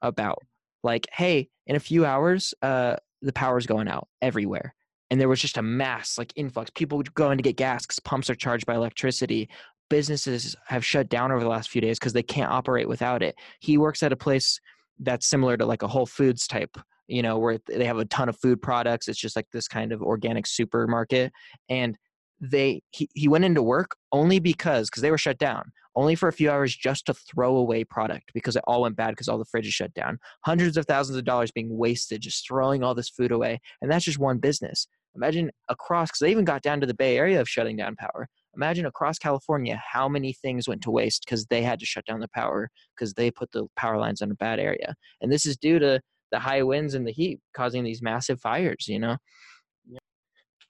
about 0.02 0.40
like 0.84 1.08
hey 1.12 1.50
in 1.68 1.76
a 1.76 1.80
few 1.80 2.06
hours 2.06 2.54
uh 2.62 2.96
the 3.22 3.34
power's 3.34 3.66
going 3.66 3.88
out 3.88 4.08
everywhere. 4.22 4.74
And 5.12 5.20
there 5.20 5.30
was 5.30 5.42
just 5.42 5.58
a 5.58 5.62
mass 5.62 6.18
like 6.18 6.32
influx 6.36 6.70
people 6.72 7.02
going 7.02 7.38
to 7.38 7.44
get 7.44 7.58
gas 7.58 7.86
because 7.86 8.00
pumps 8.00 8.30
are 8.30 8.36
charged 8.36 8.66
by 8.66 8.76
electricity. 8.76 9.50
Businesses 9.90 10.56
have 10.68 10.86
shut 10.86 11.10
down 11.10 11.32
over 11.32 11.42
the 11.42 11.50
last 11.50 11.70
few 11.70 11.82
days 11.82 12.00
because 12.00 12.14
they 12.14 12.24
can't 12.24 12.52
operate 12.52 12.88
without 12.88 13.22
it. 13.22 13.36
He 13.60 13.78
works 13.78 14.04
at 14.04 14.12
a 14.12 14.16
place 14.16 14.60
that's 15.00 15.28
similar 15.28 15.58
to 15.58 15.66
like 15.66 15.84
a 15.84 15.88
whole 15.88 16.06
foods 16.06 16.48
type 16.48 16.78
you 17.08 17.22
know 17.22 17.38
where 17.38 17.60
they 17.68 17.86
have 17.86 18.00
a 18.00 18.06
ton 18.06 18.30
of 18.30 18.40
food 18.40 18.62
products. 18.62 19.08
It's 19.08 19.20
just 19.20 19.36
like 19.36 19.48
this 19.52 19.68
kind 19.68 19.92
of 19.92 20.02
organic 20.02 20.48
supermarket. 20.48 21.32
And 21.70 21.98
they 22.40 22.82
he, 22.92 23.10
he 23.14 23.28
went 23.28 23.46
into 23.46 23.62
work 23.62 23.96
only 24.12 24.40
because 24.40 24.90
because 24.90 25.02
they 25.02 25.12
were 25.12 25.18
shut 25.18 25.38
down 25.38 25.72
only 25.96 26.16
for 26.16 26.28
a 26.28 26.34
few 26.34 26.52
hours 26.52 26.76
just 26.76 27.06
to 27.06 27.14
throw 27.14 27.56
away 27.56 27.84
product 27.84 28.32
because 28.34 28.56
it 28.56 28.64
all 28.68 28.82
went 28.82 28.98
bad 28.98 29.12
because 29.12 29.30
all 29.30 29.38
the 29.38 29.46
fridges 29.46 29.72
shut 29.72 29.94
down 29.94 30.18
hundreds 30.46 30.78
of 30.78 30.86
thousands 30.86 31.18
of 31.18 31.24
dollars 31.24 31.52
being 31.52 31.78
wasted 31.78 32.22
just 32.22 32.46
throwing 32.48 32.84
all 32.84 32.94
this 32.94 33.10
food 33.10 33.32
away 33.32 33.60
and 33.82 33.92
that's 33.92 34.06
just 34.06 34.20
one 34.20 34.38
business. 34.38 34.88
Imagine 35.16 35.50
across 35.70 36.10
because 36.10 36.20
they 36.20 36.32
even 36.32 36.44
got 36.44 36.62
down 36.62 36.82
to 36.82 36.88
the 36.88 36.94
bay 36.94 37.18
area 37.18 37.40
of 37.40 37.48
shutting 37.48 37.78
down 37.78 37.96
power 37.96 38.28
imagine 38.56 38.86
across 38.86 39.18
california 39.18 39.82
how 39.92 40.08
many 40.08 40.34
things 40.34 40.68
went 40.68 40.82
to 40.82 40.92
waste 40.92 41.24
because 41.26 41.46
they 41.46 41.62
had 41.62 41.80
to 41.80 41.86
shut 41.86 42.06
down 42.06 42.20
the 42.20 42.28
power 42.30 42.70
because 42.96 43.14
they 43.14 43.30
put 43.30 43.52
the 43.52 43.66
power 43.76 43.98
lines 43.98 44.22
in 44.22 44.32
a 44.32 44.36
bad 44.36 44.60
area 44.60 44.96
and 45.22 45.32
this 45.32 45.46
is 45.46 45.58
due 45.58 45.80
to 45.80 46.00
the 46.32 46.40
high 46.40 46.64
winds 46.64 46.94
and 46.94 47.08
the 47.08 47.12
heat 47.12 47.40
causing 47.56 47.84
these 47.84 48.02
massive 48.02 48.40
fires 48.40 48.86
you 48.88 49.00
know 49.00 49.18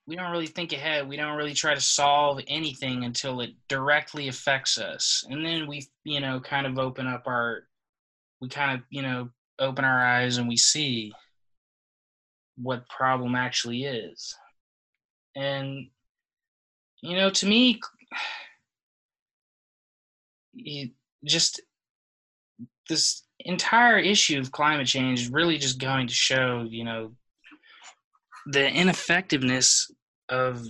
we 0.08 0.16
don't 0.16 0.32
really 0.32 0.48
think 0.48 0.72
ahead. 0.72 1.08
We 1.08 1.18
don't 1.18 1.38
really 1.38 1.54
try 1.54 1.74
to 1.74 1.82
solve 1.82 2.40
anything 2.48 3.04
until 3.04 3.42
it 3.42 3.52
directly 3.68 4.28
affects 4.28 4.78
us. 4.78 5.26
And 5.30 5.44
then 5.44 5.68
we, 5.68 5.88
you 6.04 6.20
know, 6.20 6.40
kind 6.40 6.68
of 6.68 6.78
open 6.78 7.08
up 7.08 7.24
our, 7.26 7.64
we 8.40 8.50
kind 8.50 8.78
of, 8.78 8.86
you 8.90 9.02
know, 9.02 9.30
open 9.58 9.84
our 9.84 10.06
eyes 10.06 10.38
and 10.38 10.48
we 10.48 10.58
see 10.58 11.12
what 12.58 12.88
problem 12.88 13.36
actually 13.36 13.86
is. 13.86 14.36
And, 15.36 15.88
you 17.02 17.16
know, 17.16 17.32
to 17.32 17.46
me, 17.48 17.80
just 21.26 21.62
this 22.88 23.24
entire 23.40 23.98
issue 23.98 24.40
of 24.40 24.52
climate 24.52 24.86
change 24.86 25.22
is 25.22 25.30
really 25.30 25.58
just 25.58 25.80
going 25.80 26.08
to 26.08 26.14
show, 26.14 26.66
you 26.70 26.84
know, 26.84 27.12
the 28.46 28.70
ineffectiveness 28.70 29.92
of 30.30 30.66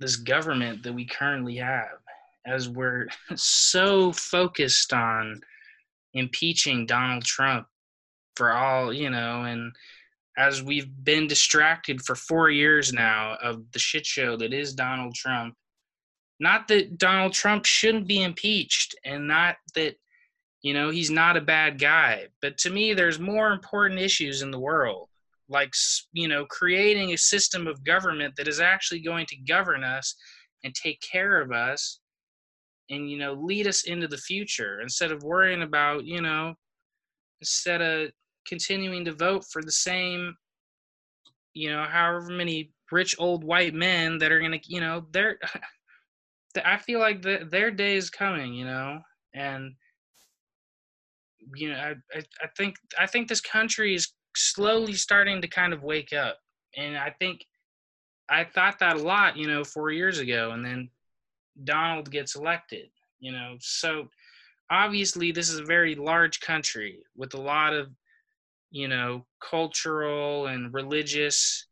this 0.00 0.16
government 0.16 0.82
that 0.82 0.92
we 0.92 1.06
currently 1.06 1.56
have 1.56 1.98
as 2.46 2.68
we're 2.68 3.06
so 3.36 4.12
focused 4.12 4.92
on 4.92 5.40
impeaching 6.14 6.86
Donald 6.86 7.24
Trump 7.24 7.66
for 8.36 8.52
all, 8.52 8.92
you 8.92 9.10
know, 9.10 9.44
and 9.44 9.72
as 10.36 10.62
we've 10.62 10.88
been 11.04 11.26
distracted 11.26 12.02
for 12.02 12.14
four 12.14 12.50
years 12.50 12.92
now 12.92 13.36
of 13.42 13.70
the 13.72 13.78
shit 13.78 14.06
show 14.06 14.36
that 14.36 14.52
is 14.52 14.74
Donald 14.74 15.14
Trump. 15.14 15.54
Not 16.40 16.68
that 16.68 16.98
Donald 16.98 17.32
Trump 17.34 17.64
shouldn't 17.66 18.08
be 18.08 18.22
impeached 18.22 18.94
and 19.04 19.28
not 19.28 19.56
that, 19.74 19.96
you 20.62 20.74
know, 20.74 20.90
he's 20.90 21.10
not 21.10 21.36
a 21.36 21.40
bad 21.40 21.78
guy, 21.78 22.28
but 22.40 22.58
to 22.58 22.70
me, 22.70 22.94
there's 22.94 23.18
more 23.18 23.52
important 23.52 24.00
issues 24.00 24.42
in 24.42 24.50
the 24.50 24.58
world 24.58 25.08
like 25.48 25.72
you 26.12 26.28
know 26.28 26.44
creating 26.46 27.12
a 27.12 27.18
system 27.18 27.66
of 27.66 27.84
government 27.84 28.34
that 28.36 28.48
is 28.48 28.60
actually 28.60 29.00
going 29.00 29.26
to 29.26 29.36
govern 29.48 29.84
us 29.84 30.14
and 30.64 30.74
take 30.74 31.00
care 31.00 31.40
of 31.40 31.52
us 31.52 32.00
and 32.90 33.10
you 33.10 33.18
know 33.18 33.34
lead 33.34 33.66
us 33.66 33.84
into 33.84 34.08
the 34.08 34.16
future 34.16 34.80
instead 34.80 35.10
of 35.10 35.22
worrying 35.22 35.62
about 35.62 36.04
you 36.04 36.20
know 36.20 36.54
instead 37.40 37.80
of 37.80 38.10
continuing 38.46 39.04
to 39.04 39.12
vote 39.12 39.44
for 39.50 39.62
the 39.62 39.72
same 39.72 40.34
you 41.54 41.70
know 41.70 41.84
however 41.84 42.28
many 42.30 42.70
rich 42.90 43.16
old 43.18 43.44
white 43.44 43.74
men 43.74 44.18
that 44.18 44.32
are 44.32 44.40
gonna 44.40 44.60
you 44.66 44.80
know 44.80 45.04
they're 45.12 45.38
i 46.64 46.76
feel 46.76 47.00
like 47.00 47.22
the, 47.22 47.46
their 47.50 47.70
day 47.70 47.96
is 47.96 48.10
coming 48.10 48.52
you 48.52 48.64
know 48.64 48.98
and 49.34 49.72
you 51.56 51.70
know 51.70 51.76
I, 51.76 51.94
I 52.16 52.22
i 52.42 52.46
think 52.56 52.76
i 52.98 53.06
think 53.06 53.28
this 53.28 53.40
country 53.40 53.94
is 53.94 54.12
slowly 54.34 54.94
starting 54.94 55.40
to 55.42 55.48
kind 55.48 55.72
of 55.72 55.82
wake 55.82 56.12
up. 56.12 56.38
And 56.76 56.96
I 56.96 57.10
think 57.10 57.46
I 58.28 58.44
thought 58.44 58.78
that 58.78 58.96
a 58.96 59.02
lot, 59.02 59.36
you 59.36 59.46
know, 59.46 59.64
four 59.64 59.90
years 59.90 60.18
ago, 60.18 60.52
and 60.52 60.64
then 60.64 60.88
Donald 61.64 62.10
gets 62.10 62.34
elected, 62.34 62.88
you 63.20 63.32
know. 63.32 63.56
So 63.60 64.08
obviously, 64.70 65.32
this 65.32 65.50
is 65.50 65.58
a 65.58 65.64
very 65.64 65.94
large 65.94 66.40
country 66.40 67.02
with 67.16 67.34
a 67.34 67.40
lot 67.40 67.74
of, 67.74 67.90
you 68.70 68.88
know, 68.88 69.26
cultural 69.40 70.46
and 70.46 70.72
religious 70.72 71.66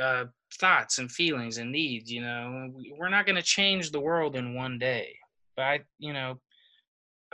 uh, 0.00 0.24
thoughts 0.58 0.98
and 0.98 1.10
feelings 1.10 1.58
and 1.58 1.70
needs. 1.70 2.10
You 2.10 2.22
know, 2.22 2.72
we're 2.98 3.10
not 3.10 3.26
going 3.26 3.36
to 3.36 3.42
change 3.42 3.90
the 3.90 4.00
world 4.00 4.34
in 4.34 4.54
one 4.54 4.78
day, 4.78 5.14
but 5.56 5.62
I, 5.62 5.80
you 5.98 6.12
know, 6.12 6.40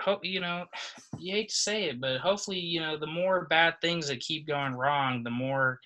hope 0.01 0.25
you 0.25 0.41
know 0.41 0.65
you 1.19 1.33
hate 1.33 1.49
to 1.49 1.55
say 1.55 1.85
it 1.85 2.01
but 2.01 2.21
hopefully 2.21 2.59
you 2.59 2.81
know 2.81 2.97
the 2.97 3.07
more 3.07 3.47
bad 3.47 3.75
things 3.81 4.09
that 4.09 4.21
keep 4.21 4.47
going 4.47 4.75
wrong 4.75 5.23
the 5.23 5.31
more 5.31 5.79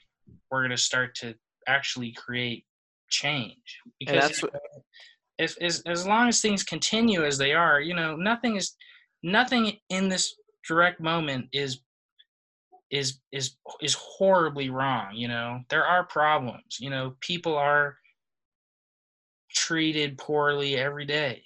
we're 0.50 0.60
going 0.60 0.70
to 0.70 0.76
start 0.76 1.14
to 1.16 1.34
actually 1.66 2.12
create 2.12 2.64
change. 3.10 3.78
Because 3.98 4.40
what, 4.42 4.52
if 5.38 5.56
as, 5.60 5.82
as 5.86 6.06
long 6.06 6.28
as 6.28 6.40
things 6.40 6.62
continue 6.62 7.24
as 7.24 7.38
they 7.38 7.52
are 7.52 7.80
you 7.80 7.94
know 7.94 8.16
nothing 8.16 8.56
is 8.56 8.74
nothing 9.22 9.78
in 9.88 10.08
this 10.08 10.34
direct 10.66 11.00
moment 11.00 11.46
is 11.52 11.80
is 12.90 13.20
is 13.32 13.56
is 13.80 13.94
horribly 13.94 14.70
wrong 14.70 15.14
you 15.14 15.28
know? 15.28 15.60
There 15.68 15.86
are 15.86 16.04
problems 16.04 16.78
you 16.78 16.90
know? 16.90 17.14
People 17.20 17.56
are 17.56 17.96
treated 19.52 20.18
poorly 20.18 20.76
every 20.76 21.04
day 21.04 21.42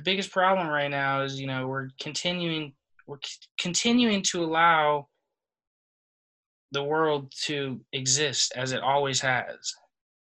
the 0.00 0.10
biggest 0.10 0.32
problem 0.32 0.66
right 0.66 0.90
now 0.90 1.22
is 1.22 1.38
you 1.38 1.46
know 1.46 1.66
we're 1.66 1.88
continuing 2.00 2.72
we're 3.06 3.18
c- 3.22 3.38
continuing 3.58 4.22
to 4.22 4.42
allow 4.42 5.06
the 6.72 6.82
world 6.82 7.32
to 7.42 7.80
exist 7.92 8.52
as 8.56 8.72
it 8.72 8.80
always 8.80 9.20
has. 9.20 9.74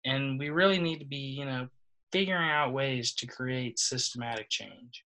And 0.04 0.40
we 0.40 0.50
really 0.50 0.80
need 0.80 1.00
to 1.00 1.06
be 1.06 1.18
you 1.18 1.46
know 1.46 1.70
figuring 2.12 2.50
out 2.50 2.74
ways 2.74 3.14
to 3.16 3.28
create 3.28 3.80
systematic 3.80 4.50
change. 4.50 5.06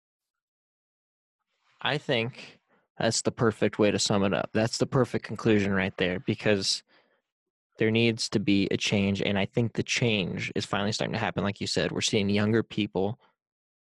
I 1.82 1.98
think 1.98 2.60
that's 3.00 3.22
the 3.22 3.32
perfect 3.32 3.80
way 3.80 3.92
to 3.92 4.00
sum 4.00 4.24
it 4.26 4.34
up. 4.34 4.50
That's 4.54 4.80
the 4.80 4.88
perfect 4.88 5.24
conclusion 5.24 5.72
right 5.72 5.96
there 5.98 6.20
because 6.20 6.84
there 7.78 7.92
needs 7.92 8.28
to 8.30 8.40
be 8.40 8.68
a 8.72 8.76
change 8.78 9.22
and 9.22 9.38
i 9.38 9.46
think 9.46 9.74
the 9.74 9.84
change 9.84 10.52
is 10.56 10.66
finally 10.66 10.92
starting 10.92 11.14
to 11.14 11.20
happen 11.20 11.44
like 11.44 11.62
you 11.62 11.68
said. 11.68 11.92
We're 11.92 12.02
seeing 12.02 12.28
younger 12.28 12.64
people 12.64 13.20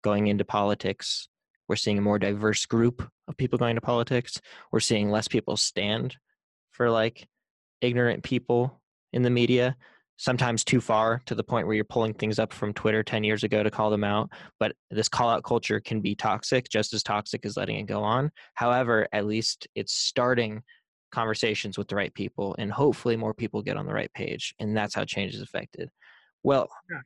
going 0.01 0.27
into 0.27 0.45
politics. 0.45 1.27
We're 1.67 1.75
seeing 1.75 1.97
a 1.97 2.01
more 2.01 2.19
diverse 2.19 2.65
group 2.65 3.07
of 3.27 3.37
people 3.37 3.59
going 3.59 3.75
to 3.75 3.81
politics. 3.81 4.41
We're 4.71 4.79
seeing 4.79 5.09
less 5.09 5.27
people 5.27 5.55
stand 5.57 6.15
for 6.71 6.89
like 6.89 7.27
ignorant 7.81 8.23
people 8.23 8.81
in 9.13 9.21
the 9.21 9.29
media, 9.29 9.75
sometimes 10.17 10.63
too 10.63 10.81
far 10.81 11.21
to 11.25 11.35
the 11.35 11.43
point 11.43 11.67
where 11.67 11.75
you're 11.75 11.85
pulling 11.85 12.13
things 12.13 12.39
up 12.39 12.53
from 12.53 12.73
Twitter 12.73 13.03
10 13.03 13.23
years 13.23 13.43
ago 13.43 13.63
to 13.63 13.71
call 13.71 13.89
them 13.89 14.03
out. 14.03 14.29
But 14.59 14.75
this 14.89 15.09
call 15.09 15.29
out 15.29 15.43
culture 15.43 15.79
can 15.79 16.01
be 16.01 16.15
toxic, 16.15 16.69
just 16.69 16.93
as 16.93 17.03
toxic 17.03 17.45
as 17.45 17.57
letting 17.57 17.77
it 17.77 17.85
go 17.85 18.01
on. 18.03 18.31
However, 18.55 19.07
at 19.13 19.25
least 19.25 19.67
it's 19.75 19.93
starting 19.93 20.61
conversations 21.11 21.77
with 21.77 21.87
the 21.87 21.95
right 21.95 22.13
people, 22.13 22.55
and 22.59 22.71
hopefully 22.71 23.15
more 23.15 23.33
people 23.33 23.61
get 23.61 23.77
on 23.77 23.85
the 23.85 23.93
right 23.93 24.13
page. 24.13 24.53
And 24.59 24.75
that's 24.75 24.93
how 24.93 25.05
change 25.05 25.35
is 25.35 25.41
affected. 25.41 25.89
Well, 26.43 26.69
yeah 26.89 27.01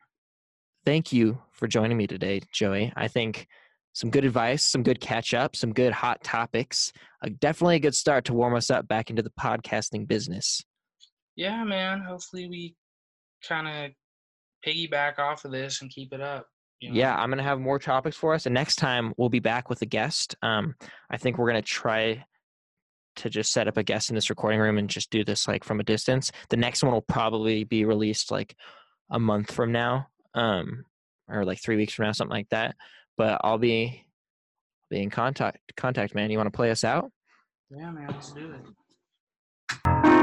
thank 0.86 1.14
you 1.14 1.42
for 1.52 1.68
joining 1.68 1.98
me 1.98 2.08
today, 2.08 2.42
Joey. 2.52 2.92
I 2.96 3.08
think 3.08 3.48
some 3.94 4.10
good 4.10 4.26
advice, 4.26 4.64
some 4.64 4.84
good 4.84 5.00
catch 5.00 5.34
up, 5.34 5.56
some 5.56 5.72
good 5.74 5.94
hot 5.94 6.24
topics. 6.24 6.92
Uh, 7.24 7.30
definitely 7.40 7.76
a 7.78 7.80
good 7.80 7.96
start 7.96 8.26
to 8.26 8.34
warm 8.34 8.56
us 8.56 8.70
up 8.70 8.88
back 8.88 9.10
into 9.10 9.22
the 9.22 9.32
podcasting 9.40 10.08
business. 10.08 10.64
Yeah, 11.36 11.64
man. 11.64 12.02
Hopefully, 12.02 12.48
we 12.48 12.76
kind 13.48 13.68
of 13.68 13.92
piggyback 14.66 15.20
off 15.20 15.46
of 15.46 15.52
this 15.52 15.82
and 15.82 15.92
keep 15.92 16.14
it 16.14 16.22
up. 16.22 16.48
You 16.80 16.90
know? 16.90 16.96
Yeah, 16.96 17.16
I'm 17.16 17.30
gonna 17.30 17.44
have 17.44 17.60
more 17.60 17.80
topics 17.80 18.18
for 18.18 18.34
us, 18.34 18.46
and 18.46 18.54
next 18.54 18.76
time 18.78 19.14
we'll 19.18 19.30
be 19.30 19.40
back 19.40 19.70
with 19.70 19.82
a 19.82 19.86
guest. 19.86 20.36
Um, 20.42 20.76
I 21.10 21.18
think 21.18 21.38
we're 21.38 21.48
gonna 21.48 21.62
try 21.62 22.24
to 23.16 23.30
just 23.30 23.52
set 23.52 23.68
up 23.68 23.78
a 23.78 23.84
guest 23.84 24.10
in 24.10 24.16
this 24.16 24.32
recording 24.32 24.60
room 24.60 24.80
and 24.80 24.90
just 24.90 25.12
do 25.12 25.24
this 25.24 25.48
like 25.48 25.64
from 25.64 25.80
a 25.80 25.84
distance. 25.84 26.32
The 26.50 26.58
next 26.58 26.84
one 26.84 26.94
will 26.94 27.02
probably 27.02 27.64
be 27.64 27.86
released 27.86 28.32
like 28.32 28.56
a 29.12 29.20
month 29.20 29.52
from 29.52 29.72
now 29.72 30.08
um, 30.34 30.86
or 31.28 31.46
like 31.46 31.62
three 31.62 31.76
weeks 31.76 31.94
from 31.94 32.06
now, 32.06 32.12
something 32.12 32.36
like 32.36 32.50
that. 32.50 32.76
But 33.18 33.42
I'll 33.44 33.58
be 33.58 34.06
be 34.90 35.02
in 35.02 35.10
contact. 35.10 35.60
Contact, 35.76 36.16
man. 36.16 36.30
You 36.32 36.38
want 36.38 36.48
to 36.48 36.56
play 36.56 36.72
us 36.72 36.84
out? 36.84 37.12
Yeah, 37.70 37.92
man. 37.92 38.08
Let's 38.10 38.32
do 38.32 38.54
it. 38.54 40.23